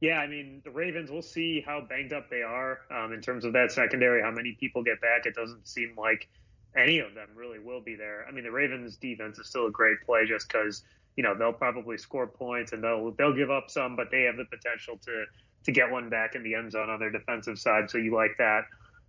yeah, 0.00 0.18
I 0.18 0.26
mean, 0.26 0.60
the 0.64 0.70
Ravens. 0.70 1.10
We'll 1.10 1.22
see 1.22 1.62
how 1.64 1.80
banged 1.80 2.12
up 2.12 2.28
they 2.28 2.42
are 2.42 2.80
um, 2.90 3.14
in 3.14 3.22
terms 3.22 3.46
of 3.46 3.54
that 3.54 3.72
secondary. 3.72 4.20
How 4.20 4.32
many 4.32 4.54
people 4.60 4.82
get 4.82 5.00
back? 5.00 5.24
It 5.24 5.34
doesn't 5.34 5.66
seem 5.66 5.94
like 5.96 6.28
any 6.76 6.98
of 6.98 7.14
them 7.14 7.28
really 7.34 7.58
will 7.58 7.80
be 7.80 7.94
there. 7.94 8.26
I 8.28 8.32
mean, 8.32 8.44
the 8.44 8.50
Ravens 8.50 8.96
defense 8.96 9.38
is 9.38 9.48
still 9.48 9.66
a 9.66 9.70
great 9.70 9.98
play 10.04 10.26
just 10.26 10.48
because 10.48 10.82
you 11.16 11.22
know 11.22 11.34
they'll 11.34 11.52
probably 11.52 11.96
score 11.96 12.26
points 12.26 12.72
and 12.72 12.82
they'll 12.82 13.12
they'll 13.12 13.34
give 13.34 13.50
up 13.50 13.70
some, 13.70 13.96
but 13.96 14.10
they 14.10 14.22
have 14.22 14.36
the 14.36 14.44
potential 14.44 14.98
to 15.04 15.24
to 15.64 15.72
get 15.72 15.90
one 15.90 16.08
back 16.08 16.34
in 16.34 16.42
the 16.42 16.54
end 16.54 16.72
zone 16.72 16.90
on 16.90 16.98
their 16.98 17.10
defensive 17.10 17.58
side. 17.58 17.90
So 17.90 17.98
you 17.98 18.14
like 18.14 18.32
that 18.38 18.62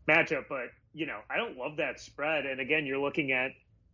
matchup, 0.07 0.45
but 0.47 0.67
you 0.93 1.05
know 1.05 1.19
I 1.29 1.37
don't 1.37 1.57
love 1.57 1.77
that 1.77 1.99
spread. 1.99 2.45
And 2.45 2.59
again, 2.59 2.85
you're 2.85 2.99
looking 2.99 3.31
at 3.31 3.51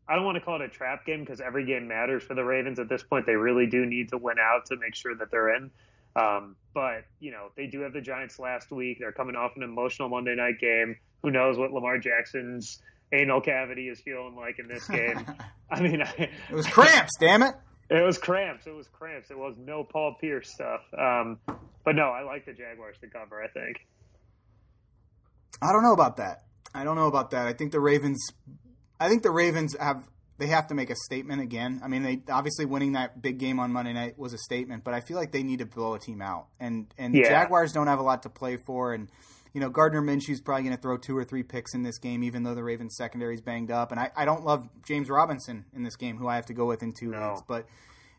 I 0.07 0.15
don't 0.15 0.25
want 0.25 0.35
to 0.35 0.41
call 0.41 0.55
it 0.55 0.61
a 0.61 0.69
trap 0.69 1.05
game 1.05 1.21
because 1.21 1.39
every 1.39 1.65
game 1.65 1.87
matters 1.87 2.23
for 2.23 2.33
the 2.33 2.43
Ravens 2.43 2.79
at 2.79 2.89
this 2.89 3.03
point. 3.03 3.25
They 3.25 3.35
really 3.35 3.67
do 3.67 3.85
need 3.85 4.09
to 4.09 4.17
win 4.17 4.37
out 4.39 4.65
to 4.67 4.75
make 4.75 4.95
sure 4.95 5.15
that 5.15 5.31
they're 5.31 5.55
in. 5.55 5.71
Um, 6.15 6.57
but 6.73 7.05
you 7.21 7.31
know 7.31 7.47
they 7.55 7.67
do 7.67 7.79
have 7.81 7.93
the 7.93 8.01
Giants 8.01 8.37
last 8.37 8.71
week. 8.71 8.99
They're 8.99 9.13
coming 9.13 9.37
off 9.37 9.55
an 9.55 9.63
emotional 9.63 10.09
Monday 10.09 10.35
night 10.35 10.59
game. 10.59 10.97
Who 11.23 11.31
knows 11.31 11.57
what 11.57 11.71
Lamar 11.71 11.97
Jackson's 11.99 12.81
anal 13.13 13.41
cavity 13.41 13.89
is 13.89 13.99
feeling 14.01 14.35
like 14.35 14.59
in 14.59 14.67
this 14.67 14.87
game. 14.87 15.25
I 15.71 15.81
mean, 15.81 16.01
I, 16.01 16.29
it 16.49 16.53
was 16.53 16.67
cramps, 16.67 17.11
damn 17.19 17.43
it. 17.43 17.55
It 17.89 18.05
was 18.05 18.17
cramps. 18.17 18.67
It 18.67 18.75
was 18.75 18.87
cramps. 18.87 19.31
It 19.31 19.37
was 19.37 19.55
no 19.57 19.83
Paul 19.83 20.15
Pierce 20.19 20.49
stuff. 20.53 20.81
Um, 20.97 21.39
but 21.83 21.95
no, 21.95 22.03
I 22.03 22.23
like 22.23 22.45
the 22.45 22.53
Jaguars 22.53 22.95
to 23.01 23.07
cover. 23.07 23.43
I 23.43 23.47
think. 23.49 23.85
I 25.61 25.73
don't 25.73 25.83
know 25.83 25.93
about 25.93 26.17
that. 26.17 26.43
I 26.73 26.85
don't 26.85 26.95
know 26.95 27.07
about 27.07 27.31
that. 27.31 27.47
I 27.47 27.53
think 27.53 27.73
the 27.73 27.81
Ravens. 27.81 28.25
I 28.99 29.09
think 29.09 29.23
the 29.23 29.31
Ravens 29.31 29.75
have. 29.77 30.07
They 30.37 30.47
have 30.47 30.67
to 30.67 30.73
make 30.73 30.89
a 30.89 30.95
statement 30.95 31.41
again. 31.41 31.81
I 31.83 31.87
mean, 31.87 32.01
they 32.01 32.21
obviously 32.31 32.65
winning 32.65 32.93
that 32.93 33.21
big 33.21 33.37
game 33.37 33.59
on 33.59 33.71
Monday 33.71 33.93
night 33.93 34.17
was 34.17 34.33
a 34.33 34.39
statement, 34.39 34.83
but 34.83 34.95
I 34.95 35.01
feel 35.01 35.17
like 35.17 35.31
they 35.31 35.43
need 35.43 35.59
to 35.59 35.67
blow 35.67 35.93
a 35.93 35.99
team 35.99 36.21
out. 36.21 36.47
And 36.59 36.87
and 36.97 37.13
yeah. 37.13 37.27
Jaguars 37.27 37.73
don't 37.73 37.87
have 37.87 37.99
a 37.99 38.03
lot 38.03 38.23
to 38.23 38.29
play 38.29 38.57
for, 38.57 38.93
and 38.93 39.09
you 39.53 39.59
know, 39.59 39.69
Gardner 39.69 40.01
Minshew's 40.01 40.39
probably 40.39 40.63
going 40.63 40.75
to 40.75 40.81
throw 40.81 40.97
two 40.97 41.17
or 41.17 41.25
three 41.25 41.43
picks 41.43 41.73
in 41.73 41.83
this 41.83 41.97
game, 41.97 42.23
even 42.23 42.43
though 42.43 42.55
the 42.55 42.63
Ravens 42.63 42.95
secondary 42.97 43.35
is 43.35 43.41
banged 43.41 43.69
up. 43.69 43.91
And 43.91 43.99
I, 43.99 44.11
I 44.15 44.25
don't 44.25 44.45
love 44.45 44.67
James 44.85 45.09
Robinson 45.09 45.65
in 45.73 45.83
this 45.83 45.97
game, 45.97 46.17
who 46.17 46.27
I 46.27 46.35
have 46.35 46.45
to 46.47 46.53
go 46.53 46.65
with 46.65 46.81
in 46.81 46.93
two 46.93 47.07
no. 47.07 47.29
leagues. 47.29 47.41
But 47.47 47.65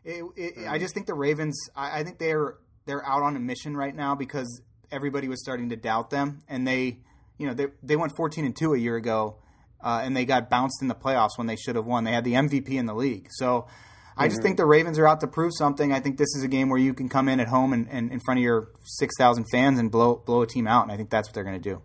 it, 0.03 0.23
it, 0.35 0.67
I 0.67 0.77
just 0.77 0.93
think 0.93 1.07
the 1.07 1.15
Ravens, 1.15 1.57
I, 1.75 1.99
I 1.99 2.03
think 2.03 2.19
they're 2.19 2.55
they're 2.85 3.05
out 3.05 3.23
on 3.23 3.35
a 3.35 3.39
mission 3.39 3.75
right 3.75 3.95
now 3.95 4.13
because 4.13 4.61
everybody 4.91 5.27
was 5.27 5.41
starting 5.41 5.69
to 5.69 5.75
doubt 5.75 6.09
them, 6.09 6.41
and 6.47 6.67
they, 6.67 6.99
you 7.37 7.47
know, 7.47 7.53
they 7.53 7.67
they 7.81 7.95
went 7.95 8.15
14 8.15 8.45
and 8.45 8.55
two 8.55 8.73
a 8.73 8.77
year 8.77 8.95
ago, 8.95 9.37
uh, 9.81 10.01
and 10.03 10.15
they 10.15 10.25
got 10.25 10.49
bounced 10.51 10.81
in 10.81 10.87
the 10.87 10.95
playoffs 10.95 11.37
when 11.37 11.47
they 11.47 11.55
should 11.55 11.75
have 11.75 11.85
won. 11.85 12.03
They 12.03 12.11
had 12.11 12.25
the 12.25 12.33
MVP 12.33 12.69
in 12.69 12.85
the 12.85 12.95
league, 12.95 13.27
so. 13.31 13.67
I 14.15 14.27
just 14.27 14.41
think 14.41 14.57
the 14.57 14.65
Ravens 14.65 14.99
are 14.99 15.07
out 15.07 15.21
to 15.21 15.27
prove 15.27 15.51
something. 15.57 15.91
I 15.91 15.99
think 15.99 16.17
this 16.17 16.35
is 16.35 16.43
a 16.43 16.47
game 16.47 16.69
where 16.69 16.79
you 16.79 16.93
can 16.93 17.09
come 17.09 17.27
in 17.27 17.39
at 17.39 17.47
home 17.47 17.73
and, 17.73 17.87
and 17.89 18.11
in 18.11 18.19
front 18.19 18.39
of 18.39 18.43
your 18.43 18.69
six 18.83 19.15
thousand 19.17 19.45
fans 19.51 19.79
and 19.79 19.91
blow 19.91 20.15
blow 20.15 20.41
a 20.41 20.47
team 20.47 20.67
out, 20.67 20.83
and 20.83 20.91
I 20.91 20.97
think 20.97 21.09
that's 21.09 21.27
what 21.27 21.33
they're 21.33 21.43
going 21.43 21.61
to 21.61 21.69
do. 21.69 21.81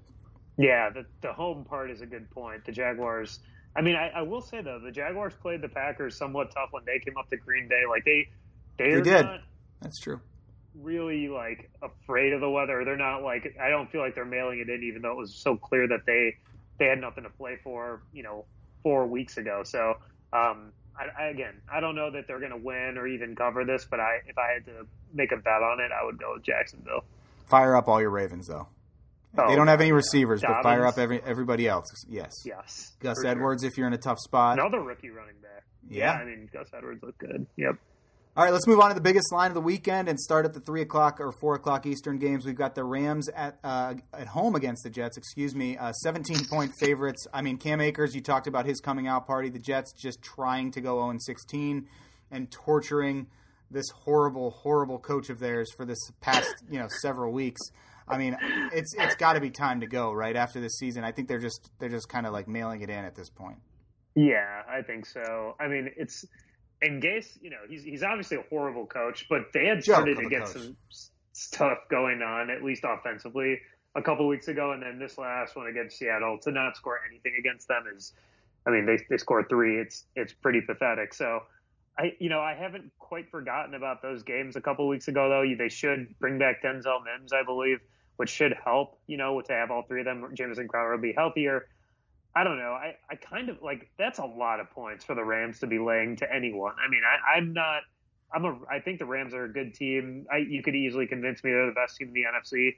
Yeah, 0.58 0.90
the 0.90 1.06
the 1.22 1.32
home 1.32 1.64
part 1.64 1.90
is 1.90 2.00
a 2.00 2.06
good 2.06 2.30
point. 2.30 2.64
The 2.66 2.72
Jaguars. 2.72 3.40
I 3.76 3.80
mean, 3.80 3.94
I, 3.94 4.08
I, 4.08 4.22
will 4.22 4.40
say 4.40 4.60
though, 4.60 4.80
the 4.84 4.90
Jaguars 4.90 5.34
played 5.40 5.62
the 5.62 5.68
Packers 5.68 6.16
somewhat 6.16 6.50
tough 6.52 6.70
when 6.72 6.84
they 6.84 6.98
came 6.98 7.16
up 7.16 7.30
to 7.30 7.36
Green 7.36 7.68
Bay. 7.68 7.82
Like 7.88 8.04
they, 8.04 8.28
they 8.76 9.00
did. 9.00 9.26
That's 9.80 10.00
true. 10.00 10.20
Really, 10.74 11.28
like 11.28 11.70
afraid 11.80 12.32
of 12.32 12.40
the 12.40 12.50
weather. 12.50 12.84
They're 12.84 12.96
not 12.96 13.22
like. 13.22 13.56
I 13.60 13.70
don't 13.70 13.90
feel 13.90 14.00
like 14.00 14.14
they're 14.14 14.24
mailing 14.24 14.58
it 14.60 14.68
in, 14.68 14.82
even 14.82 15.02
though 15.02 15.12
it 15.12 15.18
was 15.18 15.40
so 15.40 15.56
clear 15.56 15.86
that 15.86 16.00
they 16.06 16.36
they 16.78 16.86
had 16.86 17.00
nothing 17.00 17.24
to 17.24 17.30
play 17.30 17.58
for. 17.62 18.02
You 18.12 18.24
know, 18.24 18.44
four 18.82 19.06
weeks 19.06 19.36
ago. 19.36 19.62
So 19.64 19.94
um, 20.32 20.72
I, 20.98 21.22
I, 21.22 21.26
again, 21.28 21.54
I 21.72 21.80
don't 21.80 21.94
know 21.94 22.10
that 22.10 22.26
they're 22.26 22.40
going 22.40 22.50
to 22.50 22.58
win 22.58 22.98
or 22.98 23.06
even 23.06 23.36
cover 23.36 23.64
this, 23.64 23.86
but 23.88 24.00
I, 24.00 24.18
if 24.26 24.36
I 24.36 24.52
had 24.54 24.64
to 24.66 24.86
make 25.14 25.32
a 25.32 25.36
bet 25.36 25.62
on 25.62 25.80
it, 25.80 25.90
I 25.92 26.04
would 26.04 26.18
go 26.18 26.34
with 26.34 26.44
Jacksonville. 26.44 27.04
Fire 27.46 27.76
up 27.76 27.88
all 27.88 28.00
your 28.00 28.10
Ravens, 28.10 28.48
though. 28.48 28.68
Oh, 29.36 29.48
they 29.48 29.56
don't 29.56 29.68
have 29.68 29.80
any 29.80 29.92
receivers, 29.92 30.40
but 30.42 30.62
fire 30.62 30.86
up 30.86 30.98
every 30.98 31.22
everybody 31.22 31.68
else. 31.68 31.86
Yes. 32.08 32.32
Yes. 32.44 32.92
Gus 33.00 33.22
Edwards, 33.24 33.62
sure. 33.62 33.70
if 33.70 33.76
you're 33.76 33.86
in 33.86 33.92
a 33.92 33.98
tough 33.98 34.18
spot. 34.18 34.58
Another 34.58 34.80
rookie 34.80 35.10
running 35.10 35.36
back. 35.42 35.64
Yeah. 35.88 36.14
yeah. 36.14 36.18
I 36.18 36.24
mean, 36.24 36.48
Gus 36.52 36.68
Edwards 36.76 37.02
looked 37.02 37.18
good. 37.18 37.46
Yep. 37.56 37.76
All 38.38 38.44
right, 38.44 38.52
let's 38.52 38.68
move 38.68 38.78
on 38.78 38.90
to 38.90 38.94
the 38.94 39.00
biggest 39.00 39.32
line 39.32 39.50
of 39.50 39.56
the 39.56 39.60
weekend 39.60 40.08
and 40.08 40.16
start 40.16 40.44
at 40.44 40.54
the 40.54 40.60
three 40.60 40.80
o'clock 40.80 41.18
or 41.18 41.32
four 41.40 41.56
o'clock 41.56 41.86
Eastern 41.86 42.20
games. 42.20 42.46
We've 42.46 42.54
got 42.54 42.76
the 42.76 42.84
Rams 42.84 43.28
at 43.30 43.58
uh, 43.64 43.94
at 44.14 44.28
home 44.28 44.54
against 44.54 44.84
the 44.84 44.90
Jets. 44.90 45.16
Excuse 45.16 45.56
me, 45.56 45.76
uh, 45.76 45.90
seventeen 45.90 46.44
point 46.48 46.70
favorites. 46.78 47.26
I 47.34 47.42
mean, 47.42 47.56
Cam 47.56 47.80
Akers. 47.80 48.14
You 48.14 48.20
talked 48.20 48.46
about 48.46 48.64
his 48.64 48.78
coming 48.78 49.08
out 49.08 49.26
party. 49.26 49.48
The 49.48 49.58
Jets 49.58 49.92
just 49.92 50.22
trying 50.22 50.70
to 50.70 50.80
go 50.80 50.98
zero 50.98 51.10
and 51.10 51.20
sixteen 51.20 51.88
and 52.30 52.48
torturing 52.48 53.26
this 53.72 53.86
horrible, 54.04 54.50
horrible 54.50 55.00
coach 55.00 55.30
of 55.30 55.40
theirs 55.40 55.72
for 55.76 55.84
this 55.84 55.98
past 56.20 56.62
you 56.70 56.78
know 56.78 56.86
several 57.02 57.32
weeks. 57.32 57.60
I 58.06 58.18
mean, 58.18 58.36
it's 58.72 58.94
it's 58.96 59.16
got 59.16 59.32
to 59.32 59.40
be 59.40 59.50
time 59.50 59.80
to 59.80 59.88
go 59.88 60.12
right 60.12 60.36
after 60.36 60.60
this 60.60 60.78
season. 60.78 61.02
I 61.02 61.10
think 61.10 61.26
they're 61.26 61.40
just 61.40 61.72
they're 61.80 61.88
just 61.88 62.08
kind 62.08 62.24
of 62.24 62.32
like 62.32 62.46
mailing 62.46 62.82
it 62.82 62.88
in 62.88 63.04
at 63.04 63.16
this 63.16 63.30
point. 63.30 63.58
Yeah, 64.14 64.62
I 64.70 64.82
think 64.82 65.06
so. 65.06 65.56
I 65.58 65.66
mean, 65.66 65.90
it's 65.96 66.24
and 66.82 67.02
Gase, 67.02 67.38
you 67.42 67.50
know, 67.50 67.58
he's 67.68 67.84
he's 67.84 68.02
obviously 68.02 68.36
a 68.36 68.44
horrible 68.50 68.86
coach, 68.86 69.26
but 69.28 69.52
they 69.52 69.66
had 69.66 69.82
started 69.82 70.18
to 70.18 70.28
get 70.28 70.48
some 70.48 70.76
stuff 71.32 71.78
going 71.90 72.22
on, 72.22 72.50
at 72.50 72.62
least 72.62 72.84
offensively, 72.86 73.60
a 73.94 74.02
couple 74.02 74.26
weeks 74.28 74.48
ago, 74.48 74.72
and 74.72 74.82
then 74.82 74.98
this 74.98 75.18
last 75.18 75.56
one 75.56 75.66
against 75.66 75.98
Seattle 75.98 76.38
to 76.42 76.50
not 76.50 76.76
score 76.76 77.00
anything 77.08 77.34
against 77.38 77.68
them 77.68 77.84
is, 77.94 78.12
I 78.66 78.70
mean, 78.70 78.86
they 78.86 78.98
they 79.08 79.16
scored 79.16 79.48
three. 79.48 79.80
It's 79.80 80.04
it's 80.16 80.32
pretty 80.32 80.60
pathetic. 80.60 81.14
So. 81.14 81.42
I, 82.00 82.14
you 82.20 82.28
know, 82.28 82.38
I 82.38 82.54
haven't 82.54 82.92
quite 83.00 83.28
forgotten 83.28 83.74
about 83.74 84.02
those 84.02 84.22
games 84.22 84.54
a 84.54 84.60
couple 84.60 84.86
weeks 84.86 85.08
ago, 85.08 85.28
though. 85.28 85.56
They 85.58 85.68
should 85.68 86.16
bring 86.20 86.38
back 86.38 86.62
Denzel 86.62 87.02
Mims, 87.02 87.32
I 87.32 87.42
believe, 87.42 87.80
which 88.18 88.30
should 88.30 88.54
help, 88.64 89.00
you 89.08 89.16
know, 89.16 89.40
to 89.40 89.52
have 89.52 89.72
all 89.72 89.82
three 89.82 90.02
of 90.02 90.04
them. 90.04 90.30
Jamison 90.32 90.68
Crowder 90.68 90.92
will 90.92 91.02
be 91.02 91.12
healthier. 91.12 91.66
I 92.34 92.44
don't 92.44 92.58
know. 92.58 92.72
I, 92.72 92.96
I 93.10 93.16
kind 93.16 93.48
of 93.48 93.62
like 93.62 93.90
that's 93.98 94.18
a 94.18 94.24
lot 94.24 94.60
of 94.60 94.70
points 94.70 95.04
for 95.04 95.14
the 95.14 95.24
Rams 95.24 95.60
to 95.60 95.66
be 95.66 95.78
laying 95.78 96.16
to 96.16 96.32
anyone. 96.32 96.74
I 96.84 96.88
mean, 96.88 97.02
I, 97.04 97.36
I'm 97.36 97.52
not. 97.52 97.82
I'm 98.32 98.44
a. 98.44 98.58
I 98.70 98.80
think 98.80 98.98
the 98.98 99.06
Rams 99.06 99.34
are 99.34 99.44
a 99.44 99.52
good 99.52 99.74
team. 99.74 100.26
I, 100.32 100.38
you 100.38 100.62
could 100.62 100.74
easily 100.74 101.06
convince 101.06 101.42
me 101.42 101.50
they're 101.50 101.66
the 101.66 101.72
best 101.72 101.96
team 101.96 102.08
in 102.08 102.14
the 102.14 102.22
NFC, 102.22 102.76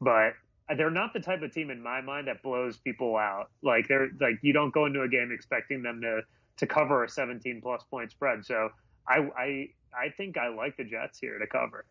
but 0.00 0.34
they're 0.76 0.90
not 0.90 1.12
the 1.12 1.20
type 1.20 1.42
of 1.42 1.52
team 1.52 1.70
in 1.70 1.82
my 1.82 2.00
mind 2.00 2.28
that 2.28 2.42
blows 2.42 2.78
people 2.78 3.16
out. 3.16 3.50
Like 3.62 3.88
they're 3.88 4.10
like 4.20 4.38
you 4.42 4.52
don't 4.52 4.72
go 4.72 4.86
into 4.86 5.02
a 5.02 5.08
game 5.08 5.30
expecting 5.32 5.82
them 5.82 6.00
to 6.02 6.22
to 6.58 6.66
cover 6.66 7.04
a 7.04 7.08
17 7.08 7.60
plus 7.60 7.82
point 7.90 8.10
spread. 8.10 8.44
So 8.44 8.70
I 9.06 9.28
I 9.36 9.68
I 9.94 10.08
think 10.16 10.38
I 10.38 10.48
like 10.48 10.76
the 10.76 10.84
Jets 10.84 11.18
here 11.18 11.38
to 11.38 11.46
cover. 11.46 11.84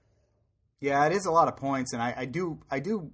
Yeah, 0.79 1.05
it 1.05 1.11
is 1.11 1.25
a 1.27 1.31
lot 1.31 1.47
of 1.47 1.57
points, 1.57 1.93
and 1.93 2.01
I, 2.01 2.13
I 2.17 2.25
do 2.25 2.59
I 2.69 2.79
do 2.79 3.11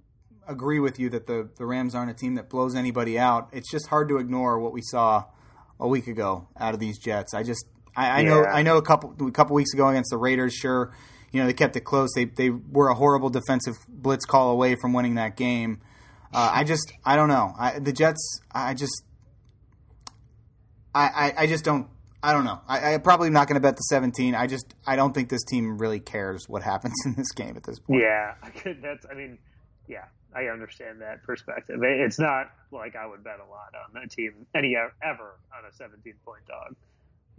agree 0.48 0.80
with 0.80 0.98
you 0.98 1.10
that 1.10 1.26
the, 1.26 1.48
the 1.56 1.66
Rams 1.66 1.94
aren't 1.94 2.10
a 2.10 2.14
team 2.14 2.34
that 2.34 2.48
blows 2.48 2.74
anybody 2.74 3.18
out. 3.18 3.48
It's 3.52 3.70
just 3.70 3.88
hard 3.88 4.08
to 4.08 4.18
ignore 4.18 4.58
what 4.58 4.72
we 4.72 4.82
saw 4.82 5.24
a 5.78 5.86
week 5.86 6.06
ago 6.06 6.48
out 6.58 6.74
of 6.74 6.80
these 6.80 6.98
Jets. 6.98 7.34
I 7.34 7.42
just 7.42 7.64
I, 7.96 8.08
I 8.08 8.20
yeah. 8.20 8.28
know 8.28 8.44
I 8.44 8.62
know 8.62 8.76
a 8.76 8.82
couple 8.82 9.14
a 9.26 9.30
couple 9.30 9.54
weeks 9.54 9.72
ago 9.72 9.88
against 9.88 10.10
the 10.10 10.16
Raiders, 10.16 10.54
sure, 10.54 10.92
you 11.32 11.40
know 11.40 11.46
they 11.46 11.52
kept 11.52 11.76
it 11.76 11.80
close. 11.80 12.10
They 12.14 12.24
they 12.24 12.50
were 12.50 12.88
a 12.88 12.94
horrible 12.94 13.30
defensive 13.30 13.74
blitz 13.88 14.24
call 14.24 14.50
away 14.50 14.76
from 14.80 14.92
winning 14.92 15.14
that 15.16 15.36
game. 15.36 15.80
Uh, 16.32 16.50
I 16.52 16.64
just 16.64 16.92
I 17.04 17.16
don't 17.16 17.28
know. 17.28 17.54
I, 17.58 17.78
the 17.78 17.92
Jets 17.92 18.40
I 18.52 18.74
just 18.74 19.04
I, 20.94 21.06
I, 21.06 21.42
I 21.42 21.46
just 21.46 21.64
don't 21.64 21.88
I 22.22 22.32
don't 22.32 22.44
know. 22.44 22.60
I, 22.66 22.94
I 22.94 22.98
probably 22.98 23.30
not 23.30 23.46
going 23.46 23.54
to 23.54 23.60
bet 23.60 23.76
the 23.76 23.82
17. 23.82 24.34
I 24.34 24.46
just 24.46 24.74
I 24.86 24.96
don't 24.96 25.14
think 25.14 25.28
this 25.28 25.44
team 25.44 25.78
really 25.78 26.00
cares 26.00 26.48
what 26.48 26.62
happens 26.62 26.94
in 27.04 27.14
this 27.14 27.32
game 27.32 27.56
at 27.56 27.64
this 27.64 27.78
point. 27.78 28.02
Yeah, 28.02 28.34
I 28.42 28.50
could, 28.50 28.82
that's 28.82 29.06
I 29.10 29.14
mean, 29.14 29.38
yeah, 29.86 30.04
I 30.34 30.44
understand 30.52 31.00
that 31.00 31.22
perspective. 31.22 31.80
It's 31.82 32.18
not 32.18 32.50
like 32.70 32.96
I 32.96 33.06
would 33.06 33.24
bet 33.24 33.40
a 33.40 33.50
lot 33.50 33.72
on 33.96 34.02
a 34.02 34.06
team 34.06 34.46
any 34.54 34.76
ever 34.76 35.38
on 35.56 35.64
a 35.68 35.72
17 35.72 36.14
point 36.24 36.46
dog. 36.46 36.76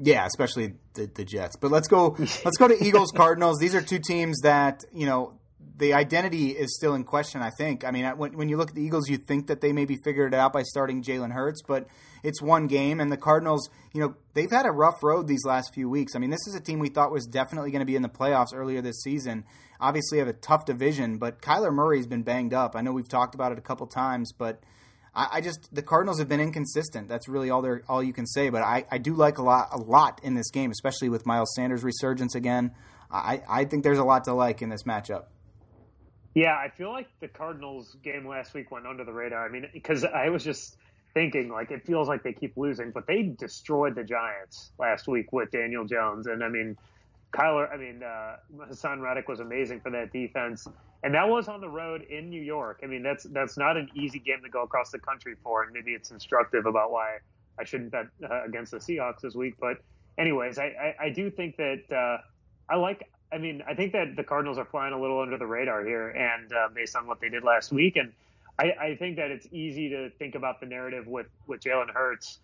Yeah, 0.01 0.25
especially 0.25 0.75
the, 0.93 1.07
the 1.13 1.25
Jets. 1.25 1.55
But 1.57 1.71
let's 1.71 1.87
go. 1.87 2.15
let's 2.19 2.57
go 2.57 2.67
to 2.67 2.83
Eagles 2.83 3.11
Cardinals. 3.11 3.59
These 3.59 3.75
are 3.75 3.81
two 3.81 3.99
teams 3.99 4.39
that 4.41 4.83
you 4.93 5.05
know 5.05 5.38
the 5.77 5.93
identity 5.93 6.49
is 6.49 6.75
still 6.75 6.93
in 6.93 7.03
question. 7.03 7.41
I 7.41 7.49
think. 7.57 7.85
I 7.85 7.91
mean, 7.91 8.05
when, 8.17 8.37
when 8.37 8.49
you 8.49 8.57
look 8.57 8.69
at 8.69 8.75
the 8.75 8.83
Eagles, 8.83 9.09
you 9.09 9.17
think 9.17 9.47
that 9.47 9.61
they 9.61 9.71
maybe 9.71 9.97
figured 10.03 10.33
it 10.33 10.37
out 10.37 10.53
by 10.53 10.63
starting 10.63 11.01
Jalen 11.01 11.31
Hurts, 11.31 11.61
but 11.65 11.87
it's 12.23 12.41
one 12.41 12.67
game, 12.67 12.99
and 12.99 13.11
the 13.11 13.17
Cardinals, 13.17 13.69
you 13.93 14.01
know, 14.01 14.15
they've 14.33 14.51
had 14.51 14.65
a 14.65 14.71
rough 14.71 15.01
road 15.01 15.27
these 15.27 15.45
last 15.45 15.73
few 15.73 15.89
weeks. 15.89 16.15
I 16.15 16.19
mean, 16.19 16.29
this 16.29 16.45
is 16.47 16.55
a 16.55 16.59
team 16.59 16.79
we 16.79 16.89
thought 16.89 17.11
was 17.11 17.25
definitely 17.25 17.71
going 17.71 17.79
to 17.79 17.85
be 17.85 17.95
in 17.95 18.01
the 18.01 18.09
playoffs 18.09 18.53
earlier 18.53 18.81
this 18.81 19.01
season. 19.01 19.45
Obviously, 19.79 20.19
have 20.19 20.27
a 20.27 20.33
tough 20.33 20.65
division, 20.65 21.17
but 21.17 21.41
Kyler 21.41 21.73
Murray's 21.73 22.07
been 22.07 22.23
banged 22.23 22.53
up. 22.53 22.75
I 22.75 22.81
know 22.81 22.91
we've 22.91 23.09
talked 23.09 23.35
about 23.35 23.51
it 23.51 23.57
a 23.57 23.61
couple 23.61 23.87
times, 23.87 24.31
but. 24.31 24.61
I, 25.11 25.27
I 25.31 25.41
just 25.41 25.73
the 25.73 25.81
Cardinals 25.81 26.19
have 26.19 26.29
been 26.29 26.39
inconsistent. 26.39 27.07
That's 27.07 27.27
really 27.27 27.49
all 27.49 27.63
they 27.63 27.77
all 27.87 28.03
you 28.03 28.13
can 28.13 28.27
say. 28.27 28.51
But 28.51 28.61
I, 28.61 28.85
I 28.91 28.99
do 28.99 29.15
like 29.15 29.39
a 29.39 29.41
lot 29.41 29.69
a 29.71 29.77
lot 29.77 30.21
in 30.23 30.35
this 30.35 30.51
game, 30.51 30.69
especially 30.69 31.09
with 31.09 31.25
Miles 31.25 31.51
Sanders' 31.55 31.83
resurgence 31.83 32.35
again. 32.35 32.75
I, 33.09 33.41
I 33.49 33.65
think 33.65 33.83
there's 33.83 33.97
a 33.97 34.03
lot 34.03 34.25
to 34.25 34.33
like 34.33 34.61
in 34.61 34.69
this 34.69 34.83
matchup. 34.83 35.23
Yeah, 36.39 36.55
I 36.55 36.69
feel 36.69 36.89
like 36.89 37.09
the 37.19 37.27
Cardinals 37.27 37.97
game 38.01 38.25
last 38.25 38.53
week 38.53 38.71
went 38.71 38.87
under 38.87 39.03
the 39.03 39.11
radar. 39.11 39.45
I 39.45 39.49
mean, 39.49 39.67
because 39.73 40.05
I 40.05 40.29
was 40.29 40.41
just 40.41 40.77
thinking 41.13 41.49
like 41.49 41.69
it 41.69 41.85
feels 41.85 42.07
like 42.07 42.23
they 42.23 42.31
keep 42.31 42.55
losing, 42.55 42.91
but 42.91 43.05
they 43.07 43.23
destroyed 43.23 43.93
the 43.93 44.05
Giants 44.05 44.71
last 44.79 45.09
week 45.09 45.33
with 45.33 45.51
Daniel 45.51 45.83
Jones, 45.83 46.27
and 46.27 46.41
I 46.41 46.47
mean, 46.47 46.77
Kyler. 47.33 47.69
I 47.69 47.75
mean, 47.75 48.01
uh, 48.03 48.37
Haason 48.57 49.01
Reddick 49.01 49.27
was 49.27 49.41
amazing 49.41 49.81
for 49.81 49.91
that 49.91 50.13
defense, 50.13 50.65
and 51.03 51.13
that 51.13 51.27
was 51.27 51.49
on 51.49 51.59
the 51.59 51.67
road 51.67 52.03
in 52.03 52.29
New 52.29 52.41
York. 52.41 52.79
I 52.83 52.85
mean, 52.85 53.03
that's 53.03 53.25
that's 53.25 53.57
not 53.57 53.75
an 53.75 53.89
easy 53.93 54.19
game 54.19 54.39
to 54.41 54.49
go 54.49 54.63
across 54.63 54.91
the 54.91 54.99
country 54.99 55.35
for, 55.43 55.63
and 55.63 55.73
maybe 55.73 55.91
it's 55.91 56.11
instructive 56.11 56.65
about 56.65 56.89
why 56.89 57.17
I 57.59 57.65
shouldn't 57.65 57.91
bet 57.91 58.05
uh, 58.23 58.45
against 58.45 58.71
the 58.71 58.77
Seahawks 58.77 59.19
this 59.23 59.35
week. 59.35 59.55
But 59.59 59.79
anyways, 60.17 60.57
I 60.57 60.67
I, 60.67 61.05
I 61.07 61.09
do 61.09 61.29
think 61.29 61.57
that 61.57 61.81
uh, 61.91 62.21
I 62.73 62.77
like 62.77 63.09
I 63.31 63.37
mean, 63.37 63.61
I 63.67 63.75
think 63.75 63.93
that 63.93 64.15
the 64.15 64.23
Cardinals 64.23 64.57
are 64.57 64.65
flying 64.65 64.93
a 64.93 64.99
little 64.99 65.21
under 65.21 65.37
the 65.37 65.45
radar 65.45 65.85
here, 65.85 66.09
and 66.09 66.51
uh, 66.51 66.69
based 66.73 66.95
on 66.95 67.05
what 67.05 67.19
they 67.21 67.29
did 67.29 67.43
last 67.43 67.71
week, 67.71 67.95
and 67.95 68.11
I, 68.57 68.87
I, 68.87 68.95
think 68.95 69.17
that 69.17 69.29
it's 69.29 69.47
easy 69.51 69.89
to 69.89 70.09
think 70.17 70.35
about 70.35 70.59
the 70.59 70.65
narrative 70.65 71.05
with 71.05 71.27
with 71.45 71.61
Jalen 71.61 71.93
Hurts 71.93 72.39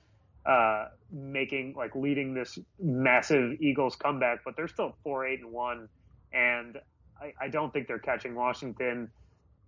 uh, 0.45 0.89
making 1.11 1.73
like 1.75 1.95
leading 1.95 2.33
this 2.33 2.59
massive 2.79 3.59
Eagles 3.61 3.95
comeback, 3.95 4.43
but 4.45 4.55
they're 4.55 4.67
still 4.67 4.95
four 5.03 5.25
eight 5.25 5.39
and 5.39 5.51
one, 5.51 5.89
and 6.31 6.79
I, 7.19 7.33
I 7.41 7.47
don't 7.47 7.73
think 7.73 7.87
they're 7.87 7.99
catching 7.99 8.35
Washington. 8.35 9.09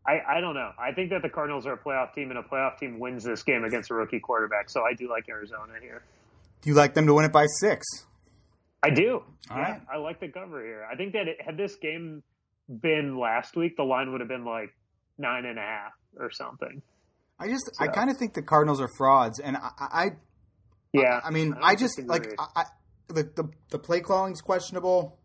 I, 0.06 0.38
I 0.38 0.40
don't 0.40 0.54
know. 0.54 0.72
I 0.80 0.94
think 0.94 1.10
that 1.10 1.22
the 1.22 1.30
Cardinals 1.30 1.66
are 1.66 1.74
a 1.74 1.78
playoff 1.78 2.14
team, 2.14 2.30
and 2.30 2.40
a 2.40 2.44
playoff 2.44 2.78
team 2.78 3.00
wins 3.00 3.24
this 3.24 3.44
game 3.44 3.64
against 3.64 3.90
a 3.90 3.94
rookie 3.94 4.20
quarterback. 4.20 4.70
So 4.70 4.84
I 4.84 4.94
do 4.94 5.10
like 5.10 5.28
Arizona 5.28 5.74
here. 5.82 6.04
Do 6.62 6.70
you 6.70 6.76
like 6.76 6.94
them 6.94 7.08
to 7.08 7.14
win 7.14 7.26
it 7.26 7.34
by 7.34 7.46
six? 7.60 7.86
I 8.84 8.90
do. 8.90 9.24
All 9.50 9.58
yeah, 9.58 9.72
right. 9.72 9.82
I 9.94 9.98
like 9.98 10.20
the 10.20 10.28
cover 10.28 10.64
here. 10.64 10.88
I 10.92 10.96
think 10.96 11.14
that 11.14 11.28
it, 11.28 11.38
had 11.44 11.58
this 11.58 11.76
game 11.76 12.24
been 12.70 13.18
last 13.18 13.56
week, 13.56 13.76
the 13.78 13.84
line 13.84 14.12
would 14.12 14.22
have 14.22 14.30
been 14.30 14.46
like 14.46 14.70
nine 15.18 15.46
and 15.46 15.58
a 15.58 15.62
half 15.62 15.94
or 16.20 16.30
something. 16.32 16.82
I 17.40 17.48
just, 17.48 17.70
so. 17.74 17.84
I 17.84 17.88
kind 17.88 18.10
of 18.10 18.18
think 18.18 18.34
the 18.34 18.42
Cardinals 18.42 18.82
are 18.82 18.90
frauds, 18.98 19.40
and 19.40 19.58
I, 19.58 19.70
I 19.80 20.06
yeah. 20.94 21.22
I, 21.24 21.28
I 21.28 21.32
mean, 21.32 21.54
I, 21.62 21.72
I 21.72 21.76
just 21.76 22.02
like 22.06 22.34
I, 22.40 22.64
the, 23.08 23.24
the 23.24 23.50
the 23.70 23.80
play 23.80 24.02
calling's 24.02 24.42
questionable. 24.42 25.20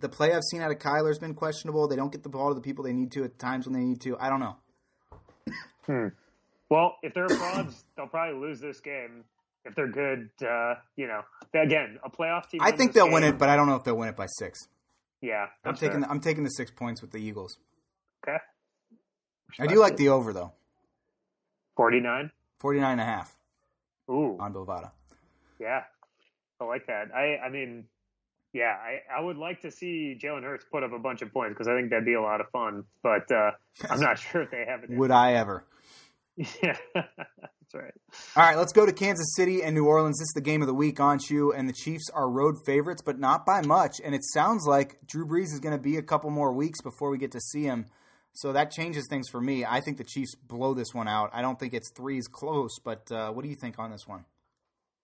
The 0.00 0.08
play 0.08 0.32
I've 0.32 0.44
seen 0.44 0.62
out 0.62 0.70
of 0.70 0.78
Kyler's 0.78 1.18
been 1.18 1.34
questionable. 1.34 1.88
They 1.88 1.96
don't 1.96 2.12
get 2.12 2.22
the 2.22 2.28
ball 2.28 2.50
to 2.50 2.54
the 2.54 2.60
people 2.60 2.84
they 2.84 2.92
need 2.92 3.10
to 3.12 3.24
at 3.24 3.38
times 3.38 3.66
when 3.66 3.74
they 3.74 3.84
need 3.84 4.00
to. 4.02 4.16
I 4.18 4.28
don't 4.28 4.40
know. 4.40 4.56
Hmm. 5.86 6.08
Well, 6.70 6.96
if 7.02 7.14
they're 7.14 7.28
frauds, 7.28 7.84
they'll 7.96 8.06
probably 8.06 8.38
lose 8.40 8.60
this 8.60 8.80
game 8.80 9.24
if 9.64 9.74
they're 9.74 9.90
good, 9.90 10.30
uh, 10.42 10.74
you 10.96 11.06
know, 11.06 11.22
again, 11.54 11.98
a 12.04 12.10
playoff 12.10 12.48
team. 12.48 12.60
I 12.62 12.70
think 12.72 12.92
they'll 12.92 13.06
game. 13.06 13.14
win 13.14 13.24
it, 13.24 13.38
but 13.38 13.48
I 13.48 13.56
don't 13.56 13.66
know 13.66 13.76
if 13.76 13.84
they'll 13.84 13.96
win 13.96 14.08
it 14.08 14.16
by 14.16 14.26
six. 14.26 14.60
Yeah, 15.20 15.46
I'm 15.64 15.74
taking 15.74 16.00
the, 16.00 16.10
I'm 16.10 16.20
taking 16.20 16.44
the 16.44 16.50
six 16.50 16.70
points 16.70 17.02
with 17.02 17.10
the 17.10 17.18
Eagles. 17.18 17.58
Okay. 18.26 18.38
I 19.58 19.66
do 19.66 19.80
like 19.80 19.96
the 19.96 20.08
over 20.08 20.32
though. 20.32 20.52
49? 21.76 22.30
49 22.58 22.92
and 22.92 23.00
a 23.00 23.04
half. 23.04 23.36
Ooh. 24.10 24.36
On 24.40 24.52
Bovada. 24.52 24.90
Yeah. 25.60 25.82
I 26.60 26.64
like 26.64 26.86
that. 26.86 27.14
I 27.14 27.38
I 27.46 27.48
mean, 27.50 27.84
yeah, 28.52 28.74
I, 28.80 29.18
I 29.18 29.20
would 29.20 29.36
like 29.36 29.60
to 29.62 29.70
see 29.70 30.18
Jalen 30.20 30.42
Hurts 30.42 30.64
put 30.70 30.82
up 30.82 30.92
a 30.92 30.98
bunch 30.98 31.22
of 31.22 31.32
points 31.32 31.54
because 31.54 31.68
I 31.68 31.76
think 31.76 31.90
that'd 31.90 32.04
be 32.04 32.14
a 32.14 32.22
lot 32.22 32.40
of 32.40 32.48
fun. 32.50 32.84
But 33.02 33.30
uh, 33.30 33.52
I'm 33.88 34.00
not 34.08 34.18
sure 34.18 34.42
if 34.42 34.50
they 34.50 34.64
have 34.66 34.84
it. 34.84 34.90
Would 34.90 35.10
I 35.10 35.34
ever? 35.34 35.64
Yeah, 36.62 36.76
that's 37.70 37.84
right. 37.84 37.94
All 38.36 38.42
right, 38.42 38.56
let's 38.56 38.72
go 38.72 38.86
to 38.86 38.92
Kansas 38.92 39.34
City 39.34 39.62
and 39.62 39.74
New 39.74 39.84
Orleans. 39.84 40.18
This 40.18 40.28
is 40.28 40.32
the 40.34 40.40
game 40.40 40.62
of 40.62 40.68
the 40.68 40.74
week 40.74 41.00
aren't 41.00 41.28
you, 41.28 41.52
and 41.52 41.68
the 41.68 41.74
Chiefs 41.74 42.08
are 42.14 42.28
road 42.28 42.56
favorites, 42.64 43.02
but 43.04 43.18
not 43.18 43.44
by 43.44 43.60
much. 43.60 44.00
And 44.02 44.14
it 44.14 44.24
sounds 44.24 44.66
like 44.66 44.98
Drew 45.06 45.26
Brees 45.26 45.52
is 45.52 45.60
going 45.60 45.76
to 45.76 45.82
be 45.82 45.96
a 45.96 46.02
couple 46.02 46.30
more 46.30 46.52
weeks 46.52 46.80
before 46.80 47.10
we 47.10 47.18
get 47.18 47.32
to 47.32 47.40
see 47.40 47.64
him. 47.64 47.86
So 48.32 48.52
that 48.52 48.70
changes 48.70 49.06
things 49.10 49.28
for 49.28 49.40
me. 49.40 49.64
I 49.64 49.80
think 49.80 49.98
the 49.98 50.04
Chiefs 50.04 50.34
blow 50.34 50.72
this 50.72 50.94
one 50.94 51.08
out. 51.08 51.30
I 51.32 51.42
don't 51.42 51.58
think 51.58 51.74
it's 51.74 51.90
threes 51.90 52.26
close, 52.26 52.78
but 52.82 53.10
uh, 53.10 53.32
what 53.32 53.42
do 53.42 53.50
you 53.50 53.56
think 53.56 53.78
on 53.78 53.90
this 53.90 54.06
one? 54.06 54.24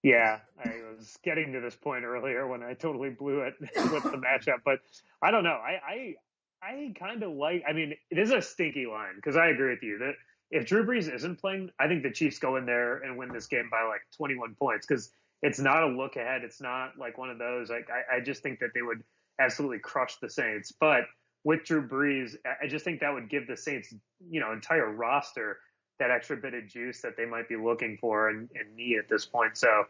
Yeah, 0.02 0.38
I 0.62 0.70
was 0.96 1.18
getting 1.22 1.52
to 1.52 1.60
this 1.60 1.74
point 1.74 2.04
earlier 2.04 2.46
when 2.46 2.62
I 2.62 2.74
totally 2.74 3.10
blew 3.10 3.40
it 3.40 3.54
with 3.60 4.04
the 4.04 4.18
matchup, 4.18 4.58
but 4.64 4.78
I 5.22 5.30
don't 5.30 5.44
know. 5.44 5.58
I 5.58 6.14
I, 6.62 6.66
I 6.66 6.94
kind 6.98 7.22
of 7.22 7.32
like. 7.32 7.62
I 7.68 7.72
mean, 7.72 7.94
it 8.10 8.18
is 8.18 8.30
a 8.30 8.40
stinky 8.40 8.86
line 8.86 9.16
because 9.16 9.36
I 9.36 9.48
agree 9.48 9.70
with 9.70 9.82
you 9.82 9.98
that 9.98 10.14
if 10.50 10.66
Drew 10.66 10.86
Brees 10.86 11.12
isn't 11.12 11.40
playing, 11.40 11.70
I 11.78 11.88
think 11.88 12.02
the 12.02 12.10
Chiefs 12.10 12.38
go 12.38 12.56
in 12.56 12.66
there 12.66 12.98
and 12.98 13.16
win 13.16 13.32
this 13.32 13.46
game 13.46 13.68
by 13.70 13.82
like 13.82 14.02
21 14.16 14.54
points 14.54 14.86
because 14.86 15.10
it's 15.42 15.58
not 15.58 15.82
a 15.82 15.86
look 15.86 16.16
ahead. 16.16 16.42
It's 16.44 16.60
not 16.60 16.92
like 16.98 17.18
one 17.18 17.30
of 17.30 17.38
those. 17.38 17.70
Like 17.70 17.88
I, 17.90 18.16
I 18.16 18.20
just 18.20 18.42
think 18.42 18.60
that 18.60 18.70
they 18.74 18.82
would 18.82 19.02
absolutely 19.38 19.78
crush 19.78 20.16
the 20.16 20.30
Saints, 20.30 20.72
but 20.72 21.04
with 21.44 21.64
Drew 21.64 21.86
Brees, 21.86 22.36
I 22.62 22.66
just 22.66 22.84
think 22.84 23.00
that 23.00 23.12
would 23.12 23.28
give 23.28 23.46
the 23.46 23.56
Saints, 23.56 23.94
you 24.30 24.40
know, 24.40 24.52
entire 24.52 24.90
roster 24.90 25.58
that 25.98 26.10
extra 26.10 26.36
bit 26.36 26.54
of 26.54 26.66
juice 26.66 27.00
that 27.02 27.16
they 27.16 27.26
might 27.26 27.48
be 27.48 27.56
looking 27.56 27.98
for 28.00 28.30
and, 28.30 28.48
and 28.54 28.74
need 28.74 28.98
at 28.98 29.08
this 29.08 29.26
point. 29.26 29.56
So, 29.56 29.84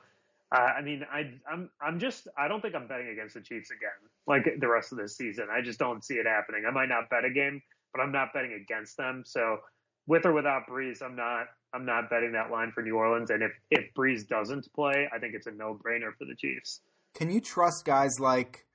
uh, 0.55 0.59
I 0.59 0.83
mean, 0.83 1.07
I, 1.11 1.33
I'm 1.51 1.71
I'm 1.81 1.99
just 1.99 2.29
I 2.37 2.49
don't 2.49 2.61
think 2.61 2.75
I'm 2.75 2.87
betting 2.87 3.09
against 3.09 3.35
the 3.35 3.41
Chiefs 3.41 3.71
again 3.71 4.11
like 4.27 4.59
the 4.59 4.69
rest 4.69 4.93
of 4.93 4.99
this 4.99 5.17
season. 5.17 5.47
I 5.51 5.63
just 5.63 5.79
don't 5.79 6.05
see 6.05 6.15
it 6.15 6.27
happening. 6.27 6.65
I 6.67 6.71
might 6.71 6.89
not 6.89 7.09
bet 7.11 7.25
a 7.25 7.31
game, 7.31 7.63
but 7.93 8.03
I'm 8.03 8.13
not 8.13 8.33
betting 8.35 8.53
against 8.53 8.97
them. 8.97 9.23
So, 9.25 9.59
with 10.07 10.27
or 10.27 10.33
without 10.33 10.67
Brees, 10.69 11.03
I'm 11.03 11.17
not 11.17 11.47
I'm 11.73 11.85
not 11.85 12.11
betting 12.11 12.33
that 12.33 12.51
line 12.51 12.73
for 12.73 12.83
New 12.83 12.97
Orleans. 12.97 13.31
And 13.31 13.43
if 13.43 13.53
if 13.71 13.93
Brees 13.95 14.27
doesn't 14.27 14.73
play, 14.75 15.09
I 15.15 15.19
think 15.19 15.35
it's 15.35 15.47
a 15.47 15.53
no 15.53 15.75
brainer 15.75 16.13
for 16.19 16.25
the 16.25 16.35
Chiefs. 16.37 16.81
Can 17.15 17.31
you 17.31 17.41
trust 17.41 17.85
guys 17.85 18.19
like 18.19 18.67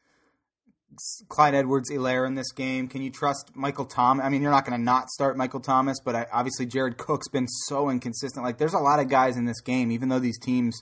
Clyde 1.28 1.54
Edwards-Helaire 1.54 2.26
in 2.26 2.36
this 2.36 2.52
game? 2.52 2.88
Can 2.88 3.02
you 3.02 3.12
trust 3.12 3.52
Michael 3.54 3.86
Thomas? 3.86 4.26
I 4.26 4.30
mean, 4.30 4.42
you're 4.42 4.52
not 4.52 4.66
going 4.66 4.80
to 4.80 4.84
not 4.84 5.10
start 5.10 5.38
Michael 5.38 5.60
Thomas, 5.60 5.98
but 6.04 6.16
I, 6.16 6.26
obviously 6.32 6.66
Jared 6.66 6.98
Cook's 6.98 7.28
been 7.28 7.48
so 7.48 7.90
inconsistent. 7.90 8.44
Like, 8.44 8.58
there's 8.58 8.74
a 8.74 8.80
lot 8.80 9.00
of 9.00 9.08
guys 9.08 9.38
in 9.38 9.46
this 9.46 9.62
game, 9.62 9.92
even 9.92 10.10
though 10.10 10.20
these 10.20 10.40
teams, 10.40 10.82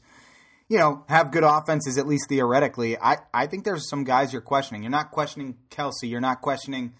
you 0.70 0.78
know, 0.78 1.04
have 1.10 1.32
good 1.32 1.44
offenses, 1.44 1.98
at 1.98 2.08
least 2.08 2.30
theoretically. 2.30 2.98
I, 2.98 3.18
I 3.34 3.48
think 3.48 3.66
there's 3.66 3.90
some 3.90 4.04
guys 4.04 4.32
you're 4.32 4.42
questioning. 4.42 4.84
You're 4.84 4.92
not 4.92 5.12
questioning 5.12 5.58
Kelce. 5.70 6.04
You're 6.04 6.22
not 6.22 6.42
questioning 6.42 6.94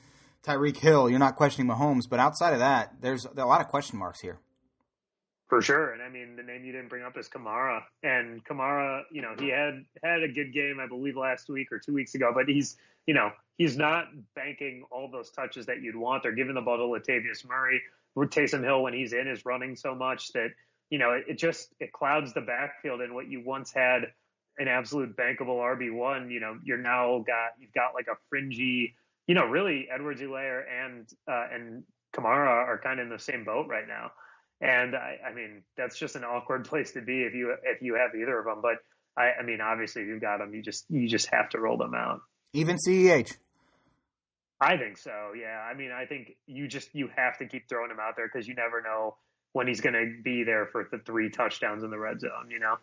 Tyreek 0.48 0.78
Hill. 0.78 1.10
You're 1.10 1.20
not 1.20 1.36
questioning 1.36 1.70
Mahomes. 1.70 2.10
But 2.10 2.20
outside 2.20 2.54
of 2.54 2.60
that, 2.60 2.94
there's 3.02 3.26
a 3.26 3.46
lot 3.46 3.62
of 3.62 3.68
question 3.68 4.00
marks 4.00 4.22
here. 4.22 4.40
For 5.50 5.62
sure, 5.62 5.94
and 5.94 6.02
I 6.02 6.10
mean 6.10 6.36
the 6.36 6.44
name 6.44 6.66
you 6.66 6.74
didn't 6.74 6.90
bring 6.90 7.04
up 7.04 7.18
is 7.18 7.30
Kamara, 7.30 7.80
and 8.04 8.44
Kamara, 8.44 9.04
you 9.14 9.22
know, 9.22 9.34
he 9.40 9.48
had 9.48 9.86
had 10.04 10.22
a 10.22 10.28
good 10.28 10.54
game, 10.54 10.78
I 10.82 10.88
believe, 10.88 11.16
last 11.16 11.48
week 11.48 11.72
or 11.72 11.80
two 11.80 11.94
weeks 11.94 12.16
ago, 12.16 12.34
but 12.36 12.50
he's, 12.50 12.76
you 13.06 13.14
know, 13.14 13.32
he's 13.58 13.78
not 13.78 14.08
banking 14.36 14.84
all 14.92 15.10
those 15.10 15.32
touches 15.32 15.68
that 15.68 15.82
you'd 15.82 15.96
want. 15.96 16.24
They're 16.24 16.34
giving 16.34 16.56
the 16.56 16.62
ball 16.62 16.76
to 16.76 16.84
Latavius 16.84 17.48
Murray. 17.48 17.82
Taysom 18.18 18.64
Hill, 18.64 18.84
when 18.84 18.94
he's 18.94 19.14
in, 19.14 19.28
is 19.28 19.46
running 19.46 19.78
so 19.78 19.96
much 19.96 20.34
that 20.34 20.50
you 20.90 21.00
know 21.00 21.12
it, 21.12 21.26
it 21.30 21.38
just 21.38 21.74
it 21.80 21.94
clouds 21.94 22.34
the 22.34 22.42
backfield. 22.42 23.00
And 23.00 23.14
what 23.14 23.30
you 23.30 23.42
once 23.46 23.72
had 23.72 24.12
an 24.58 24.68
absolute 24.68 25.16
bankable 25.16 25.60
RB 25.60 25.94
one, 25.94 26.30
you 26.30 26.40
know, 26.40 26.58
you're 26.64 26.78
now 26.78 27.20
got 27.20 27.52
you've 27.60 27.74
got 27.74 27.94
like 27.94 28.08
a 28.08 28.18
fringy, 28.30 28.96
you 29.28 29.36
know, 29.36 29.46
really 29.46 29.88
Edwards-Helaire 29.94 30.64
and 30.86 31.08
uh, 31.30 31.46
and 31.54 31.84
Kamara 32.16 32.48
are 32.48 32.80
kind 32.82 33.00
of 33.00 33.08
in 33.08 33.12
the 33.12 33.20
same 33.20 33.44
boat 33.44 33.68
right 33.68 33.88
now. 33.88 34.12
And 34.60 34.96
I, 34.96 35.18
I 35.30 35.34
mean, 35.34 35.64
that's 35.76 36.00
just 36.00 36.16
an 36.16 36.24
awkward 36.24 36.66
place 36.70 36.94
to 36.94 37.02
be 37.02 37.24
if 37.24 37.34
you 37.34 37.56
if 37.64 37.82
you 37.82 37.96
have 37.96 38.16
either 38.20 38.40
of 38.40 38.46
them. 38.46 38.62
But 38.62 38.78
I, 39.22 39.42
I 39.42 39.44
mean, 39.44 39.62
obviously, 39.62 40.04
if 40.04 40.08
you've 40.08 40.22
got 40.22 40.38
them, 40.38 40.54
you 40.54 40.62
just 40.62 40.86
you 40.90 41.08
just 41.08 41.28
have 41.32 41.50
to 41.50 41.60
roll 41.60 41.78
them 41.78 41.94
out. 41.94 42.22
Even 42.54 42.78
Ceh. 42.78 43.36
I 44.60 44.78
think 44.78 44.98
so. 44.98 45.34
Yeah. 45.40 45.60
I 45.60 45.76
mean, 45.76 45.92
I 45.92 46.06
think 46.06 46.32
you 46.48 46.68
just 46.68 46.96
you 46.96 47.10
have 47.16 47.38
to 47.40 47.46
keep 47.46 47.70
throwing 47.70 47.92
him 47.92 48.00
out 48.02 48.16
there 48.16 48.28
because 48.32 48.48
you 48.48 48.56
never 48.56 48.82
know 48.82 49.16
when 49.54 49.68
he's 49.68 49.82
going 49.82 49.94
to 49.94 50.24
be 50.24 50.44
there 50.44 50.66
for 50.66 50.88
the 50.92 51.00
three 51.00 51.30
touchdowns 51.30 51.84
in 51.84 51.92
the 51.92 52.00
red 52.00 52.20
zone. 52.22 52.50
You 52.50 52.60
know. 52.60 52.78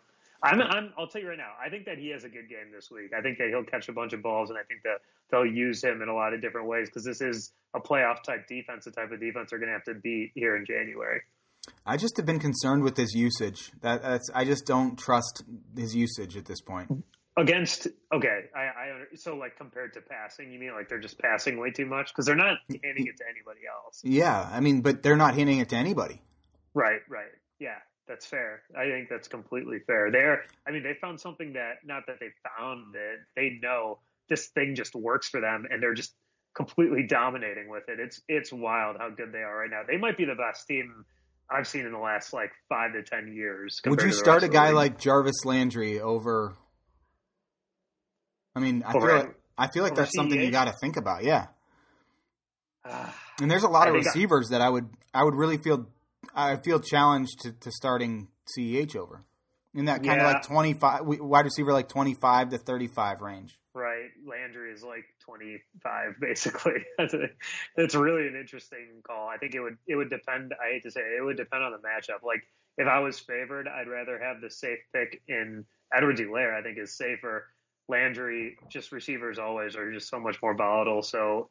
I'm, 0.45 0.61
I'm, 0.61 0.93
I'll 0.97 1.07
tell 1.07 1.21
you 1.21 1.29
right 1.29 1.37
now. 1.37 1.53
I 1.63 1.69
think 1.69 1.85
that 1.85 1.97
he 1.97 2.09
has 2.09 2.23
a 2.23 2.29
good 2.29 2.47
game 2.47 2.71
this 2.73 2.91
week. 2.91 3.11
I 3.17 3.21
think 3.21 3.39
that 3.39 3.47
he'll 3.49 3.63
catch 3.63 3.89
a 3.89 3.93
bunch 3.93 4.13
of 4.13 4.21
balls, 4.21 4.49
and 4.49 4.59
I 4.59 4.63
think 4.63 4.83
that 4.83 5.01
they'll 5.31 5.45
use 5.45 5.83
him 5.83 6.01
in 6.01 6.09
a 6.09 6.13
lot 6.13 6.33
of 6.33 6.41
different 6.41 6.67
ways 6.67 6.87
because 6.87 7.03
this 7.03 7.19
is 7.19 7.51
a 7.75 7.79
playoff 7.79 8.23
type 8.23 8.47
defense, 8.47 8.85
the 8.85 8.91
type 8.91 9.11
of 9.11 9.19
defense 9.19 9.49
they're 9.49 9.59
going 9.59 9.69
to 9.69 9.73
have 9.73 9.83
to 9.85 9.95
beat 9.95 10.31
here 10.35 10.55
in 10.55 10.65
January. 10.65 11.21
I 11.85 11.97
just 11.97 12.17
have 12.17 12.27
been 12.27 12.39
concerned 12.39 12.83
with 12.83 12.95
his 12.95 13.13
usage. 13.15 13.71
That 13.81 14.03
that's 14.03 14.29
I 14.33 14.45
just 14.45 14.65
don't 14.65 14.97
trust 14.97 15.43
his 15.75 15.95
usage 15.95 16.37
at 16.37 16.45
this 16.45 16.61
point. 16.61 17.03
Against 17.37 17.87
okay, 18.13 18.41
I, 18.55 18.59
I 18.59 19.15
so 19.15 19.35
like 19.35 19.57
compared 19.57 19.93
to 19.93 20.01
passing, 20.01 20.51
you 20.51 20.59
mean 20.59 20.73
like 20.73 20.89
they're 20.89 20.99
just 20.99 21.19
passing 21.19 21.59
way 21.59 21.71
too 21.71 21.87
much 21.87 22.09
because 22.09 22.25
they're 22.25 22.35
not 22.35 22.57
handing 22.69 23.07
it 23.07 23.17
to 23.17 23.23
anybody 23.27 23.61
else. 23.67 24.01
Yeah, 24.03 24.47
I 24.51 24.59
mean, 24.59 24.81
but 24.81 25.01
they're 25.01 25.17
not 25.17 25.33
handing 25.33 25.57
it 25.57 25.69
to 25.69 25.75
anybody. 25.75 26.21
Right, 26.75 27.01
right. 27.09 27.31
Yeah, 27.59 27.77
that's 28.07 28.25
fair. 28.25 28.61
I 28.77 28.85
think 28.85 29.09
that's 29.09 29.27
completely 29.27 29.79
fair. 29.85 30.11
There, 30.11 30.43
I 30.67 30.71
mean, 30.71 30.83
they 30.83 30.93
found 30.99 31.19
something 31.19 31.53
that 31.53 31.77
not 31.85 32.03
that 32.07 32.19
they 32.19 32.29
found 32.57 32.95
it, 32.95 33.19
they 33.35 33.59
know 33.61 33.99
this 34.29 34.47
thing 34.47 34.75
just 34.75 34.95
works 34.95 35.29
for 35.29 35.41
them, 35.41 35.65
and 35.69 35.81
they're 35.81 35.93
just 35.93 36.13
completely 36.55 37.03
dominating 37.03 37.69
with 37.69 37.89
it. 37.89 37.99
It's 37.99 38.21
it's 38.27 38.51
wild 38.51 38.97
how 38.97 39.09
good 39.09 39.31
they 39.31 39.39
are 39.39 39.59
right 39.59 39.69
now. 39.69 39.81
They 39.87 39.97
might 39.97 40.17
be 40.17 40.25
the 40.25 40.35
best 40.35 40.67
team 40.67 41.05
I've 41.49 41.67
seen 41.67 41.85
in 41.85 41.91
the 41.91 41.99
last 41.99 42.33
like 42.33 42.51
five 42.69 42.93
to 42.93 43.03
ten 43.03 43.33
years. 43.33 43.79
Would 43.85 44.01
you 44.01 44.11
start 44.11 44.43
a 44.43 44.49
guy 44.49 44.71
like 44.71 44.99
Jarvis 44.99 45.45
Landry 45.45 45.99
over? 45.99 46.55
I 48.55 48.61
mean, 48.61 48.83
I 48.83 48.93
over, 48.93 49.07
feel 49.07 49.17
like, 49.17 49.35
I 49.57 49.67
feel 49.67 49.83
like 49.83 49.95
that's 49.95 50.15
something 50.15 50.39
you 50.39 50.51
got 50.51 50.65
to 50.65 50.73
think 50.81 50.97
about. 50.97 51.23
Yeah. 51.23 51.47
Uh, 52.83 53.09
and 53.41 53.51
there's 53.51 53.63
a 53.63 53.69
lot 53.69 53.87
of 53.87 53.93
receivers 53.93 54.51
I, 54.51 54.57
that 54.57 54.61
I 54.61 54.69
would 54.69 54.89
I 55.13 55.23
would 55.23 55.35
really 55.35 55.57
feel 55.57 55.87
I 56.33 56.55
feel 56.57 56.79
challenged 56.79 57.41
to, 57.41 57.51
to 57.51 57.71
starting 57.71 58.29
Ceh 58.57 58.95
over 58.95 59.23
in 59.73 59.85
that 59.85 60.03
kind 60.03 60.21
yeah. 60.21 60.27
of 60.27 60.33
like 60.33 60.43
twenty 60.43 60.73
five 60.73 61.01
wide 61.03 61.45
receiver 61.45 61.73
like 61.73 61.89
twenty 61.89 62.13
five 62.13 62.49
to 62.49 62.57
thirty 62.57 62.87
five 62.87 63.21
range. 63.21 63.57
Right, 63.75 64.09
Landry 64.25 64.71
is 64.71 64.83
like 64.83 65.03
25 65.25 66.13
basically. 66.21 66.85
That's 66.97 67.13
It's 67.75 67.93
really 67.93 68.25
an 68.25 68.37
interesting 68.39 69.01
call. 69.05 69.27
I 69.27 69.37
think 69.37 69.53
it 69.53 69.59
would 69.59 69.77
it 69.85 69.97
would 69.97 70.09
depend. 70.09 70.53
I 70.53 70.73
hate 70.73 70.83
to 70.83 70.91
say 70.91 71.01
it, 71.01 71.19
it 71.19 71.23
would 71.25 71.35
depend 71.35 71.61
on 71.61 71.73
the 71.73 71.79
matchup. 71.79 72.23
Like 72.25 72.43
if 72.77 72.87
I 72.87 72.99
was 72.99 73.19
favored, 73.19 73.67
I'd 73.67 73.89
rather 73.89 74.17
have 74.17 74.39
the 74.39 74.49
safe 74.49 74.79
pick 74.93 75.21
in 75.27 75.65
Edwards-Helaire. 75.93 76.57
I 76.57 76.61
think 76.61 76.77
is 76.77 76.95
safer. 76.95 77.47
Landry, 77.89 78.57
just 78.69 78.93
receivers 78.93 79.37
always 79.37 79.75
are 79.75 79.91
just 79.91 80.09
so 80.09 80.19
much 80.19 80.41
more 80.41 80.55
volatile. 80.55 81.03
So 81.03 81.49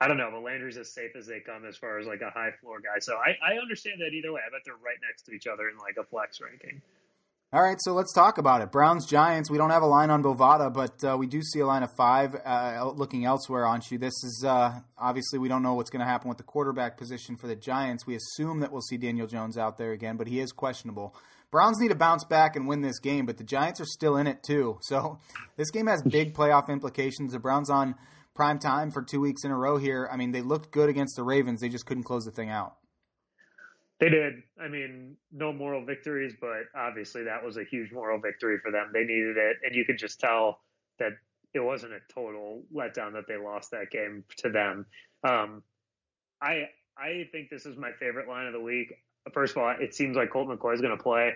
I 0.00 0.06
don't 0.06 0.16
know, 0.16 0.30
but 0.30 0.42
Landry's 0.42 0.76
as 0.76 0.94
safe 0.94 1.16
as 1.16 1.26
they 1.26 1.40
come 1.40 1.64
as 1.64 1.76
far 1.76 1.98
as 1.98 2.06
like 2.06 2.20
a 2.20 2.30
high 2.30 2.52
floor 2.60 2.78
guy. 2.80 3.00
So 3.00 3.14
I, 3.16 3.36
I 3.42 3.58
understand 3.60 4.00
that 4.00 4.14
either 4.14 4.32
way. 4.32 4.40
I 4.46 4.50
bet 4.50 4.62
they're 4.64 4.74
right 4.74 4.98
next 5.08 5.22
to 5.22 5.32
each 5.32 5.46
other 5.46 5.68
in 5.68 5.76
like 5.78 5.96
a 5.98 6.04
flex 6.04 6.40
ranking. 6.40 6.80
All 7.50 7.62
right, 7.62 7.78
so 7.80 7.94
let's 7.94 8.12
talk 8.12 8.36
about 8.36 8.60
it. 8.60 8.70
Browns 8.70 9.06
Giants. 9.06 9.50
We 9.50 9.56
don't 9.56 9.70
have 9.70 9.82
a 9.82 9.86
line 9.86 10.10
on 10.10 10.22
Bovada, 10.22 10.70
but 10.70 11.02
uh, 11.02 11.16
we 11.16 11.26
do 11.26 11.40
see 11.42 11.60
a 11.60 11.66
line 11.66 11.82
of 11.82 11.90
five 11.96 12.36
uh, 12.44 12.92
looking 12.94 13.24
elsewhere 13.24 13.64
on 13.64 13.80
you. 13.90 13.96
This 13.96 14.12
is 14.22 14.44
uh, 14.46 14.80
obviously 14.98 15.38
we 15.38 15.48
don't 15.48 15.62
know 15.62 15.72
what's 15.72 15.88
going 15.88 16.00
to 16.00 16.06
happen 16.06 16.28
with 16.28 16.36
the 16.36 16.44
quarterback 16.44 16.98
position 16.98 17.36
for 17.36 17.46
the 17.46 17.56
Giants. 17.56 18.06
We 18.06 18.16
assume 18.16 18.60
that 18.60 18.70
we'll 18.70 18.82
see 18.82 18.98
Daniel 18.98 19.26
Jones 19.26 19.56
out 19.56 19.78
there 19.78 19.92
again, 19.92 20.18
but 20.18 20.26
he 20.26 20.40
is 20.40 20.52
questionable. 20.52 21.16
Browns 21.50 21.80
need 21.80 21.88
to 21.88 21.94
bounce 21.94 22.24
back 22.24 22.54
and 22.54 22.68
win 22.68 22.82
this 22.82 22.98
game, 22.98 23.24
but 23.24 23.38
the 23.38 23.44
Giants 23.44 23.80
are 23.80 23.86
still 23.86 24.18
in 24.18 24.26
it 24.26 24.42
too. 24.42 24.78
So 24.82 25.18
this 25.56 25.70
game 25.70 25.86
has 25.86 26.02
big 26.02 26.34
playoff 26.34 26.68
implications. 26.68 27.32
The 27.32 27.38
Browns 27.38 27.70
on 27.70 27.94
prime 28.38 28.60
time 28.60 28.92
for 28.92 29.02
two 29.02 29.20
weeks 29.20 29.42
in 29.42 29.50
a 29.50 29.56
row 29.56 29.78
here. 29.78 30.08
I 30.12 30.16
mean, 30.16 30.30
they 30.30 30.42
looked 30.42 30.70
good 30.70 30.88
against 30.88 31.16
the 31.16 31.24
Ravens. 31.24 31.60
They 31.60 31.68
just 31.68 31.86
couldn't 31.86 32.04
close 32.04 32.24
the 32.24 32.30
thing 32.30 32.50
out. 32.50 32.76
They 33.98 34.08
did. 34.10 34.34
I 34.62 34.68
mean, 34.68 35.16
no 35.32 35.52
moral 35.52 35.84
victories, 35.84 36.34
but 36.40 36.66
obviously 36.72 37.24
that 37.24 37.44
was 37.44 37.56
a 37.56 37.64
huge 37.64 37.90
moral 37.90 38.20
victory 38.20 38.58
for 38.62 38.70
them. 38.70 38.90
They 38.92 39.02
needed 39.02 39.36
it, 39.36 39.56
and 39.64 39.74
you 39.74 39.84
could 39.84 39.98
just 39.98 40.20
tell 40.20 40.60
that 41.00 41.14
it 41.52 41.58
wasn't 41.58 41.94
a 41.94 41.98
total 42.14 42.62
letdown 42.72 43.14
that 43.14 43.24
they 43.26 43.36
lost 43.36 43.72
that 43.72 43.90
game 43.90 44.22
to 44.36 44.50
them. 44.50 44.86
Um, 45.24 45.64
I 46.40 46.68
I 46.96 47.26
think 47.32 47.50
this 47.50 47.66
is 47.66 47.76
my 47.76 47.90
favorite 47.98 48.28
line 48.28 48.46
of 48.46 48.52
the 48.52 48.60
week. 48.60 48.94
First 49.34 49.56
of 49.56 49.62
all, 49.64 49.74
it 49.80 49.96
seems 49.96 50.16
like 50.16 50.30
Colt 50.30 50.46
McCoy 50.46 50.74
is 50.74 50.80
going 50.80 50.96
to 50.96 51.02
play. 51.02 51.32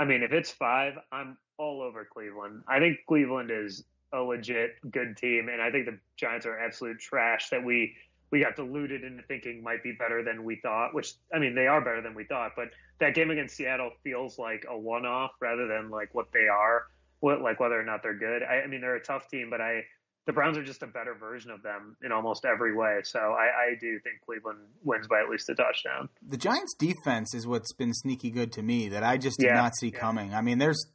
I 0.00 0.04
mean, 0.04 0.24
if 0.24 0.32
it's 0.32 0.50
five, 0.50 0.94
I'm 1.12 1.38
all 1.58 1.80
over 1.80 2.04
Cleveland. 2.12 2.64
I 2.66 2.80
think 2.80 2.98
Cleveland 3.06 3.52
is 3.52 3.84
a 4.12 4.20
legit 4.20 4.76
good 4.90 5.16
team, 5.16 5.48
and 5.52 5.62
I 5.62 5.70
think 5.70 5.86
the 5.86 5.98
Giants 6.16 6.46
are 6.46 6.58
absolute 6.58 6.98
trash 6.98 7.50
that 7.50 7.64
we 7.64 7.96
we 8.30 8.40
got 8.40 8.54
deluded 8.54 9.02
into 9.02 9.22
thinking 9.24 9.62
might 9.62 9.82
be 9.82 9.92
better 9.92 10.22
than 10.22 10.44
we 10.44 10.56
thought. 10.56 10.94
Which 10.94 11.14
I 11.34 11.38
mean, 11.38 11.54
they 11.54 11.66
are 11.66 11.80
better 11.80 12.02
than 12.02 12.14
we 12.14 12.24
thought, 12.24 12.52
but 12.56 12.68
that 13.00 13.14
game 13.14 13.30
against 13.30 13.56
Seattle 13.56 13.90
feels 14.04 14.38
like 14.38 14.66
a 14.68 14.78
one-off 14.78 15.32
rather 15.40 15.66
than 15.66 15.90
like 15.90 16.14
what 16.14 16.32
they 16.32 16.48
are, 16.48 16.84
what 17.20 17.40
like 17.40 17.60
whether 17.60 17.78
or 17.78 17.84
not 17.84 18.02
they're 18.02 18.18
good. 18.18 18.42
I, 18.42 18.62
I 18.62 18.66
mean, 18.66 18.80
they're 18.80 18.96
a 18.96 19.02
tough 19.02 19.28
team, 19.28 19.48
but 19.50 19.60
I 19.60 19.84
the 20.26 20.32
Browns 20.32 20.58
are 20.58 20.64
just 20.64 20.82
a 20.82 20.86
better 20.86 21.14
version 21.14 21.50
of 21.50 21.62
them 21.62 21.96
in 22.04 22.12
almost 22.12 22.44
every 22.44 22.74
way. 22.74 23.00
So 23.04 23.18
I, 23.18 23.72
I, 23.72 23.74
do 23.80 23.98
think 24.00 24.20
Cleveland 24.24 24.58
wins 24.84 25.08
by 25.08 25.20
at 25.20 25.28
least 25.30 25.48
a 25.48 25.54
touchdown. 25.54 26.08
The 26.22 26.36
Giants' 26.36 26.74
defense 26.78 27.34
is 27.34 27.46
what's 27.46 27.72
been 27.72 27.92
sneaky 27.94 28.30
good 28.30 28.52
to 28.52 28.62
me 28.62 28.88
that 28.90 29.02
I 29.02 29.16
just 29.16 29.38
did 29.38 29.46
yeah, 29.46 29.54
not 29.54 29.74
see 29.76 29.88
yeah. 29.88 29.98
coming. 29.98 30.34
I 30.34 30.42
mean, 30.42 30.58
there's 30.58 30.86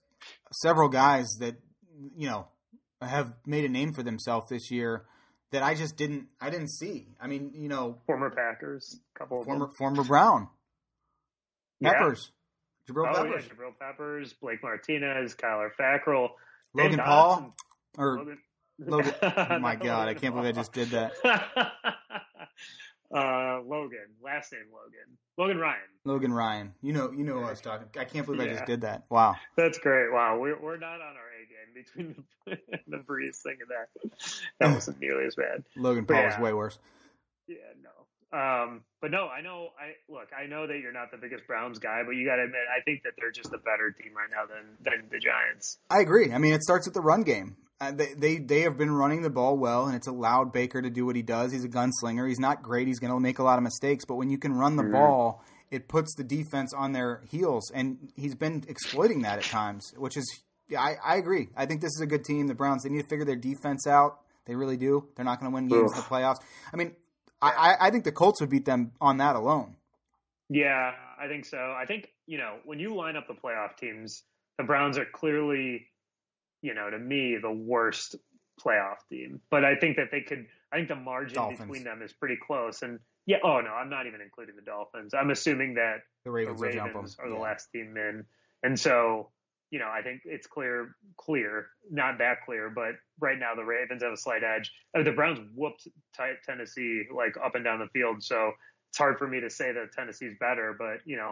several 0.61 0.89
guys 0.89 1.25
that 1.39 1.55
you 2.15 2.29
know 2.29 2.47
have 3.01 3.33
made 3.45 3.65
a 3.65 3.69
name 3.69 3.93
for 3.93 4.03
themselves 4.03 4.49
this 4.49 4.71
year 4.71 5.05
that 5.51 5.63
I 5.63 5.73
just 5.73 5.95
didn't 5.97 6.27
I 6.41 6.49
didn't 6.49 6.69
see. 6.69 7.07
I 7.19 7.27
mean, 7.27 7.51
you 7.53 7.69
know, 7.69 7.99
former 8.05 8.29
Packers, 8.29 8.99
couple 9.17 9.43
former 9.43 9.69
former 9.77 10.03
Brown, 10.03 10.49
Peppers, 11.81 12.31
yeah. 12.87 12.93
Jabril 12.93 13.09
oh, 13.09 13.13
Peppers, 13.23 13.45
yeah, 13.47 13.53
Jabril 13.53 13.79
Peppers, 13.79 14.33
Blake 14.33 14.61
Martinez, 14.63 15.35
Kyler 15.35 15.69
Fackrell, 15.79 16.29
Logan 16.73 16.99
Paul, 16.99 17.55
or 17.97 18.17
Logan. 18.17 18.37
Logan. 18.79 19.13
Oh 19.21 19.59
my 19.59 19.75
god, 19.75 20.09
I 20.09 20.13
can't 20.13 20.35
believe 20.35 20.49
I 20.49 20.59
just 20.59 20.73
did 20.73 20.89
that. 20.89 21.13
uh, 23.15 23.61
Logan, 23.65 24.07
last 24.21 24.51
name 24.51 24.65
Logan, 24.73 25.17
Logan 25.37 25.57
Ryan. 25.57 25.79
Logan 26.03 26.33
Ryan. 26.33 26.73
You 26.81 26.91
know, 26.93 27.11
you 27.11 27.23
know 27.23 27.35
what 27.35 27.45
I 27.45 27.49
was 27.51 27.61
talking. 27.61 27.87
I 27.97 28.03
can't 28.05 28.25
believe. 28.25 28.41
I 28.41 28.53
just 28.53 28.65
did 28.65 28.81
that. 28.81 29.05
Wow, 29.09 29.35
that's 29.55 29.77
great. 29.77 30.11
Wow, 30.11 30.37
we're 30.39 30.59
we're 30.59 30.77
not 30.77 30.95
on 30.95 31.15
our 31.15 31.34
A 31.45 31.47
game 31.47 31.83
between 31.83 32.23
the, 32.45 32.57
the 32.87 32.97
Brees 33.07 33.41
thing 33.41 33.57
and 33.61 33.69
that. 33.69 34.37
That 34.59 34.73
wasn't 34.73 34.99
nearly 34.99 35.25
as 35.25 35.35
bad. 35.35 35.63
Logan 35.75 36.05
Paul 36.05 36.17
yeah. 36.17 36.27
was 36.27 36.39
way 36.39 36.53
worse. 36.53 36.79
Yeah, 37.47 37.57
no. 37.81 37.89
Um, 38.37 38.81
but 39.01 39.11
no, 39.11 39.27
I 39.27 39.41
know. 39.41 39.69
I 39.79 39.93
look. 40.11 40.29
I 40.37 40.47
know 40.47 40.67
that 40.67 40.79
you're 40.79 40.91
not 40.91 41.11
the 41.11 41.17
biggest 41.17 41.47
Browns 41.47 41.79
guy, 41.79 42.01
but 42.05 42.11
you 42.11 42.25
got 42.25 42.35
to 42.37 42.43
admit, 42.43 42.61
I 42.75 42.81
think 42.81 43.03
that 43.03 43.13
they're 43.17 43.31
just 43.31 43.53
a 43.53 43.57
better 43.57 43.91
team 43.91 44.13
right 44.15 44.29
now 44.29 44.45
than 44.45 44.75
than 44.81 45.09
the 45.09 45.19
Giants. 45.19 45.77
I 45.89 46.01
agree. 46.01 46.33
I 46.33 46.37
mean, 46.37 46.53
it 46.53 46.63
starts 46.63 46.87
with 46.87 46.95
the 46.95 47.01
run 47.01 47.23
game. 47.23 47.55
Uh, 47.79 47.91
they, 47.91 48.13
they 48.13 48.37
they 48.37 48.61
have 48.61 48.77
been 48.77 48.91
running 48.91 49.21
the 49.21 49.29
ball 49.29 49.57
well, 49.57 49.85
and 49.85 49.95
it's 49.95 50.07
allowed 50.07 50.51
Baker 50.51 50.81
to 50.81 50.89
do 50.89 51.05
what 51.05 51.15
he 51.15 51.21
does. 51.21 51.51
He's 51.51 51.63
a 51.63 51.69
gunslinger. 51.69 52.27
He's 52.27 52.39
not 52.39 52.63
great. 52.63 52.87
He's 52.87 52.99
going 52.99 53.13
to 53.13 53.19
make 53.19 53.39
a 53.39 53.43
lot 53.43 53.57
of 53.57 53.63
mistakes, 53.63 54.05
but 54.05 54.15
when 54.15 54.29
you 54.29 54.37
can 54.37 54.53
run 54.53 54.75
the 54.75 54.83
mm-hmm. 54.83 54.93
ball, 54.93 55.43
it 55.71 55.87
puts 55.87 56.15
the 56.15 56.23
defense 56.23 56.73
on 56.73 56.93
their 56.93 57.21
heels, 57.29 57.71
and 57.71 58.11
he's 58.15 58.35
been 58.35 58.63
exploiting 58.67 59.21
that 59.21 59.39
at 59.39 59.45
times, 59.45 59.93
which 59.97 60.17
is 60.17 60.43
yeah, 60.69 60.81
I, 60.81 60.95
I 61.03 61.15
agree. 61.17 61.49
I 61.55 61.65
think 61.65 61.81
this 61.81 61.93
is 61.93 62.01
a 62.01 62.07
good 62.07 62.23
team. 62.23 62.47
The 62.47 62.55
Browns 62.55 62.83
they 62.83 62.89
need 62.89 63.01
to 63.01 63.07
figure 63.07 63.25
their 63.25 63.35
defense 63.35 63.87
out. 63.87 64.19
They 64.45 64.55
really 64.55 64.77
do. 64.77 65.07
They're 65.15 65.25
not 65.25 65.39
going 65.39 65.51
to 65.51 65.55
win 65.55 65.67
games 65.67 65.91
Oof. 65.91 65.97
in 65.97 66.03
the 66.03 66.07
playoffs. 66.07 66.37
I 66.71 66.77
mean, 66.77 66.95
I, 67.41 67.75
I 67.79 67.89
think 67.91 68.03
the 68.03 68.11
Colts 68.11 68.41
would 68.41 68.49
beat 68.49 68.65
them 68.65 68.91
on 69.01 69.17
that 69.17 69.35
alone. 69.35 69.75
Yeah, 70.49 70.91
I 71.19 71.27
think 71.27 71.45
so. 71.45 71.57
I 71.57 71.85
think 71.85 72.09
you 72.27 72.37
know 72.37 72.57
when 72.65 72.79
you 72.79 72.95
line 72.95 73.15
up 73.15 73.27
the 73.27 73.33
playoff 73.33 73.77
teams, 73.77 74.23
the 74.57 74.63
Browns 74.63 74.97
are 74.97 75.05
clearly 75.05 75.87
you 76.65 76.73
know, 76.73 76.89
to 76.89 76.97
me, 76.97 77.37
the 77.39 77.51
worst 77.51 78.15
playoff 78.59 78.97
team. 79.07 79.39
But 79.51 79.63
I 79.63 79.75
think 79.75 79.97
that 79.97 80.07
they 80.11 80.21
could. 80.21 80.47
I 80.73 80.77
think 80.77 80.87
the 80.87 80.95
margin 80.95 81.35
Dolphins. 81.35 81.59
between 81.59 81.83
them 81.83 82.01
is 82.01 82.11
pretty 82.11 82.37
close. 82.41 82.81
And 82.81 82.99
yeah, 83.27 83.37
oh 83.43 83.61
no, 83.61 83.69
I'm 83.69 83.89
not 83.89 84.07
even 84.07 84.19
including 84.19 84.55
the 84.55 84.63
Dolphins. 84.63 85.13
I'm 85.13 85.29
assuming 85.29 85.75
that 85.75 85.97
the 86.23 86.31
Ravens, 86.31 86.59
the 86.59 86.67
Ravens 86.67 87.17
are 87.19 87.29
the 87.29 87.35
yeah. 87.35 87.41
last 87.41 87.67
team 87.71 87.95
in, 87.95 88.25
and 88.63 88.79
so 88.79 89.29
you 89.71 89.79
know, 89.79 89.89
I 89.89 90.01
think 90.01 90.21
it's 90.25 90.47
clear, 90.47 90.95
clear, 91.17 91.67
not 91.89 92.17
that 92.19 92.37
clear, 92.45 92.69
but 92.69 92.93
right 93.19 93.39
now 93.39 93.55
the 93.55 93.63
Ravens 93.63 94.03
have 94.03 94.13
a 94.13 94.17
slight 94.17 94.43
edge. 94.43 94.71
I 94.93 94.99
mean, 94.99 95.05
the 95.05 95.11
Browns 95.11 95.39
whooped 95.55 95.87
Tennessee 96.45 97.03
like 97.13 97.35
up 97.43 97.55
and 97.55 97.63
down 97.63 97.79
the 97.79 97.87
field, 97.87 98.23
so 98.23 98.51
it's 98.89 98.97
hard 98.97 99.17
for 99.17 99.27
me 99.27 99.39
to 99.41 99.49
say 99.49 99.71
that 99.71 99.91
Tennessee's 99.93 100.35
better. 100.39 100.75
But 100.77 100.99
you 101.05 101.17
know, 101.17 101.31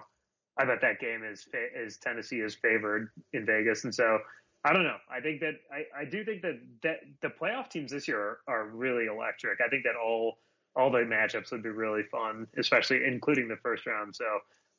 I 0.57 0.65
bet 0.65 0.81
that 0.81 0.99
game 0.99 1.23
is 1.23 1.47
is 1.75 1.97
Tennessee 1.97 2.39
is 2.39 2.55
favored 2.55 3.09
in 3.34 3.45
Vegas, 3.45 3.84
and 3.84 3.93
so 3.93 4.19
I 4.65 4.73
don't 4.73 4.84
know. 4.84 4.97
I 5.09 5.19
think 5.19 5.41
that 5.41 5.55
I, 5.71 6.01
I 6.01 6.05
do 6.05 6.23
think 6.23 6.41
that, 6.41 6.59
that 6.84 6.99
the 7.21 7.29
playoff 7.29 7.69
teams 7.69 7.91
this 7.91 8.07
year 8.07 8.19
are, 8.19 8.39
are 8.47 8.67
really 8.67 9.05
electric. 9.05 9.59
I 9.65 9.69
think 9.69 9.84
that 9.84 9.95
all 9.95 10.38
all 10.75 10.89
the 10.89 10.99
matchups 10.99 11.51
would 11.51 11.61
be 11.61 11.69
really 11.69 12.03
fun, 12.11 12.47
especially 12.57 13.01
including 13.05 13.47
the 13.47 13.57
first 13.57 13.86
round. 13.86 14.15
So 14.15 14.25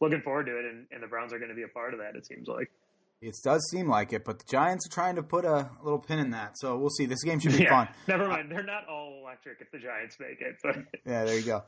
looking 0.00 0.20
forward 0.22 0.46
to 0.46 0.58
it, 0.58 0.64
and, 0.64 0.86
and 0.90 1.02
the 1.02 1.06
Browns 1.06 1.32
are 1.32 1.38
going 1.38 1.50
to 1.50 1.54
be 1.54 1.62
a 1.62 1.68
part 1.68 1.94
of 1.94 2.00
that. 2.00 2.16
It 2.16 2.26
seems 2.26 2.48
like. 2.48 2.70
It 3.24 3.36
does 3.42 3.66
seem 3.70 3.88
like 3.88 4.12
it, 4.12 4.24
but 4.24 4.38
the 4.38 4.44
Giants 4.44 4.86
are 4.86 4.92
trying 4.92 5.16
to 5.16 5.22
put 5.22 5.44
a 5.44 5.70
little 5.82 5.98
pin 5.98 6.18
in 6.18 6.30
that. 6.30 6.58
So 6.58 6.76
we'll 6.76 6.90
see. 6.90 7.06
This 7.06 7.22
game 7.24 7.40
should 7.40 7.56
be 7.56 7.64
yeah, 7.64 7.84
fun. 7.84 7.88
Never 8.06 8.28
mind. 8.28 8.50
They're 8.50 8.62
not 8.62 8.86
all 8.88 9.20
electric 9.22 9.60
if 9.60 9.70
the 9.70 9.78
Giants 9.78 10.16
make 10.20 10.40
it. 10.40 10.56
But 10.62 10.76
yeah, 11.06 11.24
there 11.24 11.36
you 11.36 11.42
go. 11.44 11.64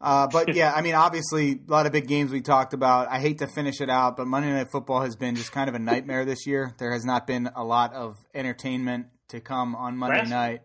Uh, 0.00 0.28
but 0.28 0.54
yeah, 0.54 0.72
I 0.72 0.80
mean, 0.80 0.94
obviously, 0.94 1.52
a 1.52 1.70
lot 1.70 1.86
of 1.86 1.92
big 1.92 2.06
games 2.06 2.30
we 2.30 2.40
talked 2.40 2.72
about. 2.72 3.08
I 3.08 3.18
hate 3.18 3.38
to 3.38 3.46
finish 3.46 3.80
it 3.80 3.90
out, 3.90 4.16
but 4.16 4.26
Monday 4.26 4.52
Night 4.52 4.68
Football 4.72 5.02
has 5.02 5.16
been 5.16 5.34
just 5.34 5.52
kind 5.52 5.68
of 5.68 5.74
a 5.74 5.78
nightmare 5.78 6.24
this 6.24 6.46
year. 6.46 6.74
There 6.78 6.92
has 6.92 7.04
not 7.04 7.26
been 7.26 7.50
a 7.54 7.64
lot 7.64 7.92
of 7.92 8.16
entertainment 8.34 9.06
to 9.28 9.40
come 9.40 9.74
on 9.74 9.96
Monday 9.96 10.20
last 10.20 10.30
night, 10.30 10.62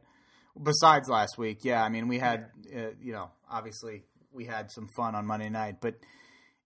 besides 0.62 1.10
last 1.10 1.38
week. 1.38 1.66
Yeah, 1.66 1.84
I 1.84 1.90
mean, 1.90 2.08
we 2.08 2.20
had, 2.20 2.46
uh, 2.74 2.92
you 3.02 3.12
know, 3.12 3.32
obviously 3.50 4.04
we 4.32 4.46
had 4.46 4.72
some 4.72 4.88
fun 4.96 5.16
on 5.16 5.26
Monday 5.26 5.50
night, 5.50 5.78
but 5.82 5.96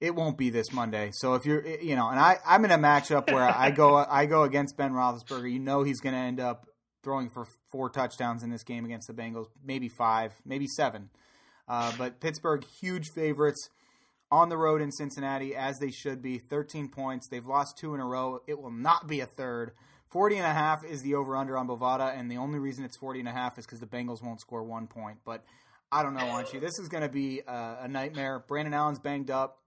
it 0.02 0.16
won't 0.16 0.38
be 0.38 0.50
this 0.50 0.72
Monday. 0.72 1.12
So 1.14 1.36
if 1.36 1.46
you're, 1.46 1.66
you 1.66 1.96
know, 1.96 2.10
and 2.10 2.20
I, 2.20 2.38
I'm 2.46 2.64
in 2.66 2.72
a 2.72 2.78
matchup 2.78 3.32
where 3.32 3.44
I 3.48 3.72
go, 3.72 3.96
I 4.10 4.26
go 4.26 4.44
against 4.44 4.78
Ben 4.78 4.92
Roethlisberger. 4.92 5.52
You 5.52 5.60
know, 5.60 5.84
he's 5.84 6.00
going 6.00 6.14
to 6.14 6.20
end 6.20 6.40
up 6.40 6.68
throwing 7.04 7.30
for 7.30 7.46
four 7.72 7.90
touchdowns 7.90 8.44
in 8.44 8.50
this 8.50 8.64
game 8.64 8.86
against 8.86 9.08
the 9.08 9.14
Bengals, 9.14 9.48
maybe 9.64 9.90
five, 9.90 10.34
maybe 10.46 10.68
seven. 10.68 11.10
Uh, 11.68 11.92
but 11.98 12.20
Pittsburgh, 12.20 12.66
huge 12.82 13.10
favorites 13.14 13.70
on 14.32 14.50
the 14.50 14.58
road 14.58 14.82
in 14.82 14.92
Cincinnati, 14.92 15.56
as 15.56 15.78
they 15.80 15.92
should 15.92 16.22
be. 16.22 16.38
13 16.38 16.90
points. 16.90 17.28
They've 17.30 17.46
lost 17.46 17.78
two 17.78 17.94
in 17.94 18.00
a 18.00 18.06
row. 18.06 18.40
It 18.48 18.62
will 18.62 18.72
not 18.72 19.08
be 19.08 19.20
a 19.22 19.26
third. 19.26 19.72
40 20.12 20.38
and 20.38 20.46
a 20.46 20.54
half 20.54 20.84
is 20.84 21.04
the 21.04 21.16
over 21.16 21.36
under 21.36 21.58
on 21.58 21.68
Bovada, 21.68 22.18
and 22.18 22.32
the 22.32 22.38
only 22.38 22.58
reason 22.58 22.84
it's 22.84 22.98
40 22.98 23.20
and 23.20 23.30
a 23.30 23.32
half 23.32 23.60
is 23.60 23.66
because 23.66 23.80
the 23.80 23.86
Bengals 23.86 24.24
won't 24.24 24.42
score 24.42 24.64
one 24.64 24.88
point. 24.88 25.20
But 25.24 25.44
I 25.92 26.02
don't 26.04 26.16
know, 26.16 26.28
Archie. 26.30 26.60
This 26.60 26.80
is 26.80 26.90
going 26.90 27.04
to 27.04 27.10
be 27.10 27.42
a, 27.48 27.78
a, 27.82 27.88
nightmare. 27.88 28.44
Brandon 28.48 28.74
Allen's 28.74 29.00
banged 29.00 29.30
up. 29.30 29.59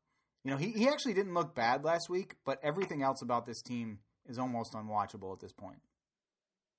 You 0.44 0.50
know, 0.50 0.56
he, 0.56 0.72
he 0.72 0.88
actually 0.88 1.14
didn't 1.14 1.34
look 1.34 1.54
bad 1.54 1.84
last 1.84 2.10
week, 2.10 2.34
but 2.44 2.58
everything 2.62 3.02
else 3.02 3.22
about 3.22 3.46
this 3.46 3.62
team 3.62 4.00
is 4.26 4.38
almost 4.38 4.72
unwatchable 4.72 5.32
at 5.32 5.40
this 5.40 5.52
point. 5.52 5.78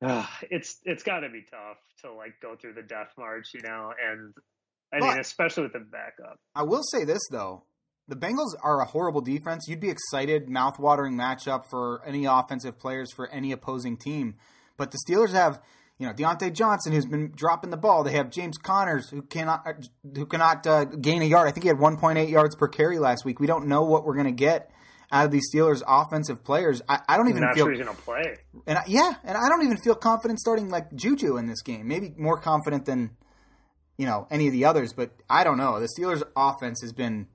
Uh, 0.01 0.25
it's 0.51 0.79
it's 0.83 1.03
got 1.03 1.21
to 1.21 1.29
be 1.29 1.43
tough 1.49 1.77
to 2.01 2.11
like 2.13 2.33
go 2.41 2.55
through 2.59 2.73
the 2.73 2.81
death 2.81 3.13
march, 3.17 3.51
you 3.53 3.61
know, 3.61 3.93
and 4.05 4.33
I 4.93 4.99
but 4.99 5.09
mean, 5.11 5.19
especially 5.19 5.63
with 5.63 5.73
the 5.73 5.79
backup. 5.79 6.37
I 6.53 6.63
will 6.63 6.83
say 6.83 7.05
this 7.05 7.21
though: 7.31 7.63
the 8.09 8.17
Bengals 8.17 8.53
are 8.61 8.81
a 8.81 8.85
horrible 8.85 9.21
defense. 9.21 9.65
You'd 9.67 9.79
be 9.79 9.89
excited, 9.89 10.49
mouth-watering 10.49 11.13
matchup 11.13 11.63
for 11.69 12.01
any 12.05 12.25
offensive 12.25 12.77
players 12.77 13.13
for 13.13 13.29
any 13.29 13.53
opposing 13.53 13.95
team. 13.97 14.35
But 14.75 14.91
the 14.91 14.99
Steelers 15.07 15.31
have, 15.31 15.61
you 16.03 16.09
know, 16.09 16.13
Diontae 16.13 16.51
Johnson 16.51 16.91
who's 16.91 17.05
been 17.05 17.31
dropping 17.33 17.69
the 17.69 17.77
ball. 17.77 18.03
They 18.03 18.11
have 18.11 18.29
James 18.29 18.57
Connors 18.57 19.09
who 19.09 19.21
cannot 19.21 19.65
who 20.15 20.25
cannot 20.25 20.67
uh, 20.67 20.83
gain 20.83 21.21
a 21.21 21.25
yard. 21.25 21.47
I 21.47 21.51
think 21.51 21.63
he 21.63 21.69
had 21.69 21.77
1.8 21.77 22.29
yards 22.29 22.57
per 22.57 22.67
carry 22.67 22.99
last 22.99 23.23
week. 23.23 23.39
We 23.39 23.47
don't 23.47 23.67
know 23.67 23.83
what 23.83 24.03
we're 24.03 24.15
going 24.15 24.25
to 24.25 24.31
get 24.33 24.69
out 25.13 25.23
of 25.23 25.31
these 25.31 25.43
Steelers 25.49 25.81
offensive 25.87 26.43
players. 26.43 26.81
I, 26.89 26.99
I 27.07 27.15
don't 27.15 27.29
even 27.29 27.43
not 27.43 27.55
feel 27.55 27.67
sure 27.67 27.71
he's 27.71 27.81
going 27.81 27.95
to 27.95 28.01
play. 28.01 28.35
And 28.67 28.79
I, 28.79 28.83
yeah, 28.85 29.13
and 29.23 29.37
I 29.37 29.47
don't 29.47 29.63
even 29.63 29.77
feel 29.77 29.95
confident 29.95 30.39
starting 30.39 30.67
like 30.67 30.93
Juju 30.93 31.37
in 31.37 31.47
this 31.47 31.61
game. 31.61 31.87
Maybe 31.87 32.13
more 32.17 32.37
confident 32.37 32.83
than 32.83 33.11
you 33.97 34.05
know 34.05 34.27
any 34.29 34.47
of 34.47 34.51
the 34.51 34.65
others, 34.65 34.91
but 34.91 35.11
I 35.29 35.45
don't 35.45 35.57
know. 35.57 35.79
The 35.79 35.87
Steelers' 35.97 36.23
offense 36.35 36.81
has 36.81 36.91
been 36.91 37.27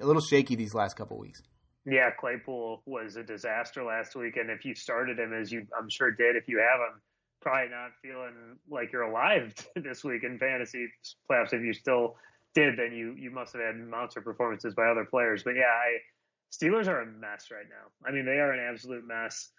a 0.00 0.06
little 0.06 0.22
shaky 0.22 0.56
these 0.56 0.74
last 0.74 0.96
couple 0.96 1.16
weeks. 1.16 1.42
Yeah, 1.88 2.10
Claypool 2.18 2.82
was 2.86 3.14
a 3.14 3.22
disaster 3.22 3.84
last 3.84 4.16
week, 4.16 4.36
and 4.36 4.50
if 4.50 4.64
you 4.64 4.74
started 4.74 5.20
him 5.20 5.32
as 5.32 5.52
you, 5.52 5.64
I'm 5.78 5.88
sure 5.88 6.10
did, 6.10 6.34
if 6.34 6.48
you 6.48 6.58
have 6.58 6.80
him, 6.80 7.00
probably 7.40 7.70
not 7.70 7.90
feeling 8.02 8.58
like 8.70 8.92
you're 8.92 9.02
alive 9.02 9.54
this 9.76 10.04
week 10.04 10.24
in 10.24 10.38
fantasy 10.38 10.88
playoffs. 11.30 11.52
If 11.52 11.62
you 11.62 11.72
still 11.72 12.16
did, 12.54 12.78
then 12.78 12.92
you 12.92 13.14
you 13.18 13.30
must 13.30 13.52
have 13.52 13.62
had 13.62 13.76
monster 13.76 14.20
performances 14.20 14.74
by 14.74 14.86
other 14.86 15.04
players. 15.04 15.42
But 15.42 15.56
yeah, 15.56 15.62
I, 15.64 15.98
Steelers 16.52 16.88
are 16.88 17.00
a 17.00 17.06
mess 17.06 17.48
right 17.50 17.66
now. 17.68 18.08
I 18.08 18.12
mean, 18.12 18.24
they 18.24 18.38
are 18.38 18.52
an 18.52 18.60
absolute 18.60 19.06
mess. 19.06 19.50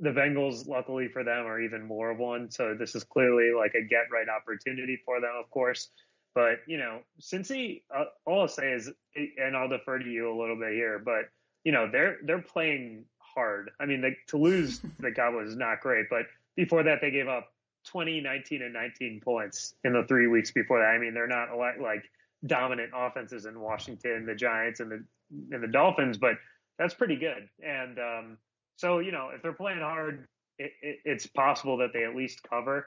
The 0.00 0.10
Bengals, 0.10 0.66
luckily 0.66 1.08
for 1.08 1.22
them, 1.22 1.46
are 1.46 1.60
even 1.60 1.86
more 1.86 2.10
of 2.10 2.18
one. 2.18 2.50
So 2.50 2.74
this 2.78 2.94
is 2.94 3.04
clearly 3.04 3.52
like 3.56 3.74
a 3.74 3.82
get 3.82 4.06
right 4.12 4.28
opportunity 4.28 4.98
for 5.04 5.20
them, 5.20 5.32
of 5.38 5.50
course. 5.50 5.88
But 6.34 6.60
you 6.66 6.78
know, 6.78 7.00
Cincy, 7.20 7.82
uh, 7.94 8.04
all 8.26 8.42
I'll 8.42 8.48
say 8.48 8.72
is, 8.72 8.90
and 9.14 9.56
I'll 9.56 9.68
defer 9.68 9.98
to 9.98 10.08
you 10.08 10.32
a 10.32 10.36
little 10.38 10.56
bit 10.56 10.72
here, 10.72 10.98
but 10.98 11.28
you 11.64 11.72
know, 11.72 11.88
they're 11.90 12.18
they're 12.24 12.42
playing 12.42 13.04
hard. 13.18 13.70
I 13.80 13.86
mean, 13.86 14.04
to 14.28 14.36
lose 14.36 14.80
the 14.98 15.12
Cowboys 15.12 15.48
is 15.48 15.56
not 15.56 15.80
great, 15.80 16.06
but 16.10 16.26
before 16.56 16.82
that, 16.84 17.00
they 17.00 17.10
gave 17.10 17.28
up 17.28 17.52
20, 17.86 18.20
19, 18.20 18.62
and 18.62 18.72
19 18.72 19.20
points 19.24 19.74
in 19.84 19.92
the 19.92 20.04
three 20.06 20.26
weeks 20.26 20.50
before 20.50 20.80
that. 20.80 20.86
I 20.86 20.98
mean, 20.98 21.14
they're 21.14 21.26
not 21.26 21.48
like 21.80 22.04
dominant 22.46 22.90
offenses 22.94 23.46
in 23.46 23.60
Washington, 23.60 24.26
the 24.26 24.34
Giants, 24.34 24.80
and 24.80 24.90
the 24.90 25.04
and 25.50 25.62
the 25.62 25.68
Dolphins, 25.68 26.18
but 26.18 26.34
that's 26.78 26.94
pretty 26.94 27.16
good. 27.16 27.48
And 27.64 27.98
um, 27.98 28.38
so, 28.76 28.98
you 28.98 29.12
know, 29.12 29.30
if 29.34 29.42
they're 29.42 29.52
playing 29.52 29.80
hard, 29.80 30.26
it, 30.58 30.72
it, 30.82 30.98
it's 31.04 31.26
possible 31.26 31.78
that 31.78 31.92
they 31.92 32.04
at 32.04 32.14
least 32.14 32.42
cover. 32.42 32.86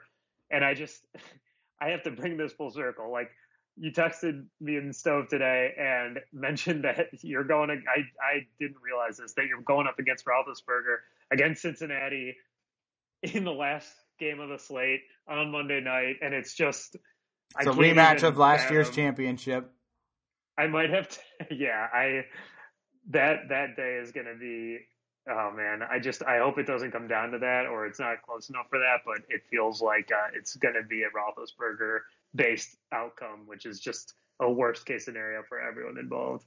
And 0.50 0.64
I 0.64 0.74
just, 0.74 1.04
I 1.80 1.88
have 1.88 2.02
to 2.04 2.10
bring 2.10 2.36
this 2.36 2.52
full 2.52 2.70
circle. 2.70 3.10
Like 3.10 3.30
you 3.76 3.92
texted 3.92 4.44
me 4.60 4.76
and 4.76 4.94
Stove 4.94 5.28
today 5.28 5.74
and 5.78 6.20
mentioned 6.32 6.84
that 6.84 7.08
you're 7.22 7.44
going. 7.44 7.68
To, 7.68 7.74
I 7.74 8.00
I 8.22 8.46
didn't 8.58 8.78
realize 8.82 9.18
this 9.18 9.34
that 9.34 9.46
you're 9.46 9.60
going 9.62 9.86
up 9.86 9.98
against 9.98 10.24
Roethlisberger 10.24 10.98
against 11.30 11.62
Cincinnati 11.62 12.36
in 13.34 13.44
the 13.44 13.52
last 13.52 13.92
game 14.18 14.40
of 14.40 14.48
the 14.48 14.58
slate 14.58 15.00
on 15.28 15.50
Monday 15.50 15.80
night, 15.80 16.16
and 16.22 16.34
it's 16.34 16.54
just 16.54 16.96
it's 17.58 17.66
a 17.66 17.70
rematch 17.70 18.22
of 18.22 18.38
last 18.38 18.70
year's 18.70 18.90
championship. 18.90 19.70
I 20.58 20.66
might 20.66 20.90
have, 20.90 21.08
to, 21.08 21.18
yeah. 21.54 21.86
I 21.92 22.24
that 23.10 23.48
that 23.50 23.76
day 23.76 23.98
is 24.02 24.12
going 24.12 24.26
to 24.26 24.36
be. 24.38 24.78
Oh 25.28 25.50
man, 25.56 25.80
I 25.82 25.98
just 25.98 26.22
I 26.22 26.38
hope 26.38 26.58
it 26.58 26.66
doesn't 26.66 26.92
come 26.92 27.08
down 27.08 27.32
to 27.32 27.38
that, 27.38 27.66
or 27.66 27.86
it's 27.86 27.98
not 27.98 28.22
close 28.22 28.48
enough 28.48 28.66
for 28.70 28.78
that. 28.78 28.98
But 29.04 29.22
it 29.28 29.42
feels 29.50 29.82
like 29.82 30.10
uh, 30.12 30.30
it's 30.34 30.54
going 30.56 30.74
to 30.74 30.86
be 30.86 31.02
a 31.02 31.06
Roethlisberger 31.06 31.98
based 32.34 32.76
outcome, 32.92 33.42
which 33.46 33.66
is 33.66 33.80
just 33.80 34.14
a 34.40 34.50
worst 34.50 34.86
case 34.86 35.04
scenario 35.04 35.42
for 35.48 35.60
everyone 35.60 35.98
involved. 35.98 36.46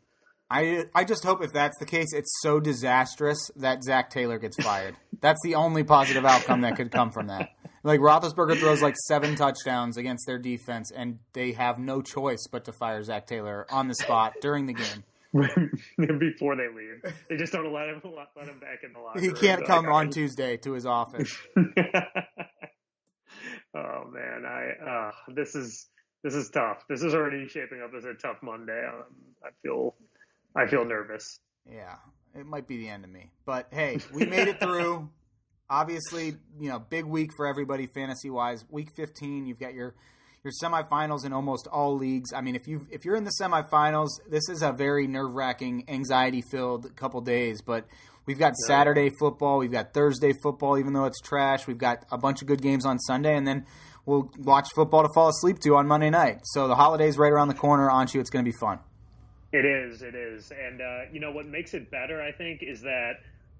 I 0.50 0.86
I 0.95 1.04
just 1.04 1.24
hope 1.24 1.43
if 1.43 1.54
that's 1.54 1.78
the 1.80 1.86
case, 1.86 2.08
it's 2.14 2.34
so 2.41 2.60
disastrous 2.60 3.52
that 3.56 3.84
Zac 3.84 4.10
Taylor 4.10 4.39
gets 4.39 4.58
fired. 4.62 4.95
that's 5.22 5.39
the 5.43 5.56
only 5.56 5.84
positive 5.84 6.26
outcome 6.26 6.62
that 6.62 6.76
could 6.76 6.91
come 6.91 7.12
from 7.12 7.28
that. 7.28 7.52
Like 7.84 8.00
Roethlisberger 8.00 8.60
throws 8.60 8.82
like 8.82 8.95
seven 9.08 9.36
touchdowns 9.36 9.95
against 9.97 10.26
their 10.28 10.39
defense, 10.39 10.91
and 10.91 11.20
they 11.34 11.54
have 11.54 11.78
no 11.80 12.02
choice 12.02 12.47
but 12.52 12.66
to 12.66 12.74
fire 12.74 13.04
Zac 13.04 13.28
Taylor 13.28 13.66
on 13.70 13.88
the 13.88 13.95
spot 13.95 14.34
during 14.41 14.66
the 14.66 14.74
game. 14.74 15.04
Before 16.20 16.56
they 16.56 16.68
leave, 16.68 17.14
they 17.30 17.38
just 17.38 17.54
don't 17.54 17.72
let 17.72 17.88
him 17.88 18.02
let 18.36 18.47
him 18.47 18.60
back 18.60 18.80
in 18.84 18.93
the 18.93 19.00
locker. 19.00 19.22
He 19.22 19.32
can't 19.32 19.64
come 19.66 19.86
like, 19.86 19.93
on 19.93 20.10
Tuesday 20.10 20.58
to 20.58 20.74
his 20.74 20.88
office. 20.88 21.38
oh 21.58 21.62
man, 24.12 24.43
I 24.45 24.72
uh, 24.84 25.12
this 25.36 25.54
is 25.54 25.88
this 26.24 26.34
is 26.34 26.50
tough. 26.50 26.84
This 26.89 27.04
is 27.04 27.14
already 27.14 27.47
shaping 27.47 27.82
up 27.84 27.91
as 27.95 28.06
a 28.06 28.16
tough 28.16 28.38
Monday. 28.41 28.84
Um, 28.88 29.04
I 29.43 29.50
feel 29.62 29.95
I 30.60 30.68
feel 30.68 30.86
nervous. 30.86 31.39
Yeah, 31.70 31.95
it 32.36 32.45
might 32.45 32.68
be 32.68 32.78
the 32.78 32.89
end 32.89 33.03
of 33.03 33.10
me, 33.10 33.32
but 33.45 33.68
hey, 33.72 33.99
we 34.14 34.26
made 34.26 34.47
it 34.47 34.60
through 34.60 35.10
obviously, 35.70 36.36
you 36.60 36.70
know, 36.70 36.80
big 36.80 37.05
week 37.05 37.32
for 37.36 37.47
everybody 37.47 37.88
fantasy 37.88 38.30
wise. 38.30 38.66
Week 38.70 38.89
15, 38.95 39.45
you've 39.45 39.60
got 39.60 39.74
your 39.74 39.95
your 40.43 40.53
semifinals 40.64 41.26
in 41.26 41.34
almost 41.34 41.68
all 41.68 41.97
leagues. 41.97 42.32
I 42.34 42.41
mean, 42.41 42.55
if 42.55 42.68
you 42.68 42.88
if 42.91 43.05
you're 43.05 43.16
in 43.16 43.26
the 43.26 43.34
semifinals, 43.41 44.10
this 44.30 44.47
is 44.49 44.62
a 44.62 44.72
very 44.72 45.07
nerve 45.07 45.34
wracking, 45.34 45.86
anxiety 45.88 46.41
filled 46.49 46.95
couple 46.95 47.22
days. 47.22 47.62
But 47.62 47.86
we've 48.26 48.39
got 48.39 48.55
Saturday 48.55 49.12
football, 49.20 49.60
we've 49.60 49.72
got 49.72 49.93
Thursday 49.93 50.34
football, 50.41 50.78
even 50.78 50.93
though 50.93 51.05
it's 51.05 51.20
trash. 51.20 51.68
We've 51.68 51.78
got 51.78 52.05
a 52.12 52.18
bunch 52.18 52.41
of 52.41 52.47
good 52.47 52.62
games 52.62 52.86
on 52.86 52.99
Sunday, 52.99 53.36
and 53.36 53.45
then 53.45 53.66
we'll 54.05 54.32
watch 54.38 54.70
football 54.74 55.03
to 55.03 55.10
fall 55.14 55.30
asleep 55.30 55.60
to 55.60 55.76
on 55.76 55.88
Monday 55.88 56.10
night. 56.10 56.39
So 56.43 56.68
the 56.68 56.76
holidays 56.76 57.18
right 57.18 57.32
around 57.32 57.49
the 57.49 57.53
corner. 57.53 57.89
On 57.89 58.07
you, 58.12 58.20
it's 58.20 58.30
going 58.30 58.43
to 58.43 58.49
be 58.49 58.57
fun. 58.57 58.80
It 59.52 59.66
is, 59.66 60.04
it 60.04 60.14
is, 60.14 60.52
and 60.52 60.80
uh, 60.80 61.00
you 61.12 61.20
know 61.20 61.32
what 61.32 61.47
makes 61.47 61.74
it 61.74 61.89
better, 61.89 62.22
I 62.22 62.32
think, 62.32 62.62
is 62.62 62.82
that 62.82 63.14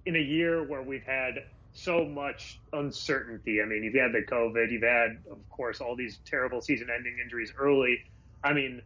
in 0.05 0.15
a 0.15 0.19
year 0.19 0.63
where 0.63 0.83
we've 0.83 1.03
had 1.03 1.45
so 1.71 2.05
much 2.05 2.59
uncertainty. 2.73 3.61
I 3.61 3.65
mean, 3.65 3.83
you've 3.83 3.95
had 3.95 4.11
the 4.11 4.21
COVID, 4.21 4.71
you've 4.71 4.83
had, 4.83 5.17
of 5.31 5.37
course, 5.49 5.81
all 5.81 5.95
these 5.95 6.19
terrible 6.25 6.61
season-ending 6.61 7.17
injuries 7.23 7.53
early. 7.57 7.99
I 8.43 8.53
mean, 8.53 8.81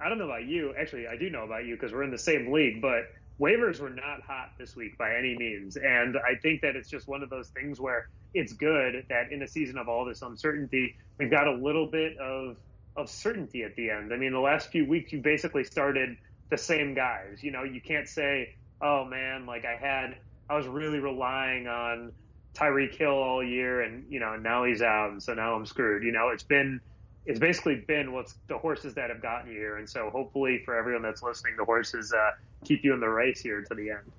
I 0.00 0.08
don't 0.08 0.18
know 0.18 0.24
about 0.24 0.44
you. 0.44 0.74
Actually, 0.78 1.06
I 1.06 1.16
do 1.16 1.30
know 1.30 1.44
about 1.44 1.64
you 1.64 1.74
because 1.74 1.92
we're 1.92 2.02
in 2.02 2.10
the 2.10 2.18
same 2.18 2.52
league, 2.52 2.82
but 2.82 3.12
waivers 3.40 3.80
were 3.80 3.90
not 3.90 4.22
hot 4.26 4.52
this 4.58 4.76
week 4.76 4.98
by 4.98 5.14
any 5.16 5.36
means. 5.36 5.76
And 5.76 6.16
I 6.16 6.36
think 6.40 6.62
that 6.62 6.76
it's 6.76 6.88
just 6.88 7.06
one 7.06 7.22
of 7.22 7.30
those 7.30 7.48
things 7.48 7.80
where 7.80 8.08
it's 8.32 8.52
good 8.52 9.06
that 9.08 9.30
in 9.30 9.42
a 9.42 9.48
season 9.48 9.78
of 9.78 9.88
all 9.88 10.04
this 10.04 10.22
uncertainty, 10.22 10.96
we've 11.18 11.30
got 11.30 11.46
a 11.46 11.54
little 11.54 11.86
bit 11.86 12.16
of 12.18 12.56
of 12.96 13.10
certainty 13.10 13.64
at 13.64 13.74
the 13.74 13.90
end. 13.90 14.12
I 14.12 14.16
mean, 14.16 14.32
the 14.32 14.38
last 14.38 14.70
few 14.70 14.86
weeks 14.86 15.12
you 15.12 15.20
basically 15.20 15.64
started 15.64 16.16
the 16.50 16.58
same 16.58 16.94
guys. 16.94 17.42
You 17.42 17.50
know, 17.50 17.64
you 17.64 17.80
can't 17.80 18.08
say, 18.08 18.54
"Oh 18.80 19.04
man, 19.04 19.46
like 19.46 19.64
I 19.64 19.76
had 19.76 20.16
I 20.48 20.56
was 20.56 20.66
really 20.66 20.98
relying 20.98 21.66
on 21.66 22.12
Tyreek 22.54 22.94
Hill 22.94 23.10
all 23.10 23.42
year, 23.42 23.82
and 23.82 24.04
you 24.10 24.20
know 24.20 24.36
now 24.36 24.64
he's 24.64 24.82
out, 24.82 25.10
and 25.10 25.22
so 25.22 25.34
now 25.34 25.54
I'm 25.54 25.66
screwed. 25.66 26.02
You 26.02 26.12
know, 26.12 26.28
it's 26.28 26.44
been 26.44 26.80
it's 27.26 27.40
basically 27.40 27.76
been 27.76 28.12
what's 28.12 28.34
the 28.48 28.58
horses 28.58 28.94
that 28.94 29.10
have 29.10 29.22
gotten 29.22 29.50
you 29.50 29.58
here, 29.58 29.76
and 29.76 29.88
so 29.88 30.10
hopefully 30.10 30.62
for 30.64 30.76
everyone 30.76 31.02
that's 31.02 31.22
listening, 31.22 31.54
the 31.56 31.64
horses 31.64 32.12
uh, 32.12 32.30
keep 32.64 32.84
you 32.84 32.92
in 32.92 33.00
the 33.00 33.08
race 33.08 33.40
here 33.40 33.62
to 33.62 33.74
the 33.74 33.90
end. 33.90 34.12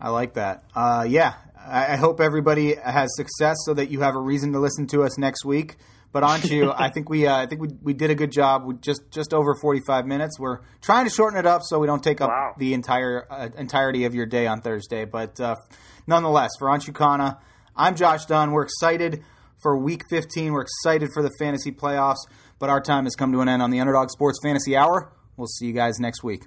I 0.00 0.08
like 0.08 0.34
that. 0.34 0.64
Uh, 0.74 1.06
yeah, 1.08 1.34
I, 1.56 1.92
I 1.92 1.96
hope 1.96 2.20
everybody 2.20 2.74
has 2.74 3.14
success 3.14 3.56
so 3.64 3.74
that 3.74 3.90
you 3.90 4.00
have 4.00 4.16
a 4.16 4.20
reason 4.20 4.52
to 4.52 4.58
listen 4.58 4.86
to 4.88 5.04
us 5.04 5.18
next 5.18 5.44
week. 5.44 5.76
But 6.12 6.22
Anshu, 6.24 6.74
I 6.76 6.90
think 6.90 7.08
we 7.08 7.26
uh, 7.26 7.34
I 7.34 7.46
think 7.46 7.60
we, 7.60 7.68
we 7.82 7.94
did 7.94 8.10
a 8.10 8.14
good 8.14 8.30
job 8.30 8.66
with 8.66 8.82
just 8.82 9.10
just 9.10 9.32
over 9.32 9.54
45 9.60 10.06
minutes. 10.06 10.38
We're 10.38 10.58
trying 10.82 11.06
to 11.06 11.10
shorten 11.10 11.38
it 11.38 11.46
up 11.46 11.62
so 11.64 11.78
we 11.78 11.86
don't 11.86 12.04
take 12.04 12.20
up 12.20 12.28
wow. 12.28 12.54
the 12.58 12.74
entire 12.74 13.26
uh, 13.30 13.48
entirety 13.56 14.04
of 14.04 14.14
your 14.14 14.26
day 14.26 14.46
on 14.46 14.60
Thursday. 14.60 15.06
But 15.06 15.40
uh, 15.40 15.56
nonetheless, 16.06 16.50
for 16.58 16.68
Anshu 16.68 16.92
Khanna, 16.92 17.38
I'm 17.74 17.96
Josh 17.96 18.26
Dunn. 18.26 18.52
We're 18.52 18.64
excited 18.64 19.24
for 19.62 19.76
Week 19.78 20.02
15. 20.10 20.52
We're 20.52 20.62
excited 20.62 21.08
for 21.14 21.22
the 21.22 21.30
fantasy 21.38 21.72
playoffs. 21.72 22.26
But 22.58 22.68
our 22.68 22.80
time 22.80 23.04
has 23.04 23.16
come 23.16 23.32
to 23.32 23.40
an 23.40 23.48
end 23.48 23.62
on 23.62 23.70
the 23.70 23.80
Underdog 23.80 24.10
Sports 24.10 24.38
Fantasy 24.42 24.76
Hour. 24.76 25.12
We'll 25.36 25.48
see 25.48 25.66
you 25.66 25.72
guys 25.72 25.98
next 25.98 26.22
week. 26.22 26.42